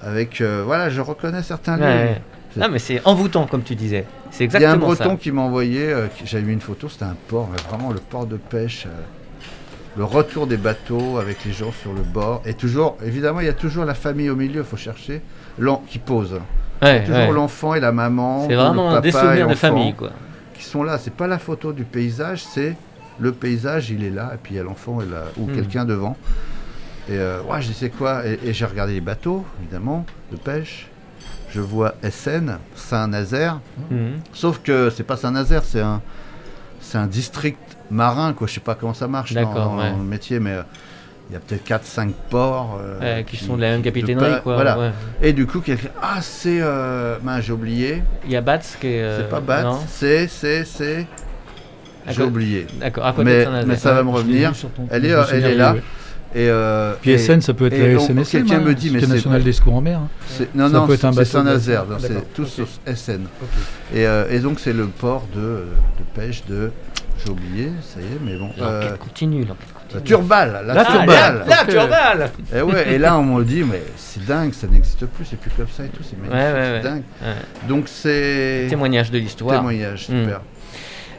Avec. 0.00 0.40
Euh, 0.40 0.62
voilà, 0.64 0.90
je 0.90 1.00
reconnais 1.00 1.42
certains 1.42 1.76
lieux. 1.76 2.14
Non, 2.56 2.68
mais 2.70 2.78
c'est 2.78 3.00
envoûtant, 3.06 3.46
comme 3.46 3.62
tu 3.62 3.74
disais. 3.74 4.04
C'est 4.30 4.44
exactement 4.44 4.72
ça. 4.72 4.76
Il 4.76 4.80
y 4.80 4.82
a 4.82 4.84
un 4.84 4.94
breton 4.94 5.16
qui 5.16 5.32
m'a 5.32 5.42
envoyé. 5.42 5.94
J'avais 6.24 6.44
mis 6.44 6.52
une 6.52 6.60
photo, 6.60 6.88
c'était 6.88 7.04
un 7.04 7.16
port, 7.28 7.48
vraiment 7.68 7.90
le 7.90 7.98
port 7.98 8.26
de 8.26 8.36
pêche 8.36 8.86
le 9.96 10.04
retour 10.04 10.46
des 10.46 10.56
bateaux 10.56 11.18
avec 11.18 11.44
les 11.44 11.52
gens 11.52 11.72
sur 11.72 11.92
le 11.92 12.02
bord. 12.02 12.42
Et 12.46 12.54
toujours, 12.54 12.96
évidemment, 13.04 13.40
il 13.40 13.46
y 13.46 13.50
a 13.50 13.54
toujours 13.54 13.84
la 13.84 13.94
famille 13.94 14.30
au 14.30 14.36
milieu, 14.36 14.60
il 14.60 14.66
faut 14.66 14.76
chercher, 14.76 15.20
qui 15.88 15.98
pose. 15.98 16.40
Toujours 17.04 17.32
l'enfant 17.32 17.74
et 17.74 17.80
la 17.80 17.92
maman. 17.92 18.46
C'est 18.48 18.54
vraiment 18.54 19.00
des 19.00 19.12
souvenirs 19.12 19.48
de 19.48 19.54
famille, 19.54 19.94
quoi. 19.94 20.10
Qui 20.54 20.64
sont 20.64 20.82
là. 20.82 20.98
C'est 20.98 21.14
pas 21.14 21.26
la 21.26 21.38
photo 21.38 21.72
du 21.72 21.84
paysage, 21.84 22.44
c'est 22.44 22.76
le 23.18 23.32
paysage, 23.32 23.90
il 23.90 24.04
est 24.04 24.10
là, 24.10 24.32
et 24.34 24.38
puis 24.42 24.54
il 24.54 24.56
y 24.56 24.60
a 24.60 24.62
l'enfant 24.62 24.98
ou 25.36 25.46
hmm. 25.46 25.54
quelqu'un 25.54 25.84
devant. 25.84 26.16
Et 27.08 27.12
euh, 27.12 27.42
ouais, 27.42 27.60
je 27.62 27.72
c'est 27.72 27.90
quoi? 27.90 28.22
Et, 28.26 28.52
j'ai 28.52 28.64
regardé 28.64 28.94
les 28.94 29.00
bateaux, 29.00 29.44
évidemment, 29.60 30.06
de 30.30 30.36
pêche. 30.36 30.88
Je 31.50 31.60
vois 31.60 31.94
SN, 32.08 32.58
Saint-Nazaire. 32.74 33.60
Hmm. 33.90 34.18
Sauf 34.32 34.60
que 34.62 34.90
c'est 34.90 35.02
pas 35.02 35.16
Saint-Nazaire, 35.16 35.62
c'est 35.64 35.80
un, 35.80 36.00
c'est 36.80 36.98
un 36.98 37.06
district 37.06 37.58
marin, 37.90 38.32
quoi. 38.32 38.46
Je 38.46 38.54
sais 38.54 38.60
pas 38.60 38.74
comment 38.74 38.94
ça 38.94 39.08
marche 39.08 39.34
dans, 39.34 39.76
le 39.76 40.02
métier, 40.02 40.40
mais 40.40 40.52
euh, 40.52 40.62
il 41.32 41.36
y 41.36 41.36
a 41.36 41.40
peut-être 41.40 41.66
4-5 41.66 42.10
ports. 42.28 42.78
Euh, 42.82 43.22
qui, 43.22 43.38
sont 43.38 43.56
de 43.56 43.62
la 43.62 43.70
même 43.70 43.82
capitainerie, 43.82 44.42
quoi. 44.42 44.54
Voilà. 44.54 44.92
Et 45.22 45.32
du 45.32 45.46
coup, 45.46 45.60
quelqu'un. 45.60 45.88
Ah, 46.02 46.18
c'est. 46.20 46.60
Euh... 46.60 47.16
j'ai 47.40 47.52
oublié. 47.52 48.02
Il 48.26 48.32
y 48.32 48.36
a 48.36 48.42
Bats 48.42 48.58
qui 48.58 48.86
est. 48.86 49.02
Euh, 49.02 49.18
c'est 49.18 49.30
pas 49.30 49.40
Bats, 49.40 49.78
c'est. 49.88 50.28
C'est. 50.28 50.64
C'est. 50.66 51.06
J'ai 52.08 52.22
oublié. 52.22 52.66
D'accord, 52.80 53.14
mais, 53.24 53.46
mais 53.66 53.76
ça 53.76 53.94
va 53.94 54.02
me 54.02 54.10
revenir. 54.10 54.52
Elle 54.90 55.06
est, 55.06 55.14
elle 55.32 55.44
est 55.44 55.54
là. 55.54 55.76
Et 56.34 56.48
euh, 56.48 56.94
Puis 57.02 57.18
SN, 57.18 57.40
ça 57.40 57.52
peut 57.52 57.66
être 57.66 57.78
la 57.78 57.98
SNSM. 57.98 58.24
Quelqu'un 58.24 58.60
me 58.60 58.74
dit, 58.74 58.90
mais 58.90 59.00
c'est 59.00 59.06
national 59.06 59.42
des 59.42 59.52
secours 59.52 59.74
en 59.74 59.80
mer. 59.82 60.00
Hein. 60.00 60.44
Non, 60.54 60.68
non, 60.68 60.86
c'est 60.88 61.24
Saint-Nazaire. 61.24 61.86
C'est 61.98 62.34
tous 62.34 62.60
SN. 62.94 63.22
Et, 63.94 64.04
et, 64.30 64.38
donc 64.40 64.60
c'est 64.60 64.72
le 64.74 64.86
port 64.86 65.26
de, 65.34 65.40
de 65.40 66.04
pêche 66.14 66.44
de 66.46 66.70
j'ai 67.24 67.30
oublié, 67.30 67.72
ça 67.82 68.00
y 68.00 68.04
est, 68.04 68.18
mais 68.24 68.36
bon. 68.36 68.46
L'enquête 68.46 68.62
euh, 68.62 68.96
continue, 68.96 69.44
La 69.94 70.00
Turbale, 70.00 70.62
la, 70.66 70.84
Turbale. 70.84 71.44
La, 71.46 71.64
Turbale. 71.64 72.30
Et, 72.54 72.62
ouais, 72.62 72.94
et 72.94 72.98
là, 72.98 73.18
on 73.18 73.24
me 73.24 73.44
dit, 73.44 73.62
mais 73.62 73.82
c'est 73.96 74.24
dingue, 74.24 74.52
ça 74.52 74.66
n'existe 74.66 75.06
plus, 75.06 75.24
c'est 75.24 75.38
plus 75.38 75.50
comme 75.50 75.68
ça 75.68 75.84
et 75.84 75.88
tout, 75.88 76.02
c'est 76.02 76.18
magnifique, 76.18 76.82
c'est 76.82 76.88
dingue. 76.88 77.02
Donc 77.68 77.88
c'est. 77.88 78.66
Témoignage 78.68 79.10
de 79.10 79.18
l'histoire. 79.18 79.58
Témoignage, 79.58 80.08
hmm. 80.08 80.22
super. 80.22 80.40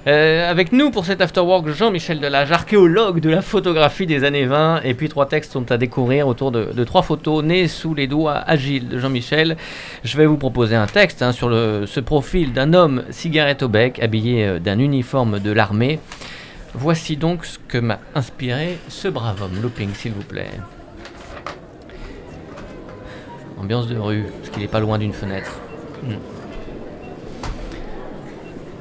Euh, 0.06 0.50
avec 0.52 0.74
nous 0.74 0.92
pour 0.92 1.06
cet 1.06 1.22
afterwork, 1.22 1.70
Jean-Michel 1.70 2.20
Delage, 2.20 2.52
archéologue 2.52 3.22
de 3.22 3.30
la 3.30 3.42
photographie 3.42 4.06
des 4.06 4.26
années 4.26 4.46
20. 4.46 4.82
Et 4.84 4.94
puis 4.96 5.08
trois 5.08 5.28
textes 5.28 5.54
sont 5.54 5.72
à 5.72 5.78
découvrir 5.78 6.28
autour 6.28 6.52
de, 6.52 6.84
trois 6.84 7.04
photos 7.04 7.42
nées 7.42 7.70
sous 7.70 7.94
les 7.94 8.08
doigts 8.08 8.36
agiles 8.36 8.90
de 8.90 9.00
Jean-Michel. 9.00 9.56
Je 10.04 10.18
vais 10.18 10.26
vous 10.26 10.38
proposer 10.38 10.76
un 10.76 10.88
texte 10.88 11.22
hein, 11.22 11.32
sur 11.32 11.48
le, 11.48 11.86
ce 11.86 12.02
profil 12.02 12.52
d'un 12.52 12.74
homme 12.74 13.04
cigarette 13.12 13.64
au 13.64 13.70
bec, 13.70 14.00
habillé 14.04 14.46
euh, 14.46 14.60
d'un 14.60 14.80
uniforme 14.80 15.40
de 15.40 15.52
l'armée. 15.52 16.00
Voici 16.76 17.18
donc 17.18 17.46
ce 17.46 17.60
que 17.60 17.78
m'a 17.78 18.00
inspiré 18.16 18.78
ce 18.90 19.08
brave 19.08 19.42
homme. 19.42 19.62
Looping, 19.62 19.94
s'il 19.94 20.14
vous 20.14 20.24
plaît. 20.24 20.50
Ambiance 23.60 23.88
de 23.88 23.98
rue, 23.98 24.26
parce 24.40 24.50
qu'il 24.50 24.62
n'est 24.62 24.68
pas 24.68 24.80
loin 24.80 24.98
d'une 24.98 25.14
fenêtre. 25.14 25.60
Hmm. 26.04 26.16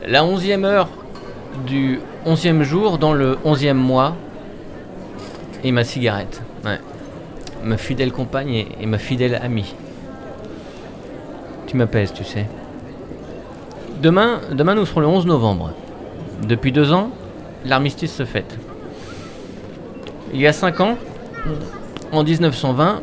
La 0.07 0.24
onzième 0.24 0.64
heure 0.64 0.88
du 1.66 2.01
onzième 2.24 2.62
jour 2.62 2.99
dans 2.99 3.12
le 3.12 3.38
onzième 3.45 3.76
mois 3.76 4.16
et 5.62 5.70
ma 5.70 5.84
cigarette. 5.84 6.43
Ma 7.64 7.76
fidèle 7.76 8.11
compagne 8.11 8.66
et, 8.80 8.86
ma 8.86 8.99
fidèle 8.99 9.36
amie. 9.40 9.74
Tu 11.68 11.76
m'apaises, 11.76 12.12
tu 12.12 12.24
sais. 12.24 12.47
Demain, 14.03 14.40
demain, 14.51 14.74
nous 14.74 14.84
serons 14.84 15.01
le 15.01 15.07
11 15.07 15.26
novembre. 15.26 15.70
Depuis 16.43 16.72
deux 16.72 16.93
ans, 16.93 17.11
l'armistice 17.65 18.13
se 18.13 18.25
fête. 18.25 18.57
Il 20.33 20.41
y 20.41 20.47
a 20.47 20.53
cinq 20.53 20.81
ans, 20.81 20.97
en 22.11 22.25
1920, 22.25 23.03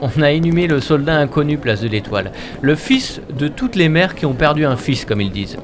on 0.00 0.22
a 0.22 0.32
inhumé 0.32 0.66
le 0.66 0.80
soldat 0.80 1.16
inconnu 1.16 1.58
place 1.58 1.82
de 1.82 1.88
l'Étoile. 1.88 2.32
Le 2.62 2.74
fils 2.74 3.20
de 3.36 3.48
toutes 3.48 3.76
les 3.76 3.88
mères 3.88 4.14
qui 4.14 4.24
ont 4.26 4.32
perdu 4.32 4.64
un 4.64 4.76
fils, 4.76 5.04
comme 5.04 5.20
ils 5.20 5.30
disent. 5.30 5.58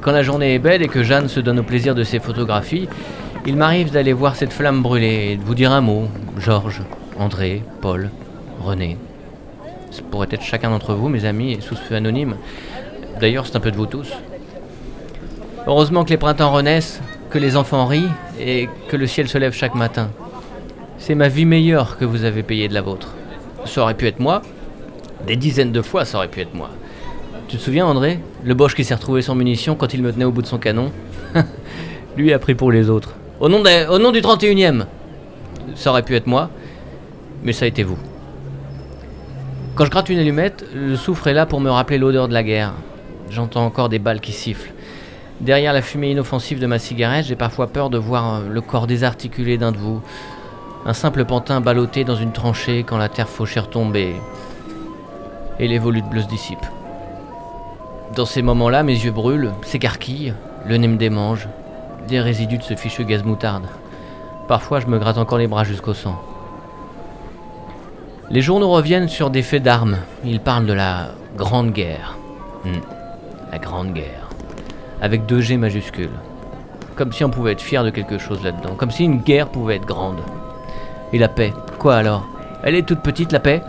Quand 0.00 0.12
la 0.12 0.22
journée 0.22 0.54
est 0.54 0.58
belle 0.58 0.82
et 0.82 0.88
que 0.88 1.02
Jeanne 1.02 1.28
se 1.28 1.40
donne 1.40 1.58
au 1.58 1.62
plaisir 1.62 1.94
de 1.94 2.04
ses 2.04 2.18
photographies, 2.18 2.88
il 3.46 3.56
m'arrive 3.56 3.90
d'aller 3.90 4.12
voir 4.14 4.36
cette 4.36 4.52
flamme 4.52 4.82
brûler 4.82 5.32
et 5.32 5.36
de 5.36 5.42
vous 5.42 5.54
dire 5.54 5.72
un 5.72 5.80
mot. 5.82 6.08
Georges, 6.38 6.82
André, 7.18 7.62
Paul, 7.80 8.10
René. 8.62 8.96
Ce 9.90 10.02
pourrait 10.02 10.28
être 10.30 10.42
chacun 10.42 10.70
d'entre 10.70 10.94
vous, 10.94 11.08
mes 11.08 11.24
amis, 11.26 11.58
sous 11.60 11.76
ce 11.76 11.82
feu 11.82 11.94
anonyme. 11.94 12.36
D'ailleurs, 13.20 13.46
c'est 13.46 13.56
un 13.56 13.60
peu 13.60 13.70
de 13.70 13.76
vous 13.76 13.86
tous. 13.86 14.10
Heureusement 15.66 16.04
que 16.04 16.10
les 16.10 16.18
printemps 16.18 16.52
renaissent, 16.52 17.00
que 17.30 17.38
les 17.38 17.56
enfants 17.56 17.86
rient 17.86 18.10
et 18.38 18.68
que 18.88 18.96
le 18.96 19.06
ciel 19.06 19.28
se 19.28 19.38
lève 19.38 19.54
chaque 19.54 19.74
matin. 19.74 20.10
C'est 20.98 21.14
ma 21.14 21.28
vie 21.28 21.46
meilleure 21.46 21.96
que 21.96 22.04
vous 22.04 22.24
avez 22.24 22.42
payée 22.42 22.68
de 22.68 22.74
la 22.74 22.82
vôtre. 22.82 23.14
Ça 23.64 23.80
aurait 23.80 23.94
pu 23.94 24.06
être 24.06 24.20
moi. 24.20 24.42
Des 25.26 25.36
dizaines 25.36 25.72
de 25.72 25.80
fois, 25.80 26.04
ça 26.04 26.18
aurait 26.18 26.28
pu 26.28 26.40
être 26.40 26.54
moi. 26.54 26.68
Tu 27.48 27.56
te 27.56 27.62
souviens, 27.62 27.86
André? 27.86 28.20
Le 28.44 28.52
Boche 28.52 28.74
qui 28.74 28.84
s'est 28.84 28.94
retrouvé 28.94 29.22
sans 29.22 29.34
munitions 29.34 29.74
quand 29.74 29.94
il 29.94 30.02
me 30.02 30.12
tenait 30.12 30.26
au 30.26 30.32
bout 30.32 30.42
de 30.42 30.46
son 30.46 30.58
canon? 30.58 30.92
Lui 32.16 32.32
a 32.34 32.38
pris 32.38 32.54
pour 32.54 32.70
les 32.70 32.90
autres. 32.90 33.14
Au 33.40 33.48
nom, 33.48 33.62
au 33.90 33.98
nom 33.98 34.12
du 34.12 34.20
31ème 34.20 34.84
Ça 35.74 35.90
aurait 35.90 36.02
pu 36.02 36.14
être 36.14 36.26
moi, 36.26 36.50
mais 37.42 37.52
ça 37.52 37.64
a 37.64 37.68
été 37.68 37.84
vous. 37.84 37.98
Quand 39.76 39.86
je 39.86 39.90
gratte 39.90 40.10
une 40.10 40.18
allumette, 40.18 40.66
le 40.74 40.94
soufre 40.94 41.26
est 41.26 41.34
là 41.34 41.46
pour 41.46 41.60
me 41.60 41.70
rappeler 41.70 41.96
l'odeur 41.96 42.28
de 42.28 42.34
la 42.34 42.42
guerre. 42.42 42.74
J'entends 43.30 43.64
encore 43.64 43.88
des 43.88 43.98
balles 43.98 44.20
qui 44.20 44.32
sifflent. 44.32 44.73
Derrière 45.44 45.74
la 45.74 45.82
fumée 45.82 46.10
inoffensive 46.10 46.58
de 46.58 46.66
ma 46.66 46.78
cigarette, 46.78 47.26
j'ai 47.26 47.36
parfois 47.36 47.66
peur 47.66 47.90
de 47.90 47.98
voir 47.98 48.40
le 48.40 48.60
corps 48.62 48.86
désarticulé 48.86 49.58
d'un 49.58 49.72
de 49.72 49.76
vous, 49.76 50.00
un 50.86 50.94
simple 50.94 51.26
pantin 51.26 51.60
ballotté 51.60 52.02
dans 52.02 52.16
une 52.16 52.32
tranchée 52.32 52.82
quand 52.82 52.96
la 52.96 53.10
terre 53.10 53.28
fauchère 53.28 53.68
tombe 53.68 53.94
et, 53.94 54.14
et 55.58 55.68
les 55.68 55.78
volutes 55.78 56.08
bleues 56.08 56.22
se 56.22 56.28
dissipent. 56.28 56.66
Dans 58.16 58.24
ces 58.24 58.40
moments-là, 58.40 58.82
mes 58.84 58.94
yeux 58.94 59.10
brûlent, 59.10 59.52
s'écarquillent, 59.64 60.32
le 60.64 60.78
nez 60.78 60.88
me 60.88 60.96
démange, 60.96 61.46
des 62.08 62.20
résidus 62.20 62.56
de 62.56 62.62
ce 62.62 62.74
fichu 62.74 63.04
gaz 63.04 63.22
moutarde. 63.22 63.66
Parfois, 64.48 64.80
je 64.80 64.86
me 64.86 64.98
gratte 64.98 65.18
encore 65.18 65.36
les 65.36 65.46
bras 65.46 65.64
jusqu'au 65.64 65.92
sang. 65.92 66.18
Les 68.30 68.40
journaux 68.40 68.70
reviennent 68.70 69.08
sur 69.08 69.28
des 69.28 69.42
faits 69.42 69.62
d'armes. 69.62 69.98
Ils 70.24 70.40
parlent 70.40 70.66
de 70.66 70.72
la 70.72 71.08
Grande 71.36 71.72
Guerre. 71.72 72.16
Hmm. 72.64 72.80
La 73.52 73.58
Grande 73.58 73.92
Guerre. 73.92 74.23
Avec 75.04 75.26
deux 75.26 75.42
G 75.42 75.58
majuscules. 75.58 76.08
Comme 76.96 77.12
si 77.12 77.24
on 77.24 77.28
pouvait 77.28 77.52
être 77.52 77.60
fier 77.60 77.84
de 77.84 77.90
quelque 77.90 78.16
chose 78.16 78.42
là-dedans. 78.42 78.74
Comme 78.74 78.90
si 78.90 79.04
une 79.04 79.18
guerre 79.18 79.50
pouvait 79.50 79.76
être 79.76 79.84
grande. 79.84 80.16
Et 81.12 81.18
la 81.18 81.28
paix 81.28 81.52
Quoi 81.78 81.96
alors? 81.96 82.26
Elle 82.62 82.74
est 82.74 82.88
toute 82.88 83.00
petite, 83.00 83.30
la 83.30 83.38
paix? 83.38 83.60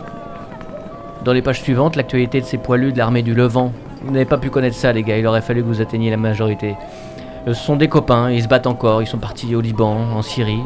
Dans 1.26 1.34
les 1.34 1.42
pages 1.42 1.60
suivantes, 1.60 1.94
l'actualité 1.94 2.40
de 2.40 2.46
ces 2.46 2.56
poilus 2.56 2.94
de 2.94 2.96
l'armée 2.96 3.20
du 3.20 3.34
Levant. 3.34 3.74
Vous 4.02 4.12
n'avez 4.12 4.24
pas 4.24 4.38
pu 4.38 4.48
connaître 4.48 4.76
ça, 4.76 4.94
les 4.94 5.02
gars, 5.02 5.18
il 5.18 5.26
aurait 5.26 5.42
fallu 5.42 5.60
que 5.60 5.66
vous 5.66 5.82
atteigniez 5.82 6.08
la 6.08 6.16
majorité. 6.16 6.74
Ce 7.46 7.52
sont 7.52 7.76
des 7.76 7.88
copains, 7.88 8.30
ils 8.30 8.42
se 8.42 8.48
battent 8.48 8.66
encore, 8.66 9.02
ils 9.02 9.06
sont 9.06 9.18
partis 9.18 9.54
au 9.54 9.60
Liban, 9.60 9.94
en 10.14 10.22
Syrie. 10.22 10.62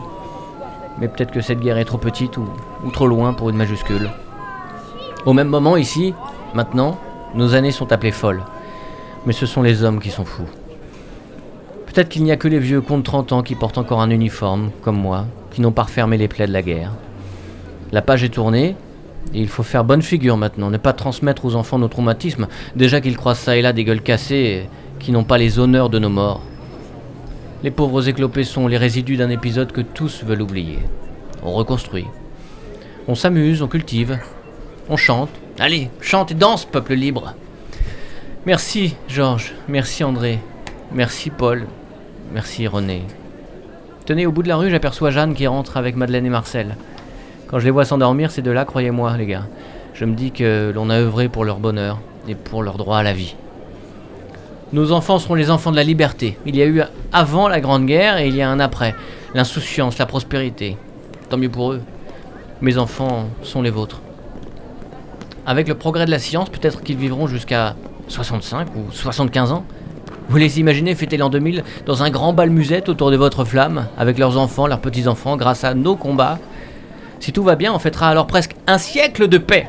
Mais 1.01 1.09
peut-être 1.09 1.33
que 1.33 1.41
cette 1.41 1.59
guerre 1.59 1.79
est 1.79 1.85
trop 1.85 1.99
petite 1.99 2.37
ou, 2.37 2.45
ou 2.85 2.93
trop 2.93 3.09
loin 3.09 3.33
pour 3.33 3.51
une 3.51 3.57
majuscule. 3.57 4.09
Au 5.27 5.33
même 5.33 5.49
moment, 5.49 5.77
ici, 5.77 6.15
maintenant, 6.55 6.97
nos 7.35 7.57
années 7.57 7.73
sont 7.73 7.91
appelées 7.91 8.13
folles. 8.13 8.45
Mais 9.27 9.33
ce 9.33 9.47
sont 9.47 9.63
les 9.63 9.83
hommes 9.83 9.99
qui 9.99 10.11
sont 10.11 10.25
fous. 10.25 10.47
Peut-être 11.93 12.09
qu'il 12.09 12.23
n'y 12.23 12.31
a 12.31 12.37
que 12.37 12.47
les 12.47 12.61
vieux 12.61 12.81
cons 12.81 12.99
de 12.99 13.03
30 13.03 13.33
ans 13.33 13.43
qui 13.43 13.57
portent 13.57 13.77
encore 13.79 14.01
un 14.01 14.11
uniforme, 14.11 14.71
comme 14.81 14.97
moi, 14.97 15.27
qui 15.51 15.61
n'ont 15.61 15.73
pas 15.73 15.83
refermé 15.83 16.17
les 16.17 16.29
plaies 16.29 16.47
de 16.47 16.53
la 16.53 16.63
guerre. 16.63 16.93
La 17.91 18.01
page 18.01 18.23
est 18.23 18.29
tournée, 18.29 18.77
et 19.35 19.41
il 19.41 19.49
faut 19.49 19.65
faire 19.65 19.83
bonne 19.83 20.01
figure 20.01 20.37
maintenant, 20.37 20.71
ne 20.71 20.77
pas 20.77 20.93
transmettre 20.93 21.45
aux 21.45 21.57
enfants 21.57 21.81
nos 21.81 21.89
traumatismes, 21.89 22.47
déjà 22.77 23.01
qu'ils 23.01 23.17
croisent 23.17 23.41
ça 23.41 23.57
et 23.57 23.63
là 23.63 23.73
des 23.73 23.83
gueules 23.83 24.03
cassées, 24.03 24.69
qui 25.01 25.11
n'ont 25.11 25.25
pas 25.25 25.37
les 25.37 25.59
honneurs 25.59 25.91
de 25.91 25.99
nos 25.99 26.09
morts. 26.09 26.43
Les 27.65 27.73
pauvres 27.73 28.09
éclopés 28.09 28.45
sont 28.45 28.69
les 28.69 28.77
résidus 28.77 29.17
d'un 29.17 29.29
épisode 29.29 29.73
que 29.73 29.81
tous 29.81 30.23
veulent 30.23 30.43
oublier. 30.43 30.79
On 31.43 31.51
reconstruit. 31.51 32.07
On 33.09 33.17
s'amuse, 33.17 33.63
on 33.63 33.69
cultive, 33.69 34.21
on 34.89 34.97
chante. 34.97 35.31
Allez, 35.59 35.91
chante 36.01 36.31
et 36.31 36.35
danse, 36.35 36.67
peuple 36.67 36.95
libre. 36.95 37.35
Merci, 38.47 38.95
Georges. 39.09 39.55
Merci, 39.67 40.05
André. 40.05 40.39
Merci, 40.93 41.31
Paul. 41.31 41.67
Merci, 42.33 42.67
René. 42.69 43.03
Tenez, 44.07 44.27
au 44.27 44.33
bout 44.33 44.43
de 44.43 44.49
la 44.49 44.57
rue, 44.57 44.71
j'aperçois 44.71 45.11
Jeanne 45.11 45.35
qui 45.35 45.47
rentre 45.47 45.77
avec 45.77 45.97
Madeleine 45.97 46.27
et 46.27 46.31
Marcel. 46.31 46.77
Quand 47.49 47.59
je 47.59 47.65
les 47.65 47.71
vois 47.71 47.85
s'endormir, 47.85 48.31
c'est 48.31 48.43
de 48.43 48.51
là, 48.51 48.65
croyez-moi, 48.65 49.17
les 49.17 49.27
gars. 49.27 49.47
Je 49.95 50.05
me 50.05 50.15
dis 50.15 50.31
que 50.31 50.71
l'on 50.73 50.91
a 50.91 50.95
œuvré 50.95 51.29
pour 51.29 51.45
leur 51.45 51.59
bonheur 51.59 51.99
et 52.29 52.37
pour 52.37 52.63
leur 52.63 52.77
droit 52.77 52.99
à 52.99 53.03
la 53.03 53.13
vie. 53.13 53.35
Nos 54.73 54.93
enfants 54.93 55.19
seront 55.19 55.35
les 55.35 55.51
enfants 55.51 55.73
de 55.73 55.77
la 55.77 55.83
liberté. 55.83 56.39
Il 56.47 56.55
y 56.55 56.63
a 56.63 56.67
eu 56.67 56.83
avant 57.13 57.49
la 57.49 57.61
Grande 57.61 57.87
Guerre 57.87 58.19
et 58.19 58.29
il 58.29 58.37
y 58.37 58.43
a 58.43 58.49
un 58.49 58.61
après. 58.61 58.95
L'insouciance, 59.35 59.99
la 59.99 60.07
prospérité. 60.07 60.77
Tant 61.29 61.37
mieux 61.37 61.49
pour 61.49 61.73
eux. 61.73 61.81
Mes 62.61 62.79
enfants 62.79 63.29
sont 63.43 63.63
les 63.63 63.71
vôtres. 63.71 64.01
Avec 65.45 65.67
le 65.67 65.75
progrès 65.75 66.07
de 66.07 66.11
la 66.13 66.21
science, 66.21 66.51
peut-être 66.51 66.83
qu'ils 66.83 66.97
vivront 66.97 67.27
jusqu'à 67.27 67.75
65 68.07 68.69
ou 68.77 68.93
75 68.93 69.51
ans. 69.51 69.65
Vous 70.31 70.37
les 70.37 70.61
imaginez 70.61 70.95
fêter 70.95 71.17
l'an 71.17 71.29
2000 71.29 71.65
dans 71.87 72.05
un 72.05 72.11
grand 72.11 72.33
bal 72.33 72.51
musette 72.51 72.89
autour 72.89 73.11
de 73.11 73.17
votre 73.17 73.45
flamme, 73.45 73.89
avec 73.99 74.17
leurs 74.17 74.39
enfants, 74.39 74.69
leurs 74.69 74.81
petits-enfants, 74.81 75.37
grâce 75.37 75.65
à 75.65 75.75
nos 75.75 75.97
combats 75.97 76.39
Si 77.19 77.33
tout 77.33 77.43
va 77.43 77.57
bien, 77.57 77.75
on 77.75 77.81
fêtera 77.81 78.11
alors 78.11 78.29
presque 78.29 78.55
un 78.69 78.79
siècle 78.79 79.27
de 79.27 79.39
paix. 79.39 79.69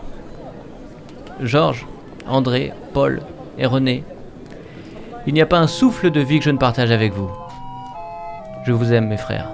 Georges, 1.42 1.88
André, 2.28 2.74
Paul 2.94 3.24
et 3.58 3.66
René, 3.66 4.04
il 5.26 5.34
n'y 5.34 5.42
a 5.42 5.48
pas 5.48 5.58
un 5.58 5.66
souffle 5.66 6.12
de 6.12 6.20
vie 6.20 6.38
que 6.38 6.46
je 6.46 6.52
ne 6.52 6.60
partage 6.60 6.92
avec 6.92 7.12
vous. 7.12 7.32
Je 8.64 8.72
vous 8.72 8.94
aime, 8.94 9.08
mes 9.08 9.18
frères. 9.18 9.50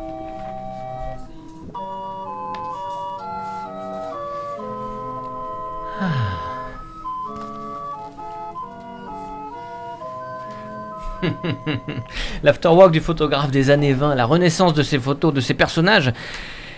L'afterwork 12.43 12.91
du 12.91 13.00
photographe 13.00 13.52
des 13.52 13.70
années 13.70 13.93
20, 13.93 14.16
la 14.16 14.26
renaissance 14.26 14.74
de 14.74 14.84
ces 14.84 15.00
photos, 15.00 15.34
de 15.34 15.41
ces 15.41 15.54
personnages, 15.54 16.14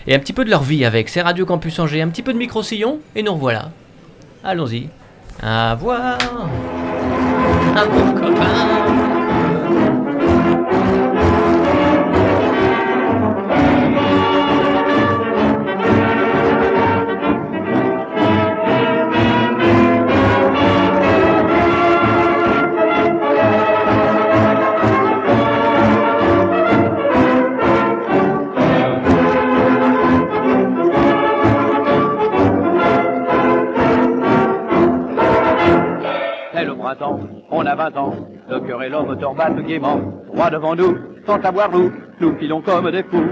et 0.06 0.14
un 0.14 0.18
petit 0.18 0.32
peu 0.32 0.44
de 0.44 0.50
leur 0.50 0.62
vie 0.62 0.84
avec. 0.84 1.08
ces 1.08 1.22
Radio 1.22 1.46
Campus 1.46 1.78
Angers, 1.78 2.02
un 2.02 2.08
petit 2.08 2.22
peu 2.22 2.32
de 2.32 2.38
micro-sillon, 2.38 3.00
et 3.14 3.22
nous 3.22 3.34
revoilà. 3.34 3.70
Allons-y. 4.42 4.88
À 5.42 5.74
voir. 5.74 6.18
Un 7.76 7.86
bon 7.86 8.14
copain. 8.14 8.79
Et 38.82 38.88
l'homme 38.88 39.06
moteur 39.06 39.34
battent 39.34 39.60
gaiement, 39.66 40.00
droit 40.32 40.50
devant 40.50 40.74
nous, 40.74 40.96
sans 41.26 41.40
savoir 41.42 41.68
où, 41.74 41.90
nous 42.20 42.36
filons 42.38 42.60
comme 42.62 42.90
des 42.90 43.02
fous. 43.04 43.24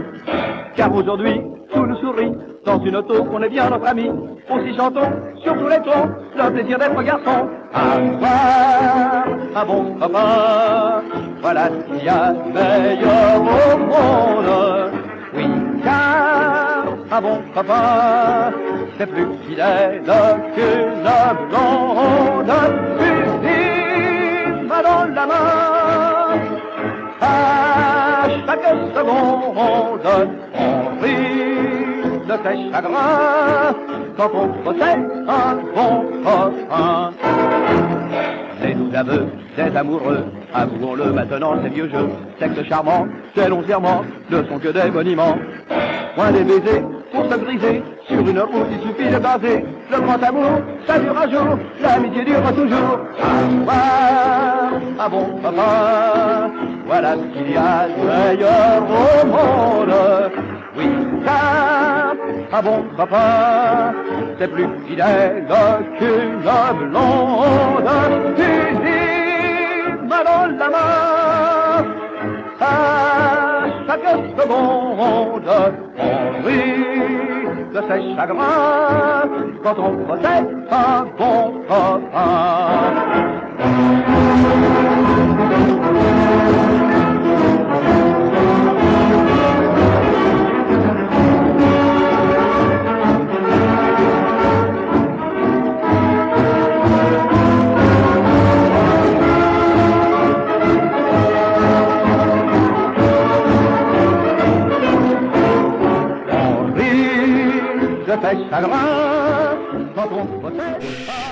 Car 0.76 0.94
aujourd'hui, 0.94 1.40
tout 1.72 1.86
nous 1.86 1.96
sourit, 1.96 2.32
dans 2.64 2.82
une 2.82 2.96
auto 2.96 3.24
qu'on 3.24 3.42
est 3.42 3.48
bien 3.48 3.70
notre 3.70 3.86
ami, 3.86 4.10
aussi 4.50 4.76
chantons 4.76 5.10
sur 5.42 5.54
tous 5.54 5.68
les 5.68 5.78
tons, 5.78 6.10
le 6.36 6.50
plaisir 6.52 6.78
d'être 6.78 7.02
garçon. 7.02 7.48
Avoir 7.72 9.26
un 9.54 9.64
bon 9.64 9.94
papa, 9.98 11.02
voilà 11.40 11.68
ce 11.68 11.94
qu'il 11.94 12.04
y 12.04 12.08
a 12.08 12.32
de 12.32 12.52
meilleur 12.52 13.40
au 13.40 13.78
monde. 13.78 14.92
Oui, 15.34 15.46
car 15.82 16.84
un 17.10 17.20
bon 17.20 17.38
papa, 17.54 18.52
c'est 18.98 19.06
plus 19.06 19.26
fidèle 19.46 20.02
qu'une 20.54 21.48
blonde. 21.48 22.52
Dans 24.82 25.12
la 25.12 25.26
main, 25.26 26.38
à 27.20 28.28
chaque 28.46 28.62
seconde, 28.94 30.06
on 30.54 31.02
rit 31.02 32.26
de 32.28 32.36
tes 32.36 32.70
chagrins. 32.70 33.74
Quand 34.16 34.30
on 34.34 34.48
possède 34.62 35.04
un 35.26 35.54
bon 35.74 36.04
copain. 36.22 37.12
C'est 38.60 38.74
nous 38.74 38.94
aveux 38.94 39.26
des 39.56 39.76
amoureux, 39.76 40.24
avouons-le 40.54 41.12
maintenant, 41.12 41.60
ces 41.62 41.70
vieux 41.70 41.88
jeux, 41.88 42.08
sexe 42.38 42.68
charmant, 42.68 43.06
ces 43.34 43.48
longs 43.48 43.64
serments 43.66 44.04
ne 44.30 44.44
sont 44.44 44.58
que 44.60 44.68
des 44.68 44.90
monuments. 44.92 45.36
Moins 46.16 46.30
des 46.30 46.44
baisers 46.44 46.84
pour 47.12 47.24
se 47.24 47.36
briser, 47.36 47.82
sur 48.06 48.20
une 48.20 48.40
route 48.40 48.66
il 48.70 48.80
suffit 48.88 49.10
de 49.10 49.18
baser. 49.18 49.64
Le 49.90 50.00
grand 50.00 50.22
amour, 50.22 50.60
ça 50.86 50.98
dure 50.98 51.16
un 51.18 51.30
jour, 51.30 51.58
l'amitié 51.80 52.24
dure 52.24 52.54
toujours. 52.54 52.98
Avoir 53.20 54.72
un 55.00 55.08
bon 55.08 55.38
papa, 55.42 56.50
voilà 56.86 57.14
ce 57.14 57.38
qu'il 57.38 57.52
y 57.52 57.56
a 57.56 57.88
de 57.88 58.02
meilleur 58.06 58.82
au 58.82 59.26
monde. 59.26 59.94
Oui, 60.76 60.88
car 61.24 62.14
un 62.52 62.62
bon 62.62 62.84
papa, 62.96 63.92
c'est 64.38 64.48
plus 64.48 64.68
fidèle 64.86 65.46
qu'une 65.98 66.38
blonde. 66.90 67.90
Main 70.08 70.24
dans 70.24 70.46
la 70.58 70.68
main, 70.70 71.84
à 72.60 73.17
chaque 73.88 74.00
seconde, 74.36 75.48
on 75.98 76.46
rit 76.46 76.74
de 77.72 77.80
ses 77.88 78.14
chagrins 78.14 79.28
quand 79.62 79.78
on 79.78 79.92
possède 80.04 80.48
un 80.70 81.06
bon 81.16 81.42
copain. 81.66 82.48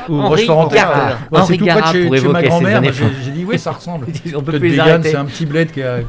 Henri 0.09 0.47
Garard. 0.47 1.19
Henri 1.33 1.59
Garard 1.59 1.93
pour 1.93 2.17
évoquer 2.17 2.51
ses 2.51 2.67
années 2.67 2.91
J'ai 3.25 3.31
dit 3.31 3.45
oui, 3.45 3.59
ça 3.59 3.73
ressemble. 3.73 4.07
On 4.35 4.43
peut 4.43 4.59
plus 4.59 4.79
arrêter. 4.79 5.11
C'est 5.11 5.17
un 5.17 5.25
petit 5.25 5.47
bled 5.47 5.71
qui 5.73 5.83
a. 5.83 5.99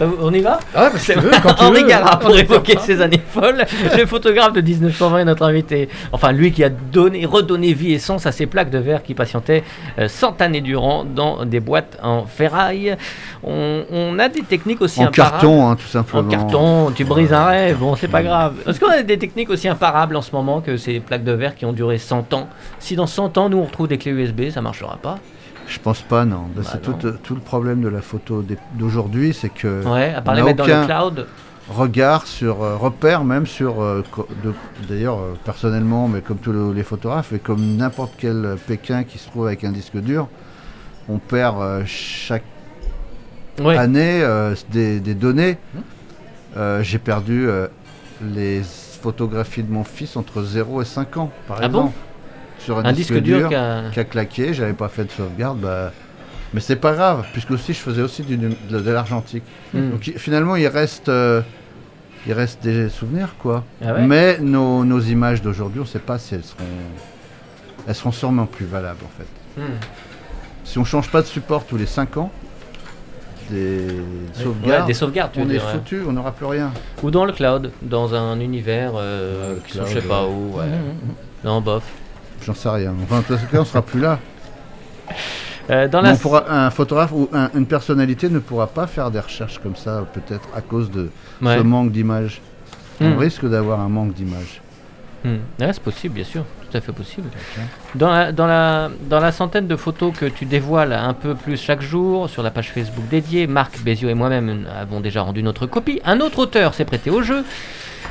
On 0.00 0.32
y 0.32 0.40
va 0.40 0.58
Ah, 0.74 0.90
que 0.90 0.98
tu 0.98 1.12
veux, 1.18 1.30
quand 1.42 1.54
Henri 1.60 1.84
pour 2.20 2.36
évoquer 2.36 2.78
ses 2.78 3.00
années 3.00 3.20
folles. 3.26 3.64
Le 3.96 4.06
photographe 4.06 4.52
de 4.52 4.60
1920 4.60 5.18
est 5.18 5.24
notre 5.24 5.42
invité. 5.44 5.88
Enfin, 6.12 6.32
lui 6.32 6.52
qui 6.52 6.62
a 6.62 6.68
donné, 6.68 7.26
redonné 7.26 7.72
vie 7.72 7.92
et 7.94 7.98
sens 7.98 8.26
à 8.26 8.32
ces 8.32 8.46
plaques 8.46 8.70
de 8.70 8.78
verre 8.78 9.02
qui 9.02 9.14
patientaient 9.14 9.64
euh, 9.98 10.08
100 10.08 10.40
années 10.42 10.60
durant 10.60 11.04
dans 11.04 11.44
des 11.44 11.60
boîtes 11.60 11.98
en 12.02 12.24
ferraille. 12.26 12.96
On, 13.42 13.84
on 13.90 14.18
a 14.18 14.28
des 14.28 14.42
techniques 14.42 14.80
aussi 14.80 15.00
En 15.00 15.06
imparables. 15.08 15.32
carton, 15.32 15.68
hein, 15.68 15.76
tout 15.76 15.86
En 15.88 15.90
simplement. 15.90 16.30
carton, 16.30 16.90
tu 16.94 17.04
brises 17.04 17.32
un 17.32 17.44
rêve, 17.46 17.78
bon, 17.78 17.96
c'est 17.96 18.08
pas 18.08 18.22
grave. 18.22 18.54
Est-ce 18.66 18.78
qu'on 18.78 18.90
a 18.90 19.02
des 19.02 19.18
techniques 19.18 19.50
aussi 19.50 19.68
imparables 19.68 20.16
en 20.16 20.22
ce 20.22 20.30
moment 20.32 20.60
que 20.60 20.76
ces 20.76 21.00
plaques 21.00 21.24
de 21.24 21.32
verre 21.32 21.54
qui 21.54 21.64
ont 21.64 21.72
duré 21.72 21.98
100 21.98 22.32
ans? 22.34 22.48
Si 22.78 22.94
dans 22.96 23.06
100 23.06 23.36
ans, 23.38 23.48
nous, 23.48 23.58
on 23.58 23.64
retrouve 23.64 23.88
des 23.88 23.98
clés 23.98 24.12
USB, 24.12 24.50
ça 24.50 24.60
marchera 24.62 24.96
pas 25.02 25.18
Je 25.68 25.78
pense 25.78 26.00
pas, 26.02 26.24
non. 26.24 26.46
Bah, 26.54 26.62
Bah, 26.62 26.70
c'est 26.72 26.80
tout, 26.82 26.96
euh, 27.06 27.12
tout 27.22 27.34
le 27.34 27.40
problème 27.40 27.80
de 27.82 27.88
la 27.88 28.00
photo 28.00 28.42
d'aujourd'hui, 28.74 29.34
c'est 29.34 29.50
que 29.50 29.84
Ouais, 29.86 30.14
à 30.14 30.20
part 30.22 30.34
les 30.34 30.42
mettre 30.42 30.64
dans 30.64 30.80
le 30.80 30.86
cloud. 30.86 31.26
regard 31.68 32.26
sur 32.26 32.62
euh, 32.62 32.76
repère, 32.76 33.22
même 33.24 33.46
sur. 33.46 33.82
euh, 33.82 34.02
D'ailleurs, 34.88 35.18
euh, 35.18 35.34
personnellement, 35.44 36.08
mais 36.08 36.22
comme 36.22 36.38
tous 36.38 36.52
le- 36.52 36.72
les 36.72 36.82
photographes, 36.82 37.32
et 37.34 37.38
comme 37.38 37.76
n'importe 37.76 38.12
quel 38.18 38.56
Pékin 38.66 39.04
qui 39.04 39.18
se 39.18 39.28
trouve 39.28 39.46
avec 39.46 39.62
un 39.64 39.72
disque 39.72 39.96
dur, 39.98 40.28
on 41.08 41.18
perd 41.18 41.84
chaque 41.86 42.44
Ouais. 43.60 43.76
année 43.76 44.24
des, 44.70 45.00
des 45.00 45.14
données. 45.14 45.58
Euh, 46.56 46.82
J'ai 46.82 46.98
perdu 46.98 47.48
les 48.22 48.62
photographies 49.02 49.62
de 49.64 49.70
mon 49.72 49.84
fils 49.84 50.16
entre 50.16 50.42
0 50.42 50.80
et 50.82 50.84
5 50.84 51.16
ans, 51.18 51.30
par 51.46 51.58
Ah 51.60 51.66
exemple. 51.66 51.86
bon 51.88 51.92
sur 52.58 52.78
un, 52.78 52.84
Un 52.84 52.92
disque 52.92 53.16
dur 53.18 53.48
qui 53.48 53.54
a- 53.54 54.04
claqué, 54.04 54.52
j'avais 54.54 54.72
pas 54.72 54.88
fait 54.88 55.04
de 55.04 55.10
sauvegarde, 55.10 55.58
bah, 55.60 55.92
mais 56.54 56.60
c'est 56.60 56.76
pas 56.76 56.92
grave, 56.94 57.24
puisque 57.32 57.50
aussi 57.52 57.72
je 57.74 57.78
faisais 57.78 58.02
aussi 58.02 58.22
du, 58.22 58.36
de, 58.36 58.48
de 58.80 58.90
l'argentique. 58.90 59.44
Hmm. 59.74 59.90
Donc 59.90 60.02
finalement 60.16 60.56
il 60.56 60.66
reste, 60.66 61.08
euh, 61.08 61.42
il 62.26 62.32
reste 62.32 62.62
des 62.62 62.88
souvenirs 62.88 63.34
quoi. 63.38 63.64
Ah 63.84 63.94
ouais 63.94 64.02
Mais 64.06 64.38
nos, 64.40 64.84
nos 64.84 65.00
images 65.00 65.42
d'aujourd'hui, 65.42 65.80
on 65.80 65.86
sait 65.86 65.98
pas 65.98 66.18
si 66.18 66.34
elles 66.34 66.44
seront, 66.44 66.64
elles 67.86 67.94
seront 67.94 68.12
sûrement 68.12 68.46
plus 68.46 68.66
valables 68.66 69.00
en 69.04 69.18
fait. 69.18 69.60
Hmm. 69.60 69.74
Si 70.64 70.78
on 70.78 70.84
change 70.84 71.10
pas 71.10 71.22
de 71.22 71.26
support 71.26 71.64
tous 71.64 71.76
les 71.76 71.86
5 71.86 72.16
ans, 72.18 72.30
des 73.50 73.86
Ouais, 73.86 74.42
sauvegardes, 74.44 74.86
des 74.86 74.94
sauvegardes, 74.94 75.32
tu 75.32 75.40
on 75.40 75.48
est 75.48 75.58
foutu, 75.58 76.02
on 76.06 76.12
n'aura 76.12 76.32
plus 76.32 76.44
rien. 76.46 76.70
Ou 77.02 77.10
dans 77.10 77.24
le 77.24 77.32
cloud, 77.32 77.70
dans 77.80 78.14
un 78.14 78.38
univers, 78.40 78.92
euh, 78.96 79.56
qui 79.66 79.72
cloud, 79.72 79.86
sont 79.86 79.94
je 79.94 80.00
sais 80.00 80.06
pas 80.06 80.26
ouais. 80.26 80.32
où. 80.32 80.56
ouais. 80.58 80.64
Non, 81.44 81.60
bof. 81.62 81.82
J'en 82.46 82.54
sais 82.54 82.68
rien. 82.68 82.94
Enfin, 83.04 83.18
en 83.18 83.22
tout 83.22 83.34
cas, 83.50 83.58
on 83.60 83.64
sera 83.64 83.82
plus 83.82 84.00
là. 84.00 84.18
Euh, 85.70 85.86
dans 85.86 86.00
Mais 86.02 86.08
la 86.08 86.14
on 86.14 86.18
pourra- 86.18 86.44
un 86.50 86.70
photographe 86.70 87.12
ou 87.12 87.28
un- 87.32 87.50
une 87.54 87.66
personnalité 87.66 88.28
ne 88.30 88.38
pourra 88.38 88.66
pas 88.66 88.86
faire 88.86 89.10
des 89.10 89.20
recherches 89.20 89.58
comme 89.58 89.76
ça, 89.76 90.06
peut-être 90.14 90.48
à 90.56 90.60
cause 90.62 90.90
de 90.90 91.10
Ouais. 91.42 91.56
ce 91.58 91.62
manque 91.62 91.92
d'image. 91.92 92.40
Hmm. 93.00 93.12
On 93.12 93.16
risque 93.18 93.44
d'avoir 93.46 93.80
un 93.80 93.88
manque 93.88 94.14
d'image. 94.14 94.62
Hmm. 95.24 95.36
Ouais, 95.60 95.72
c'est 95.72 95.82
possible, 95.82 96.14
bien 96.14 96.24
sûr, 96.24 96.44
tout 96.70 96.76
à 96.76 96.80
fait 96.80 96.92
possible. 96.92 97.28
Dans 97.96 98.10
la, 98.10 98.32
dans, 98.32 98.46
la, 98.46 98.88
dans 99.10 99.20
la 99.20 99.30
centaine 99.32 99.66
de 99.66 99.76
photos 99.76 100.16
que 100.16 100.26
tu 100.26 100.46
dévoiles 100.46 100.92
un 100.92 101.12
peu 101.12 101.34
plus 101.34 101.60
chaque 101.60 101.82
jour 101.82 102.30
sur 102.30 102.42
la 102.42 102.50
page 102.50 102.70
Facebook 102.70 103.06
dédiée, 103.10 103.46
Marc 103.46 103.80
Béziot 103.82 104.08
et 104.08 104.14
moi-même 104.14 104.66
avons 104.80 105.00
déjà 105.00 105.20
rendu 105.22 105.42
notre 105.42 105.66
copie. 105.66 106.00
Un 106.04 106.20
autre 106.20 106.38
auteur 106.38 106.72
s'est 106.72 106.84
prêté 106.86 107.10
au 107.10 107.20
jeu. 107.22 107.44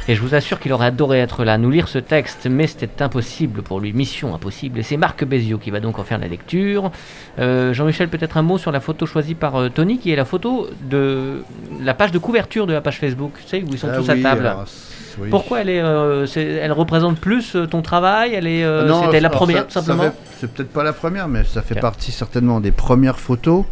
Et 0.10 0.16
je 0.16 0.22
vous 0.22 0.36
assure 0.36 0.60
qu'il 0.60 0.72
aurait 0.72 0.86
adoré 0.88 1.20
être 1.20 1.44
là, 1.44 1.58
nous 1.58 1.70
lire 1.70 1.88
ce 1.90 1.98
texte, 2.00 2.48
mais 2.50 2.66
c'était 2.68 3.02
impossible 3.04 3.62
pour 3.62 3.80
lui, 3.82 3.92
mission 3.92 4.34
impossible. 4.34 4.80
Et 4.80 4.84
c'est 4.84 4.96
Marc 4.96 5.26
Béziot 5.26 5.58
qui 5.58 5.70
va 5.70 5.82
donc 5.82 6.00
en 6.00 6.04
faire 6.04 6.18
la 6.18 6.28
lecture. 6.30 6.92
Euh, 7.40 7.74
Jean-Michel, 7.74 8.08
peut-être 8.08 8.38
un 8.38 8.42
mot 8.42 8.58
sur 8.58 8.72
la 8.72 8.80
photo 8.80 9.06
choisie 9.06 9.36
par 9.36 9.56
euh, 9.60 9.70
Tony, 9.70 9.98
qui 10.00 10.12
est 10.12 10.16
la 10.16 10.24
photo 10.24 10.68
de 10.90 11.44
la 11.82 11.94
page 11.94 12.12
de 12.12 12.20
couverture 12.20 12.68
de 12.68 12.74
la 12.74 12.80
page 12.82 13.00
Facebook, 13.00 13.34
tu 13.42 13.48
sais, 13.50 13.62
où 13.64 13.68
ils 13.72 13.78
sont 13.78 13.90
Ah 13.92 13.98
tous 13.98 14.10
oui, 14.10 14.20
à 14.26 14.30
table. 14.30 14.48
alors, 14.48 14.68
c- 14.68 14.94
oui. 15.20 15.30
Pourquoi 15.30 15.62
elle 15.62 15.70
est, 15.70 15.82
euh, 15.82 16.26
c'est- 16.26 16.42
elle 16.46 16.72
représente 16.72 17.20
plus 17.20 17.56
euh, 17.56 17.66
ton 17.66 17.82
travail? 17.82 18.34
Elle 18.34 18.48
est, 18.48 18.64
c'était 19.06 19.20
la 19.20 19.30
première 19.30 19.58
ça- 19.58 19.64
tout 19.66 19.72
simplement? 19.86 20.14
C'est 20.40 20.50
peut-être 20.54 20.72
pas 20.72 20.84
la 20.84 20.94
première, 20.94 21.28
mais 21.28 21.44
ça 21.44 21.62
fait 21.62 21.76
partie 21.80 22.12
certainement 22.14 22.60
des 22.62 22.72
premières 22.72 23.20
photos. 23.20 23.66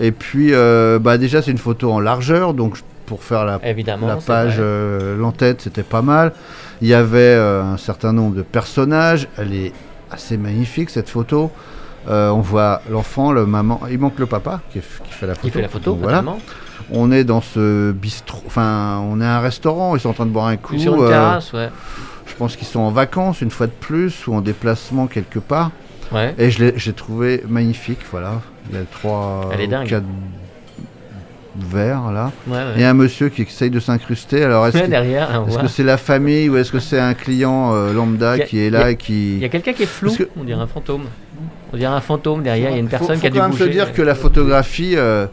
Et 0.00 0.10
puis, 0.10 0.54
euh, 0.54 0.98
bah, 0.98 1.18
déjà, 1.18 1.42
c'est 1.42 1.50
une 1.50 1.58
photo 1.58 1.92
en 1.92 2.00
largeur, 2.00 2.54
donc 2.54 2.76
je- 2.76 2.82
pour 3.06 3.22
faire 3.22 3.44
la, 3.44 3.60
Évidemment. 3.64 4.06
la 4.06 4.20
c'est 4.20 4.26
page 4.26 4.56
euh, 4.58 5.16
l'entête, 5.16 5.62
c'était 5.62 5.82
pas 5.82 6.02
mal. 6.02 6.32
Il 6.80 6.88
y 6.88 6.94
avait 6.94 7.18
euh, 7.18 7.62
un 7.62 7.76
certain 7.76 8.12
nombre 8.12 8.34
de 8.34 8.42
personnages. 8.42 9.28
Elle 9.38 9.54
est 9.54 9.72
assez 10.10 10.36
magnifique 10.36 10.90
cette 10.90 11.08
photo. 11.08 11.50
Euh, 12.08 12.30
on 12.30 12.40
voit 12.40 12.82
l'enfant, 12.90 13.32
le 13.32 13.46
maman. 13.46 13.80
Il 13.90 13.98
manque 13.98 14.18
le 14.18 14.26
papa 14.26 14.60
qui, 14.72 14.80
fait 14.80 15.26
la 15.26 15.34
photo. 15.34 15.46
Qui 15.46 15.50
fait 15.52 15.62
la 15.62 15.68
photo, 15.68 15.92
Donc, 15.92 16.00
voilà. 16.00 16.24
On 16.90 17.12
est 17.12 17.24
dans 17.24 17.40
ce 17.40 17.92
bistrot. 17.92 18.42
Enfin, 18.46 19.00
on 19.08 19.20
est 19.20 19.24
à 19.24 19.36
un 19.36 19.40
restaurant. 19.40 19.94
Ils 19.94 20.00
sont 20.00 20.10
en 20.10 20.14
train 20.14 20.26
de 20.26 20.32
boire 20.32 20.46
un 20.46 20.56
coup. 20.56 20.78
Sur 20.78 20.94
une 20.94 21.08
terrasse, 21.08 21.52
ouais. 21.52 21.68
je 22.26 22.34
pense 22.34 22.56
qu'ils 22.56 22.66
sont 22.66 22.80
en 22.80 22.90
vacances 22.90 23.40
une 23.40 23.50
fois 23.52 23.66
de 23.66 23.72
plus 23.72 24.26
ou 24.26 24.34
en 24.34 24.40
déplacement 24.40 25.06
quelque 25.06 25.38
part. 25.38 25.70
ouais. 26.10 26.34
Et 26.38 26.50
je 26.50 26.64
l'ai 26.64 26.92
trouvé 26.92 27.44
magnifique. 27.48 28.00
Voilà. 28.10 28.40
Il 28.70 28.76
y 28.76 28.80
a 28.80 28.84
trois 28.84 29.50
Elle 29.52 29.60
est 29.60 29.68
dingue. 29.68 29.88
quatre 29.88 30.04
verres 31.56 32.10
là. 32.12 32.32
ouais, 32.46 32.54
ouais. 32.54 32.80
Et 32.80 32.84
un 32.84 32.94
monsieur 32.94 33.28
qui 33.28 33.42
essaye 33.42 33.70
de 33.70 33.80
s'incruster. 33.80 34.42
Alors 34.44 34.66
est-ce 34.66 34.78
que 34.78 34.84
est-ce 35.48 35.58
que 35.58 35.68
c'est 35.68 35.82
la 35.84 35.96
famille 35.98 36.48
ou 36.48 36.56
est-ce 36.56 36.72
que 36.72 36.78
c'est 36.80 36.98
un 36.98 37.14
client 37.14 37.72
euh, 37.74 37.92
lambda 37.92 38.32
a- 38.32 38.38
qui 38.38 38.58
est 38.60 38.70
là 38.70 38.86
a- 38.86 38.90
et 38.90 38.96
qui... 38.96 39.34
Il 39.36 39.42
y 39.42 39.44
a 39.44 39.48
quelqu'un 39.48 39.72
qui 39.72 39.82
est 39.82 39.86
flou, 39.86 40.14
que- 40.14 40.28
on 40.38 40.44
dirait 40.44 40.60
un 40.62 40.66
fantôme. 40.66 41.04
On 41.72 41.76
dirait 41.76 41.92
un 41.94 42.00
fantôme 42.00 42.42
derrière, 42.42 42.70
il 42.70 42.74
y 42.74 42.76
a 42.76 42.80
une 42.80 42.88
personne 42.88 43.18
qui 43.18 43.26
a 43.26 43.30
dû 43.30 43.36
quand 43.38 43.44
même 43.44 43.50
bouger. 43.52 43.64
se 43.64 43.68
dire 43.70 43.92
que 43.92 44.02
la 44.02 44.14
photographie, 44.14 44.94
euh, 44.96 45.26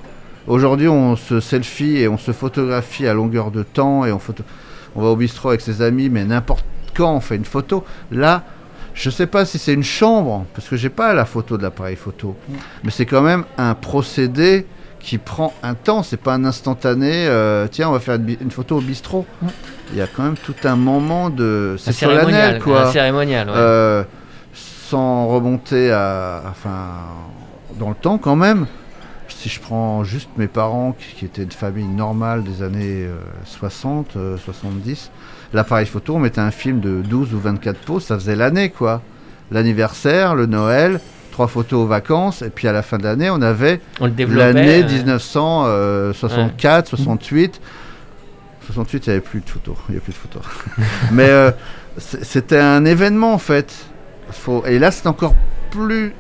aujourd'hui 0.48 0.88
on 0.88 1.16
se 1.16 1.40
selfie 1.40 1.98
et 1.98 2.08
on 2.08 2.18
se 2.18 2.32
photographie 2.32 3.08
à 3.08 3.14
longueur 3.14 3.52
de 3.52 3.64
temps 3.64 4.06
et 4.06 4.12
on, 4.12 4.20
photo... 4.20 4.44
on 4.96 5.02
va 5.02 5.10
au 5.10 5.16
bistrot 5.16 5.50
avec 5.50 5.62
ses 5.62 5.82
amis, 5.82 6.10
mais 6.10 6.26
n'importe 6.26 6.66
quand 6.96 7.14
on 7.16 7.20
fait 7.22 7.36
une 7.36 7.46
photo. 7.46 7.86
Là, 8.12 8.44
je 8.94 9.10
sais 9.10 9.28
pas 9.28 9.46
si 9.46 9.58
c'est 9.58 9.74
une 9.74 9.84
chambre, 9.84 10.46
parce 10.54 10.68
que 10.68 10.76
j'ai 10.76 10.90
pas 10.90 11.14
la 11.14 11.24
photo 11.24 11.58
de 11.58 11.64
l'appareil 11.64 11.96
photo, 11.96 12.36
Mm. 12.50 12.54
mais 12.84 12.92
c'est 12.92 13.06
quand 13.06 13.22
même 13.22 13.46
un 13.58 13.74
procédé 13.76 14.66
qui 15.00 15.18
prend 15.18 15.54
un 15.64 15.74
temps, 15.74 16.04
c'est 16.04 16.18
pas 16.18 16.34
un 16.34 16.46
instantané, 16.46 17.28
euh, 17.28 17.68
tiens 17.70 17.90
on 17.90 17.94
va 17.94 18.00
faire 18.00 18.16
une, 18.16 18.52
photo 18.52 18.78
au 18.78 18.82
bistrot. 18.82 19.26
Il 19.92 19.98
y 19.98 20.02
a 20.02 20.08
quand 20.08 20.24
même 20.24 20.38
tout 20.38 20.56
un 20.66 20.76
moment 20.76 21.30
de... 21.30 21.76
C'est 21.80 21.94
solennel 21.94 22.62
quoi. 22.62 22.88
un 22.88 22.92
cérémonial, 22.92 23.50
ouais. 23.50 23.56
Euh, 23.56 24.04
sans 24.54 25.28
remonter 25.28 25.92
à, 25.92 26.44
enfin, 26.50 26.88
dans 27.80 27.90
le 27.90 27.96
temps 27.96 28.18
quand 28.18 28.36
même. 28.36 28.68
Si 29.30 29.48
je 29.48 29.60
prends 29.62 30.04
juste 30.04 30.30
mes 30.38 30.48
parents 30.48 30.92
qui, 30.92 31.16
qui 31.16 31.26
étaient 31.26 31.46
de 31.46 31.54
famille 31.54 31.88
normale 31.88 32.44
des 32.44 32.62
années 32.62 33.06
euh, 33.06 33.20
60, 33.46 34.18
euh, 34.18 34.38
70, 34.38 35.12
l'appareil 35.54 35.86
photo, 35.86 36.16
on 36.16 36.20
mettait 36.20 36.42
un 36.42 36.52
film 36.52 36.82
de 36.82 37.02
12 37.02 37.34
ou 37.34 37.40
24 37.40 37.80
poses, 37.80 38.04
ça 38.04 38.16
faisait 38.16 38.36
l'année 38.36 38.70
quoi. 38.70 39.02
L'anniversaire, 39.52 40.36
le 40.36 40.46
Noël, 40.46 41.00
trois 41.40 41.48
photos 41.48 41.86
aux 41.86 41.88
vacances, 41.88 42.42
et 42.42 42.50
puis 42.50 42.68
à 42.68 42.74
la 42.74 42.82
fin 42.82 42.98
de 42.98 43.04
l'année, 43.04 43.30
on 43.30 43.42
avait 43.42 43.80
l'année 44.02 44.84
euh, 44.84 44.88
1964, 44.90 46.90
68. 46.90 47.62
68, 48.66 49.06
il 49.06 49.10
n'y 49.10 49.12
avait 49.14 49.22
plus 49.22 49.40
de 49.40 49.50
photos. 49.50 49.78
Il 49.88 49.96
y 49.96 49.98
a 49.98 50.02
plus 50.02 50.12
de 50.12 50.18
photos. 50.18 50.42
Mais 51.14 51.30
euh, 51.30 51.52
c'était 51.98 52.60
un 52.60 52.84
événement 52.84 53.34
en 53.34 53.38
fait. 53.38 53.74
Faut... 54.32 54.66
Et 54.66 54.80
là, 54.80 54.92
c'est 54.92 55.08
encore 55.08 55.34
plus 55.72 56.14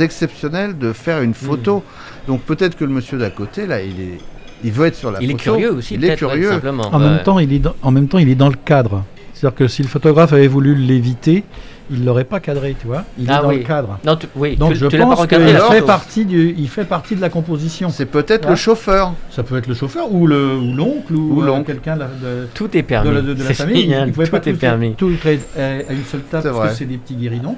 exceptionnel 0.00 0.76
de 0.76 0.92
faire 0.92 1.22
une 1.22 1.32
photo. 1.32 1.82
Donc 2.28 2.42
peut-être 2.42 2.76
que 2.76 2.84
le 2.84 2.90
monsieur 2.90 3.16
d'à 3.16 3.30
côté, 3.30 3.66
là, 3.66 3.80
il 3.80 3.98
est, 4.02 4.18
il 4.62 4.70
veut 4.70 4.84
être 4.84 4.96
sur 4.96 5.12
la 5.12 5.22
Il 5.22 5.30
est 5.30 5.32
photo. 5.32 5.44
curieux 5.44 5.72
aussi, 5.72 5.94
Il 5.94 6.04
est 6.04 6.14
curieux. 6.14 6.50
simplement. 6.50 6.94
En, 6.94 6.98
même 6.98 7.22
temps, 7.22 7.38
il 7.38 7.54
est 7.54 7.58
dans, 7.58 7.74
en 7.80 7.90
même 7.90 8.06
temps, 8.06 8.18
il 8.18 8.28
est 8.28 8.34
dans 8.34 8.50
le 8.50 8.58
cadre. 8.62 9.02
C'est-à-dire 9.32 9.56
que 9.56 9.66
si 9.66 9.82
le 9.82 9.88
photographe 9.88 10.34
avait 10.34 10.46
voulu 10.46 10.74
l'éviter, 10.74 11.42
il 11.90 12.04
l'aurait 12.04 12.24
pas 12.24 12.40
cadré, 12.40 12.74
tu 12.80 12.86
vois. 12.86 13.04
Il 13.18 13.30
Ah 13.30 13.38
est 13.38 13.42
dans 13.42 13.48
oui. 13.48 13.58
le 13.58 13.64
cadre. 13.64 13.98
Non, 14.04 14.16
tu- 14.16 14.26
oui, 14.36 14.56
Donc 14.56 14.72
tu, 14.72 14.78
je 14.78 14.86
tu 14.86 14.98
pas 14.98 15.04
pense 15.04 15.26
qu'il 15.26 15.38
fait 15.38 15.82
partie 15.82 16.24
du, 16.24 16.54
il 16.58 16.68
fait 16.68 16.84
partie 16.84 17.14
de 17.16 17.20
la 17.20 17.28
composition. 17.28 17.88
C'est 17.90 18.06
peut-être 18.06 18.44
Ah. 18.46 18.50
le 18.50 18.56
chauffeur. 18.56 19.12
Ça 19.30 19.42
peut 19.42 19.56
être 19.58 19.66
le 19.66 19.74
chauffeur 19.74 20.12
ou 20.12 20.26
le 20.26 20.56
ou 20.56 20.74
l'oncle 20.74 21.14
ou, 21.14 21.40
Ou 21.40 21.42
euh, 21.42 21.62
quelqu'un 21.62 21.96
de, 21.96 22.04
Tout 22.54 22.76
est 22.76 22.82
de 22.82 22.86
permis. 22.86 23.12
la, 23.14 23.20
de- 23.20 23.34
de 23.34 23.38
la 23.42 23.48
C'est 23.48 23.54
famille. 23.54 23.82
génial, 23.82 24.08
il 24.08 24.12
pouvait 24.12 24.26
pas 24.28 24.40
tout 24.40 24.48
est 24.48 24.52
tout, 24.52 24.58
permis. 24.58 24.94
tout 24.94 25.12
être 25.24 25.46
à, 25.58 25.62
à 25.90 25.92
une 25.92 26.04
seule 26.04 26.20
table 26.22 26.42
C'est 26.42 26.48
parce 26.50 26.56
vrai. 26.56 26.68
que 26.70 26.74
c'est 26.74 26.84
des 26.86 26.96
petits 26.98 27.14
guéridons. 27.14 27.56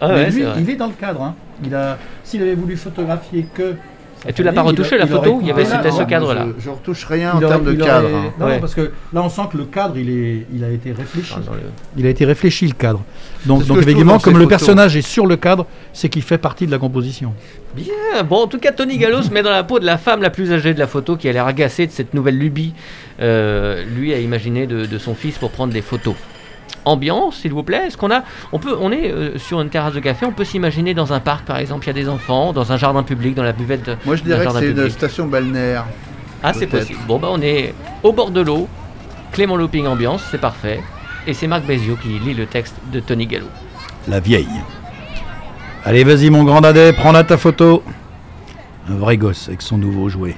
Ah 0.00 0.08
Mais 0.08 0.14
ouais, 0.14 0.30
lui, 0.30 0.44
il 0.58 0.70
est 0.70 0.76
dans 0.76 0.86
le 0.88 0.92
cadre. 0.92 1.22
hein. 1.22 1.34
Il 1.64 1.74
a, 1.74 1.98
s'il 2.24 2.42
avait 2.42 2.54
voulu 2.54 2.76
photographier 2.76 3.46
que. 3.54 3.74
Et 4.28 4.32
tu 4.34 4.42
l'as 4.42 4.52
pas 4.52 4.60
retouché, 4.62 4.98
la 4.98 5.06
photo 5.06 5.38
Il 5.40 5.46
y 5.48 5.50
avait- 5.50 5.64
c'était 5.64 5.90
ce 5.90 6.02
cadre-là. 6.02 6.46
Je, 6.58 6.64
je 6.64 6.70
retouche 6.70 7.04
rien 7.06 7.32
Il 7.40 7.44
en 7.44 7.48
termes 7.48 7.64
de 7.64 7.72
cadre. 7.72 8.08
hein. 8.14 8.32
Non, 8.38 8.46
Ouais. 8.46 8.58
parce 8.60 8.74
que 8.74 8.92
là, 9.12 9.22
on 9.22 9.28
sent 9.30 9.42
que 9.50 9.56
le 9.56 9.64
cadre, 9.64 9.96
il, 9.96 10.10
est, 10.10 10.46
il 10.54 10.62
a 10.62 10.68
été 10.70 10.92
réfléchi. 10.92 11.34
Il 11.96 12.06
a 12.06 12.10
été 12.10 12.24
réfléchi, 12.26 12.66
le 12.66 12.74
cadre. 12.74 13.02
Donc, 13.46 13.64
donc 13.64 13.78
ces 13.82 13.94
comme 13.94 14.04
le 14.04 14.20
photos. 14.20 14.48
personnage 14.48 14.96
est 14.96 15.02
sur 15.02 15.26
le 15.26 15.36
cadre, 15.36 15.66
c'est 15.94 16.10
qu'il 16.10 16.20
fait 16.22 16.36
partie 16.38 16.66
de 16.66 16.70
la 16.70 16.78
composition. 16.78 17.32
Bien, 17.74 18.22
bon, 18.28 18.42
en 18.42 18.46
tout 18.46 18.58
cas, 18.58 18.72
Tony 18.72 18.98
Gallo 18.98 19.22
se 19.22 19.30
met 19.30 19.42
dans 19.42 19.50
la 19.50 19.64
peau 19.64 19.78
de 19.78 19.86
la 19.86 19.96
femme 19.96 20.20
la 20.20 20.28
plus 20.30 20.52
âgée 20.52 20.74
de 20.74 20.78
la 20.78 20.86
photo 20.86 21.16
qui 21.16 21.26
a 21.28 21.32
l'air 21.32 21.46
agacée 21.46 21.86
de 21.86 21.92
cette 21.92 22.12
nouvelle 22.14 22.36
lubie. 22.38 22.74
euh, 23.22 23.84
lui 23.96 24.14
a 24.14 24.18
imaginé 24.18 24.66
de, 24.66 24.86
de 24.86 24.98
son 24.98 25.14
fils 25.14 25.36
pour 25.36 25.50
prendre 25.50 25.72
des 25.74 25.82
photos. 25.82 26.14
Ambiance, 26.84 27.36
s'il 27.36 27.52
vous 27.52 27.62
plaît. 27.62 27.86
Est-ce 27.86 27.96
qu'on 27.96 28.10
a, 28.10 28.22
on 28.52 28.58
peut, 28.58 28.76
on 28.80 28.90
est 28.92 29.10
euh, 29.10 29.38
sur 29.38 29.60
une 29.60 29.68
terrasse 29.68 29.94
de 29.94 30.00
café. 30.00 30.26
On 30.26 30.32
peut 30.32 30.44
s'imaginer 30.44 30.94
dans 30.94 31.12
un 31.12 31.20
parc, 31.20 31.44
par 31.44 31.58
exemple, 31.58 31.84
il 31.84 31.88
y 31.88 31.90
a 31.90 31.94
des 31.94 32.08
enfants, 32.08 32.52
dans 32.52 32.72
un 32.72 32.76
jardin 32.76 33.02
public, 33.02 33.34
dans 33.34 33.42
la 33.42 33.52
buvette. 33.52 33.84
de- 33.84 33.96
Moi, 34.06 34.16
je 34.16 34.22
dirais 34.22 34.38
que 34.38 34.44
jardin 34.44 34.60
c'est 34.60 34.70
une 34.70 34.90
station 34.90 35.26
balnéaire. 35.26 35.84
Ah, 36.42 36.52
c'est 36.54 36.66
possible. 36.66 36.98
Bon, 37.06 37.18
bah, 37.18 37.28
on 37.30 37.40
est 37.42 37.74
au 38.02 38.12
bord 38.12 38.30
de 38.30 38.40
l'eau. 38.40 38.66
Clément 39.32 39.56
Looping 39.56 39.86
ambiance, 39.86 40.22
c'est 40.30 40.40
parfait. 40.40 40.80
Et 41.26 41.34
c'est 41.34 41.46
Marc 41.46 41.64
Bézio 41.64 41.96
qui 41.96 42.18
lit 42.18 42.34
le 42.34 42.46
texte 42.46 42.74
de 42.92 42.98
Tony 43.00 43.26
Gallo. 43.26 43.46
La 44.08 44.20
vieille. 44.20 44.48
Allez, 45.84 46.02
vas-y, 46.04 46.30
mon 46.30 46.44
grand 46.44 46.60
dadais, 46.62 46.92
prends 46.92 47.12
là 47.12 47.24
ta 47.24 47.36
photo. 47.36 47.82
Un 48.88 48.94
vrai 48.94 49.16
gosse 49.18 49.48
avec 49.48 49.62
son 49.62 49.78
nouveau 49.78 50.08
jouet. 50.08 50.36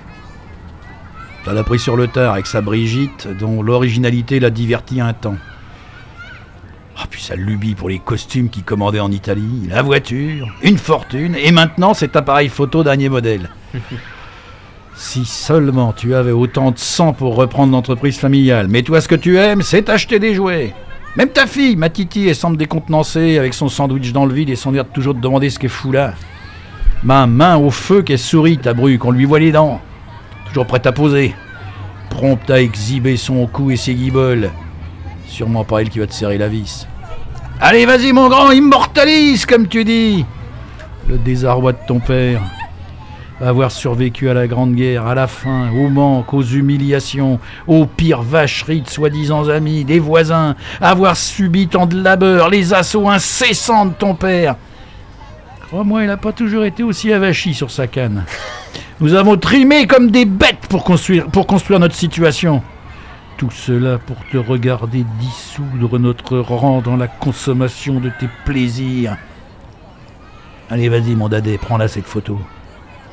Ça 1.44 1.52
l'a 1.52 1.64
pris 1.64 1.78
sur 1.78 1.96
le 1.96 2.06
tard 2.08 2.34
avec 2.34 2.46
sa 2.46 2.60
Brigitte, 2.60 3.28
dont 3.38 3.62
l'originalité 3.62 4.38
l'a 4.40 4.50
diverti 4.50 5.00
un 5.00 5.12
temps. 5.12 5.36
Ah, 6.96 7.04
puis 7.08 7.22
sa 7.22 7.36
lubie 7.36 7.74
pour 7.74 7.88
les 7.88 7.98
costumes 7.98 8.50
qu'il 8.50 8.64
commandait 8.64 9.00
en 9.00 9.10
Italie, 9.10 9.68
la 9.68 9.82
voiture, 9.82 10.48
une 10.62 10.78
fortune, 10.78 11.34
et 11.36 11.50
maintenant 11.50 11.94
cet 11.94 12.16
appareil 12.16 12.48
photo 12.48 12.84
dernier 12.84 13.08
modèle. 13.08 13.50
si 14.94 15.24
seulement 15.24 15.92
tu 15.92 16.14
avais 16.14 16.32
autant 16.32 16.70
de 16.70 16.78
sang 16.78 17.12
pour 17.12 17.34
reprendre 17.34 17.72
l'entreprise 17.72 18.18
familiale, 18.18 18.68
mais 18.68 18.82
toi 18.82 19.00
ce 19.00 19.08
que 19.08 19.14
tu 19.14 19.38
aimes, 19.38 19.62
c'est 19.62 19.88
acheter 19.88 20.18
des 20.18 20.34
jouets. 20.34 20.74
Même 21.16 21.28
ta 21.28 21.46
fille, 21.46 21.76
ma 21.76 21.90
Titi, 21.90 22.28
elle 22.28 22.34
semble 22.34 22.56
décontenancée 22.56 23.38
avec 23.38 23.52
son 23.52 23.68
sandwich 23.68 24.12
dans 24.12 24.24
le 24.24 24.32
vide 24.32 24.48
et 24.48 24.56
son 24.56 24.74
air 24.74 24.84
de 24.84 24.90
toujours 24.90 25.14
te 25.14 25.20
demander 25.20 25.50
ce 25.50 25.58
qu'elle 25.58 25.70
fout 25.70 25.92
là. 25.92 26.14
Ma 27.02 27.26
main 27.26 27.56
au 27.56 27.70
feu 27.70 28.02
qu'elle 28.02 28.18
sourit, 28.18 28.58
ta 28.58 28.72
bru, 28.72 28.96
qu'on 28.96 29.10
lui 29.10 29.24
voit 29.24 29.40
les 29.40 29.52
dents. 29.52 29.80
Toujours 30.46 30.66
prête 30.66 30.86
à 30.86 30.92
poser. 30.92 31.34
Prompte 32.08 32.50
à 32.50 32.62
exhiber 32.62 33.16
son 33.16 33.46
cou 33.46 33.70
et 33.70 33.76
ses 33.76 33.94
guiboles. 33.94 34.50
Sûrement 35.32 35.64
pas 35.64 35.80
elle 35.80 35.88
qui 35.88 35.98
va 35.98 36.06
te 36.06 36.12
serrer 36.12 36.36
la 36.36 36.46
vis. 36.46 36.86
Allez, 37.58 37.86
vas-y, 37.86 38.12
mon 38.12 38.28
grand, 38.28 38.50
immortalise, 38.50 39.46
comme 39.46 39.66
tu 39.66 39.82
dis. 39.82 40.26
Le 41.08 41.16
désarroi 41.16 41.72
de 41.72 41.78
ton 41.88 42.00
père. 42.00 42.42
Avoir 43.40 43.70
survécu 43.70 44.28
à 44.28 44.34
la 44.34 44.46
Grande 44.46 44.74
Guerre, 44.74 45.06
à 45.06 45.14
la 45.14 45.26
faim, 45.26 45.70
au 45.74 45.88
manque, 45.88 46.34
aux 46.34 46.42
humiliations, 46.42 47.40
aux 47.66 47.86
pires 47.86 48.20
vacheries 48.20 48.82
de 48.82 48.90
soi-disant 48.90 49.48
amis, 49.48 49.86
des 49.86 50.00
voisins, 50.00 50.54
avoir 50.82 51.16
subi 51.16 51.66
tant 51.66 51.86
de 51.86 51.98
labeur, 51.98 52.50
les 52.50 52.74
assauts 52.74 53.08
incessants 53.08 53.86
de 53.86 53.94
ton 53.94 54.14
père. 54.14 54.56
Crois-moi, 55.68 56.02
il 56.02 56.08
n'a 56.08 56.18
pas 56.18 56.32
toujours 56.32 56.64
été 56.64 56.82
aussi 56.82 57.10
avachi 57.10 57.54
sur 57.54 57.70
sa 57.70 57.86
canne. 57.86 58.26
Nous 59.00 59.14
avons 59.14 59.38
trimé 59.38 59.86
comme 59.86 60.10
des 60.10 60.26
bêtes 60.26 60.66
pour 60.68 60.84
construire, 60.84 61.26
pour 61.28 61.46
construire 61.46 61.80
notre 61.80 61.94
situation. 61.94 62.62
Tout 63.42 63.50
cela 63.50 63.98
pour 63.98 64.24
te 64.28 64.36
regarder 64.36 65.04
dissoudre 65.18 65.98
notre 65.98 66.38
rang 66.38 66.80
dans 66.80 66.96
la 66.96 67.08
consommation 67.08 67.98
de 67.98 68.08
tes 68.20 68.28
plaisirs. 68.44 69.16
Allez, 70.70 70.88
vas-y, 70.88 71.16
mon 71.16 71.28
dadais, 71.28 71.58
prends 71.58 71.76
là 71.76 71.88
cette 71.88 72.06
photo. 72.06 72.40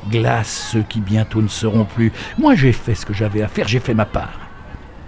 Glace 0.08 0.68
ceux 0.70 0.82
qui 0.82 1.00
bientôt 1.00 1.42
ne 1.42 1.48
seront 1.48 1.84
plus. 1.84 2.12
Moi, 2.38 2.54
j'ai 2.54 2.70
fait 2.70 2.94
ce 2.94 3.04
que 3.04 3.12
j'avais 3.12 3.42
à 3.42 3.48
faire, 3.48 3.66
j'ai 3.66 3.80
fait 3.80 3.92
ma 3.92 4.04
part. 4.04 4.38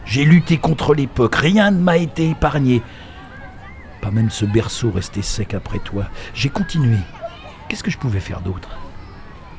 J'ai 0.04 0.24
lutté 0.24 0.58
contre 0.58 0.92
l'époque, 0.92 1.36
rien 1.36 1.70
ne 1.70 1.78
m'a 1.78 1.98
été 1.98 2.30
épargné. 2.30 2.82
Pas 4.00 4.10
même 4.10 4.28
ce 4.28 4.44
berceau 4.44 4.90
resté 4.90 5.22
sec 5.22 5.54
après 5.54 5.78
toi. 5.78 6.06
J'ai 6.34 6.48
continué. 6.48 6.98
Qu'est-ce 7.68 7.84
que 7.84 7.92
je 7.92 7.98
pouvais 7.98 8.18
faire 8.18 8.40
d'autre? 8.40 8.70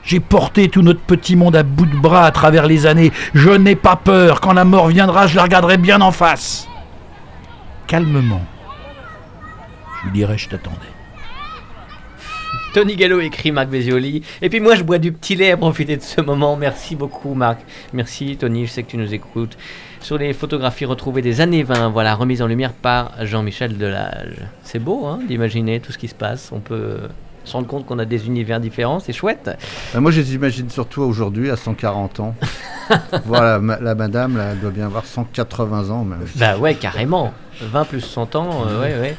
J'ai 0.05 0.19
porté 0.19 0.69
tout 0.69 0.81
notre 0.81 0.99
petit 0.99 1.35
monde 1.35 1.55
à 1.55 1.63
bout 1.63 1.85
de 1.85 1.95
bras 1.95 2.25
à 2.25 2.31
travers 2.31 2.67
les 2.67 2.85
années. 2.85 3.11
Je 3.33 3.49
n'ai 3.49 3.75
pas 3.75 3.95
peur. 3.95 4.41
Quand 4.41 4.53
la 4.53 4.65
mort 4.65 4.87
viendra, 4.87 5.27
je 5.27 5.35
la 5.35 5.43
regarderai 5.43 5.77
bien 5.77 6.01
en 6.01 6.11
face. 6.11 6.67
Calmement. 7.87 8.41
Je 9.99 10.07
lui 10.07 10.13
dirai, 10.13 10.37
je 10.37 10.49
t'attendais. 10.49 10.77
Tony 12.73 12.95
Gallo 12.95 13.21
écrit 13.21 13.51
Marc 13.51 13.69
Bézioli. 13.69 14.23
Et 14.41 14.49
puis 14.49 14.59
moi, 14.59 14.75
je 14.75 14.83
bois 14.83 14.97
du 14.97 15.11
petit 15.11 15.35
lait 15.35 15.51
à 15.51 15.57
profiter 15.57 15.95
de 15.95 16.01
ce 16.01 16.21
moment. 16.21 16.55
Merci 16.55 16.95
beaucoup, 16.95 17.35
Marc. 17.35 17.59
Merci, 17.93 18.35
Tony. 18.35 18.65
Je 18.65 18.71
sais 18.71 18.83
que 18.83 18.89
tu 18.89 18.97
nous 18.97 19.13
écoutes. 19.13 19.57
Sur 19.99 20.17
les 20.17 20.33
photographies 20.33 20.85
retrouvées 20.85 21.21
des 21.21 21.39
années 21.39 21.63
20, 21.63 21.89
voilà, 21.89 22.15
remises 22.15 22.41
en 22.41 22.47
lumière 22.47 22.73
par 22.73 23.25
Jean-Michel 23.25 23.77
Delage. 23.77 24.35
C'est 24.63 24.79
beau, 24.79 25.05
hein, 25.05 25.19
d'imaginer 25.27 25.79
tout 25.79 25.91
ce 25.91 25.97
qui 25.99 26.07
se 26.07 26.15
passe. 26.15 26.51
On 26.51 26.59
peut 26.59 27.01
se 27.43 27.53
rendre 27.53 27.67
compte 27.67 27.85
qu'on 27.85 27.99
a 27.99 28.05
des 28.05 28.27
univers 28.27 28.59
différents. 28.59 28.99
C'est 28.99 29.13
chouette. 29.13 29.49
Euh, 29.95 29.99
moi, 30.01 30.11
je 30.11 30.21
les 30.21 30.35
imagine 30.35 30.69
surtout 30.69 31.01
aujourd'hui, 31.01 31.49
à 31.49 31.55
140 31.57 32.19
ans. 32.21 32.35
voilà, 33.25 33.59
ma- 33.59 33.79
la 33.79 33.95
madame, 33.95 34.37
là, 34.37 34.49
elle 34.51 34.59
doit 34.59 34.71
bien 34.71 34.85
avoir 34.85 35.05
180 35.05 35.89
ans 35.89 36.03
même. 36.03 36.25
Bah 36.35 36.57
ouais, 36.57 36.75
carrément. 36.75 37.33
20 37.61 37.85
plus 37.85 38.01
100 38.01 38.35
ans, 38.35 38.65
euh, 38.67 38.81
ouais, 38.81 38.99
ouais. 38.99 39.15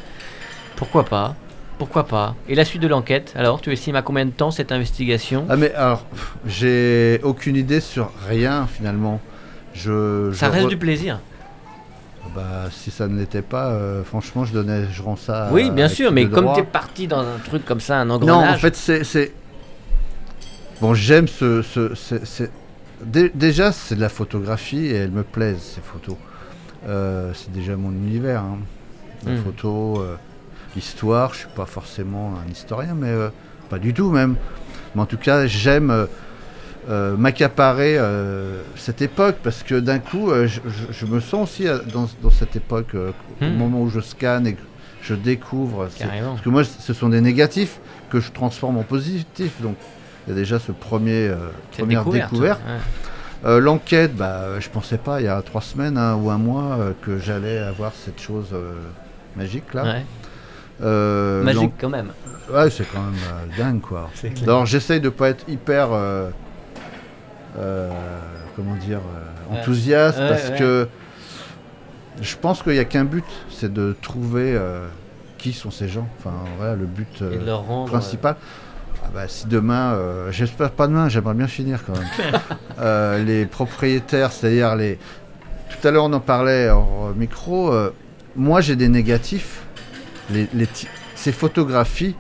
Pourquoi 0.77 1.05
pas? 1.05 1.35
Pourquoi 1.79 2.07
pas? 2.07 2.35
Et 2.49 2.55
la 2.55 2.65
suite 2.65 2.83
de 2.83 2.89
l'enquête 2.89 3.33
Alors, 3.37 3.61
tu 3.61 3.73
estimes 3.73 3.97
à 3.97 4.03
combien 4.03 4.25
de 4.27 4.31
temps 4.31 4.51
cette 4.51 4.71
investigation? 4.73 5.45
Ah 5.49 5.57
mais 5.57 5.73
alors, 5.75 6.05
j'ai 6.47 7.21
aucune 7.25 7.57
idée 7.57 7.81
sur 7.81 8.11
rien 8.29 8.67
finalement. 8.73 9.21
Je, 9.75 10.31
Ça 10.33 10.49
reste 10.51 10.67
re- 10.67 10.69
du 10.69 10.77
plaisir. 10.77 11.19
Bah, 12.35 12.69
si 12.71 12.91
ça 12.91 13.07
ne 13.07 13.17
l'était 13.19 13.43
pas, 13.43 13.69
euh, 13.71 14.03
franchement, 14.03 14.45
je 14.45 14.53
donnais, 14.53 14.87
je 14.91 15.03
rends 15.03 15.17
ça. 15.17 15.51
oui, 15.53 15.71
bien 15.71 15.89
sûr, 15.89 16.11
mais 16.11 16.29
comme 16.29 16.53
tu 16.55 16.61
es 16.61 16.65
parti 16.65 17.07
dans 17.07 17.21
un 17.21 17.39
truc 17.45 17.65
comme 17.65 17.81
ça, 17.81 18.01
un 18.01 18.07
Non, 18.07 18.15
engrenage. 18.15 18.57
en 18.57 18.59
fait, 18.59 18.77
c'est, 18.77 19.33
bon, 20.81 20.95
j'aime 20.95 21.29
ce, 21.29 21.63
ce- 21.63 22.49
déjà, 23.35 23.73
c'est 23.73 23.95
de 23.95 24.01
la 24.01 24.09
photographie 24.09 24.87
et 24.87 24.95
elles 24.95 25.11
me 25.11 25.23
plaisent 25.23 25.63
ces 25.77 25.81
photos. 25.81 26.17
Euh, 26.89 27.33
c'est 27.35 27.53
déjà 27.53 27.77
mon 27.77 27.91
univers, 27.91 28.41
hein. 28.43 28.59
la 29.27 29.33
Mm. 29.33 29.43
photo, 29.45 30.01
euh, 30.03 30.17
l'histoire. 30.77 31.33
Je 31.35 31.41
suis 31.41 31.49
pas 31.55 31.67
forcément 31.67 32.35
un 32.47 32.51
historien, 32.51 32.95
mais 32.95 33.09
euh, 33.09 33.29
pas 33.71 33.79
du 33.79 33.95
tout 33.95 34.11
même. 34.11 34.37
Mais 34.95 35.01
en 35.03 35.07
tout 35.07 35.17
cas, 35.19 35.47
j'aime 35.47 36.07
euh, 36.89 37.17
m'accaparer 37.17 37.99
cette 38.77 39.03
époque 39.03 39.37
parce 39.43 39.63
que 39.63 39.79
d'un 39.79 39.99
coup, 39.99 40.31
je, 40.33 41.07
me 41.07 41.21
sens 41.21 41.51
aussi 41.51 41.67
dans, 41.93 42.31
cette 42.31 42.57
époque, 42.57 42.95
au 42.95 43.45
hmm. 43.45 43.57
moment 43.57 43.83
où 43.83 43.91
je 43.91 44.01
scanne 44.01 44.47
et 44.47 44.55
que 44.55 44.63
je 45.03 45.15
découvre. 45.15 45.89
Parce 45.99 46.41
que 46.41 46.49
moi, 46.49 46.65
ce 46.65 46.93
sont 46.93 47.09
des 47.09 47.21
négatifs 47.21 47.79
que 48.11 48.21
je 48.21 48.33
transforme 48.33 48.79
en 48.79 48.83
positifs. 48.83 49.61
Donc, 49.61 49.77
il 50.27 50.31
y 50.31 50.33
a 50.33 50.37
déjà 50.37 50.59
ce 50.59 50.73
premier 50.73 51.33
première 51.77 52.05
découverte. 52.05 52.61
Euh, 53.45 53.61
l'enquête, 53.61 54.17
bah, 54.17 54.59
je 54.59 54.69
pensais 54.71 54.97
pas 54.97 55.21
il 55.21 55.25
y 55.25 55.29
a 55.29 55.41
trois 55.43 55.61
semaines 55.61 55.99
hein, 55.99 56.15
ou 56.15 56.31
un 56.31 56.39
mois 56.39 56.79
euh, 56.79 56.93
que 57.03 57.19
j'allais 57.19 57.59
avoir 57.59 57.93
cette 57.93 58.21
chose 58.21 58.49
euh, 58.55 58.73
magique 59.37 59.75
là. 59.75 60.01
magique 61.43 61.75
quand 61.79 61.91
même. 61.91 62.13
Ouais, 62.51 62.71
c'est 62.71 62.91
quand 62.91 63.03
même 63.03 63.21
dingue 63.59 63.83
quoi. 63.83 64.11
Alors 64.45 64.65
j'essaye 64.65 65.01
de 65.01 65.11
pas 65.11 65.29
être 65.29 65.47
hyper, 65.49 65.89
comment 68.57 68.77
dire, 68.77 69.01
enthousiaste 69.51 70.19
parce 70.19 70.51
que 70.51 70.89
je 72.21 72.37
pense 72.37 72.63
qu'il 72.63 72.73
n'y 72.73 72.79
a 72.79 72.85
qu'un 72.85 73.05
but, 73.05 73.25
c'est 73.51 73.73
de 73.73 73.97
trouver 74.01 74.59
qui 75.39 75.53
sont 75.53 75.71
ces 75.71 75.89
gens. 75.89 76.09
Enfin 76.19 76.35
voilà 76.59 76.75
le 76.75 76.87
but 76.87 77.23
principal. 77.87 78.37
Ah 79.05 79.11
bah, 79.13 79.29
si 79.29 79.47
demain, 79.47 79.93
euh, 79.93 80.33
j'espère 80.33 80.71
pas 80.71 80.87
demain, 80.87 81.09
j'aimerais 81.09 81.35
bien 81.35 81.47
finir 81.47 81.85
quand 81.85 81.93
même. 81.93 82.41
Euh, 82.81 83.23
les 83.23 83.47
propriétaires, 83.47 84.33
c'est-à-dire 84.33 84.75
les. 84.75 84.99
Tout 85.71 85.87
à 85.87 85.93
l'heure, 85.93 86.07
on 86.07 86.13
en 86.13 86.19
parlait 86.19 86.69
en 86.71 87.13
micro. 87.15 87.73
Euh, 87.73 87.95
moi, 88.35 88.61
j'ai 88.61 88.75
des 88.75 88.89
négatifs. 88.89 89.63
Les, 90.33 90.49
ces 91.15 91.31
photographies 91.31 92.17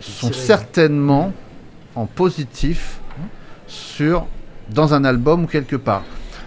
sont 0.00 0.32
certainement 0.32 1.34
en 1.94 2.06
positif 2.06 2.98
sur 3.66 4.26
dans 4.70 4.94
un 4.94 5.04
album 5.04 5.44
ou 5.44 5.46
quelque 5.46 5.76
part. 5.76 6.04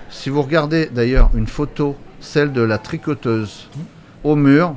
Si 0.10 0.30
vous 0.30 0.42
regardez 0.42 0.88
d'ailleurs 0.88 1.32
une 1.36 1.48
photo, 1.48 1.96
celle 2.20 2.52
de 2.52 2.62
la 2.62 2.78
tricoteuse, 2.78 3.70
au 4.24 4.36
mur, 4.36 4.76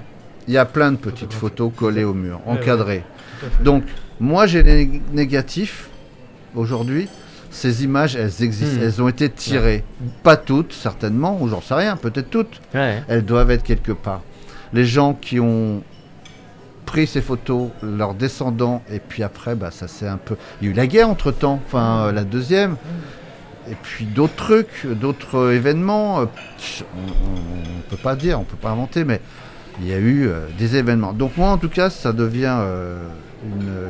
il 0.48 0.54
y 0.54 0.58
a 0.58 0.64
plein 0.64 0.92
de 0.92 0.96
petites 0.96 1.32
photos 1.32 1.72
collées 1.74 2.04
au 2.04 2.14
mur, 2.14 2.40
encadrées. 2.46 3.04
Donc, 3.62 3.84
moi, 4.18 4.46
j'ai 4.46 4.62
les 4.62 5.00
négatifs 5.12 5.88
aujourd'hui. 6.54 7.08
Ces 7.50 7.84
images, 7.84 8.14
elles 8.14 8.42
existent, 8.42 8.80
hmm. 8.80 8.84
elles 8.84 9.02
ont 9.02 9.08
été 9.08 9.28
tirées. 9.28 9.84
Pas 10.22 10.36
toutes, 10.36 10.72
certainement, 10.72 11.38
ou 11.40 11.48
j'en 11.48 11.60
sais 11.60 11.74
rien, 11.74 11.96
peut-être 11.96 12.30
toutes. 12.30 12.60
Elles 12.72 13.24
doivent 13.24 13.50
être 13.50 13.62
quelque 13.62 13.92
part. 13.92 14.22
Les 14.72 14.84
gens 14.84 15.14
qui 15.14 15.40
ont 15.40 15.82
pris 16.86 17.06
ces 17.06 17.20
photos, 17.20 17.68
leurs 17.82 18.14
descendants, 18.14 18.82
et 18.92 18.98
puis 18.98 19.22
après, 19.22 19.54
bah, 19.54 19.70
ça 19.70 19.86
c'est 19.86 20.08
un 20.08 20.16
peu. 20.16 20.36
Il 20.60 20.66
y 20.66 20.70
a 20.70 20.72
eu 20.72 20.76
la 20.76 20.86
guerre 20.86 21.08
entre 21.08 21.30
temps, 21.30 21.60
enfin 21.66 22.06
euh, 22.06 22.12
la 22.12 22.24
deuxième, 22.24 22.76
et 23.70 23.76
puis 23.82 24.04
d'autres 24.04 24.34
trucs, 24.34 24.86
d'autres 24.86 25.52
événements. 25.52 26.20
Euh, 26.20 26.24
on 26.96 27.76
ne 27.76 27.82
peut 27.88 27.96
pas 27.96 28.16
dire, 28.16 28.38
on 28.38 28.42
ne 28.42 28.46
peut 28.46 28.56
pas 28.56 28.70
inventer, 28.70 29.04
mais 29.04 29.20
il 29.80 29.86
y 29.86 29.92
a 29.92 29.98
eu 29.98 30.26
euh, 30.26 30.46
des 30.58 30.76
événements. 30.76 31.12
Donc 31.12 31.36
moi, 31.36 31.50
en 31.50 31.58
tout 31.58 31.68
cas, 31.68 31.90
ça 31.90 32.12
devient 32.12 32.56
une, 33.44 33.88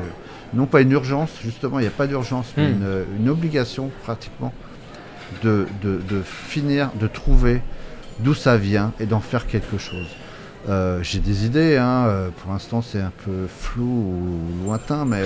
non 0.55 0.66
pas 0.66 0.81
une 0.81 0.93
urgence, 0.93 1.31
justement, 1.43 1.78
il 1.78 1.83
n'y 1.83 1.89
a 1.89 1.93
pas 1.93 2.07
d'urgence, 2.07 2.53
mais 2.57 2.68
hmm. 2.68 3.05
une, 3.18 3.28
obligation 3.28 3.91
pratiquement 4.03 4.53
de, 5.43 5.66
finir, 6.24 6.91
de 7.01 7.07
trouver 7.07 7.62
d'où 8.18 8.35
ça 8.35 8.57
vient 8.57 8.93
et 9.01 9.07
d'en 9.07 9.20
faire 9.20 9.47
quelque 9.47 9.78
chose. 9.78 10.09
Euh, 10.68 11.03
j'ai 11.03 11.20
des 11.20 11.47
idées, 11.47 11.78
hein, 11.78 12.05
euh, 12.07 12.28
pour 12.37 12.53
l'instant 12.53 12.83
c'est 12.83 13.01
un 13.01 13.12
peu 13.24 13.47
flou 13.49 13.85
ou 13.85 14.64
lointain, 14.64 15.05
mais... 15.05 15.22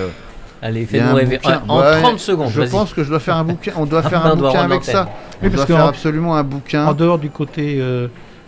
Euh, 0.63 0.67
Allez, 0.67 0.85
fais-nous 0.85 1.15
rêver. 1.15 1.39
En 1.67 1.81
30 1.81 2.19
secondes. 2.19 2.49
Je 2.49 2.61
pense 2.63 2.93
que 2.93 3.03
je 3.03 3.09
dois 3.09 3.19
faire 3.19 3.37
un 3.37 3.43
bouquin. 3.43 3.73
On 3.77 3.85
doit 3.85 4.03
faire 4.03 4.25
un 4.25 4.35
bouquin 4.35 4.61
avec 4.61 4.83
ça. 4.83 5.09
On 5.41 5.49
doit 5.49 5.65
faire 5.65 5.85
absolument 5.85 6.35
un 6.35 6.43
bouquin. 6.43 6.85
En 6.85 6.93
dehors 6.93 7.19
du 7.19 7.29
côté 7.29 7.81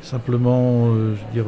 simplement, 0.01 0.93
je 0.93 0.99
veux 0.99 1.15
dire, 1.33 1.45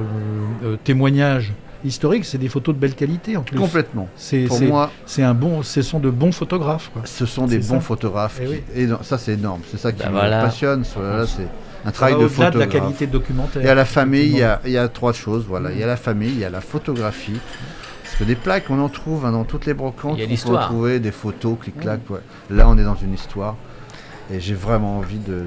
témoignage 0.84 1.54
historique, 1.84 2.26
c'est 2.26 2.38
des 2.38 2.50
photos 2.50 2.76
de 2.76 2.80
belle 2.80 2.96
qualité 2.96 3.38
en 3.38 3.44
plus. 3.44 3.58
Complètement. 3.58 4.08
C'est, 4.16 4.44
Pour 4.44 4.62
moi, 4.62 4.92
c'est 5.06 5.24
un 5.24 5.34
bon, 5.34 5.64
ce 5.64 5.82
sont 5.82 6.00
de 6.00 6.10
bons 6.10 6.32
photographes. 6.32 6.92
Ce 7.06 7.26
sont 7.26 7.46
des 7.46 7.60
bons 7.60 7.80
photographes. 7.80 8.40
Eh 8.76 8.84
et 8.84 8.90
ça, 9.02 9.18
c'est 9.18 9.34
énorme. 9.34 9.62
C'est 9.70 9.80
ça 9.80 9.92
qui 9.92 10.04
bah 10.04 10.10
me 10.10 10.44
passionne. 10.44 10.84
c'est 10.84 11.48
un 11.86 11.92
travail 11.92 12.16
de 12.16 12.28
photographe. 12.28 12.54
de 12.54 12.60
la 12.60 12.68
qualité 12.68 13.08
documentaire. 13.08 13.66
Et 13.66 13.70
à 13.70 13.76
la 13.76 13.86
famille, 13.86 14.28
il 14.28 14.38
y, 14.38 14.44
a, 14.44 14.60
il 14.66 14.72
y, 14.72 14.78
a, 14.78 14.88
trois 14.88 15.14
choses. 15.14 15.46
Voilà, 15.48 15.72
il 15.72 15.80
y 15.80 15.84
a 15.84 15.88
la 15.88 15.98
famille, 15.98 16.32
il 16.32 16.40
y 16.40 16.46
a 16.46 16.50
la 16.50 16.62
photographie. 16.62 17.40
Des 18.26 18.36
plaques, 18.36 18.66
on 18.70 18.80
en 18.80 18.90
trouve 18.90 19.26
hein, 19.26 19.32
dans 19.32 19.46
toutes 19.46 19.66
les 19.66 19.74
brocantes. 19.74 20.18
Il 20.18 20.32
y 20.32 20.36
a 20.36 20.42
on 20.46 20.52
peut 20.52 20.60
trouver 20.60 21.00
des 21.00 21.12
photos, 21.12 21.58
clic-clac. 21.60 22.02
Là, 22.50 22.68
on 22.68 22.78
est 22.78 22.84
dans 22.84 22.96
une 22.96 23.14
histoire. 23.14 23.56
Et 24.32 24.40
j'ai 24.40 24.54
vraiment 24.54 24.98
envie 24.98 25.18
de, 25.18 25.46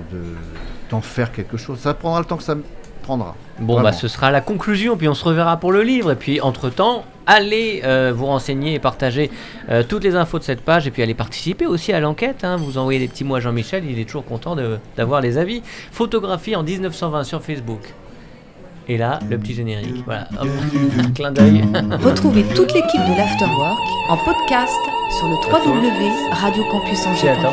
d'en 0.90 1.00
faire 1.00 1.30
quelque 1.32 1.56
chose. 1.56 1.78
Ça 1.78 1.94
prendra 1.94 2.18
le 2.20 2.26
temps 2.26 2.36
que 2.36 2.42
ça 2.42 2.56
prendra. 3.02 3.36
Bon, 3.60 3.80
bah 3.80 3.92
ce 3.92 4.08
sera 4.08 4.30
la 4.30 4.40
conclusion, 4.40 4.96
puis 4.96 5.08
on 5.08 5.14
se 5.14 5.24
reverra 5.24 5.58
pour 5.58 5.70
le 5.70 5.82
livre. 5.82 6.12
Et 6.12 6.16
puis 6.16 6.40
entre-temps, 6.40 7.04
allez 7.26 7.82
euh, 7.84 8.12
vous 8.14 8.26
renseigner 8.26 8.74
et 8.74 8.78
partager 8.78 9.30
euh, 9.68 9.84
toutes 9.86 10.02
les 10.02 10.16
infos 10.16 10.38
de 10.38 10.44
cette 10.44 10.62
page, 10.62 10.86
et 10.86 10.90
puis 10.90 11.02
allez 11.02 11.14
participer 11.14 11.66
aussi 11.66 11.92
à 11.92 12.00
l'enquête. 12.00 12.42
Hein. 12.42 12.56
Vous 12.56 12.78
envoyez 12.78 12.98
des 12.98 13.08
petits 13.08 13.24
mots 13.24 13.36
à 13.36 13.40
Jean-Michel, 13.40 13.84
il 13.88 13.98
est 13.98 14.04
toujours 14.04 14.24
content 14.24 14.56
d'avoir 14.96 15.20
les 15.20 15.38
avis. 15.38 15.62
Photographie 15.92 16.56
en 16.56 16.62
1920 16.62 17.24
sur 17.24 17.42
Facebook. 17.42 17.94
Et 18.89 18.97
là, 18.97 19.20
le 19.30 19.39
petit 19.39 19.55
générique. 19.55 20.03
Voilà, 20.05 20.26
clin 21.14 21.30
d'œil. 21.30 21.62
Retrouvez 22.03 22.43
toute 22.55 22.74
l'équipe 22.74 23.01
de 23.01 23.16
l'Afterwork 23.16 23.78
en 24.09 24.16
podcast 24.16 24.80
sur 25.18 25.28
le 25.28 25.37
www.radiocampusangers.com. 25.37 27.53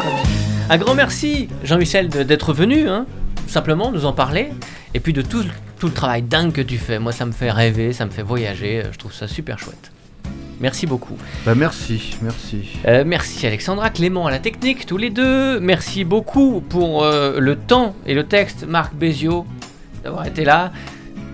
Un 0.70 0.78
grand 0.78 0.96
merci, 0.96 1.50
Jean-Michel, 1.64 2.10
d'être 2.10 2.54
venu, 2.54 2.88
hein, 2.88 3.06
simplement 3.48 3.92
nous 3.92 4.06
en 4.06 4.14
parler 4.14 4.50
et 4.94 5.00
puis 5.00 5.14
de 5.14 5.22
tout, 5.22 5.44
tout 5.80 5.88
le 5.88 5.94
travail 5.94 6.24
dingue 6.24 6.52
que 6.52 6.62
tu 6.62 6.78
fais. 6.78 7.00
Moi, 7.00 7.12
ça 7.12 7.26
me 7.26 7.32
fait 7.32 7.52
rêver, 7.52 7.94
ça 7.94 8.06
me 8.06 8.12
fait 8.12 8.24
voyager. 8.24 8.84
Je 8.92 8.98
trouve 8.98 9.14
ça 9.14 9.28
super 9.28 9.60
chouette. 9.60 9.92
Merci 10.60 10.88
beaucoup. 10.88 11.16
Bah 11.46 11.56
merci, 11.56 12.18
merci. 12.22 12.80
Euh, 12.86 13.04
merci 13.06 13.48
Alexandra, 13.48 13.90
Clément 13.90 14.28
à 14.28 14.32
la 14.32 14.40
technique, 14.40 14.86
tous 14.86 14.98
les 14.98 15.10
deux. 15.10 15.58
Merci 15.62 16.04
beaucoup 16.04 16.60
pour 16.60 17.04
euh, 17.04 17.40
le 17.40 17.56
temps 17.56 17.96
et 18.06 18.14
le 18.14 18.26
texte, 18.26 18.66
Marc 18.68 18.94
Bézio, 18.94 19.46
d'avoir 20.04 20.26
été 20.26 20.44
là. 20.44 20.74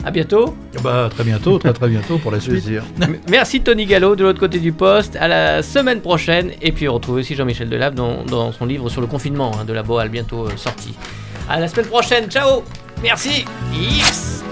À 0.06 0.12
bientôt. 0.12 0.56
Bah, 0.84 1.10
très 1.10 1.24
bientôt, 1.24 1.58
très 1.58 1.74
très 1.74 1.90
bientôt 1.90 2.20
pour 2.20 2.32
la 2.32 2.40
suite. 2.40 2.64
Merci 3.28 3.62
Tony 3.62 3.88
Gallo 3.88 4.16
de 4.16 4.24
l'autre 4.24 4.40
côté 4.40 4.60
du 4.60 4.72
poste. 4.72 5.16
À 5.16 5.28
la 5.28 5.64
semaine 5.64 6.00
prochaine. 6.00 6.52
Et 6.62 6.72
puis 6.72 6.88
on 6.88 6.94
retrouve 6.94 7.16
aussi 7.16 7.34
Jean-Michel 7.36 7.70
Delab 7.70 7.96
dans, 7.96 8.24
dans, 8.24 8.52
son 8.52 8.68
livre 8.68 8.88
sur 8.90 9.02
le 9.02 9.08
confinement 9.08 9.52
hein, 9.60 9.66
de 9.66 9.74
la 9.74 9.82
Boal 9.82 10.10
bientôt 10.10 10.48
sorti. 10.58 10.94
À 11.50 11.60
la 11.60 11.68
semaine 11.68 11.88
prochaine. 11.88 12.30
Ciao 12.30 12.64
Merci. 13.02 13.46
Yes. 13.74 14.44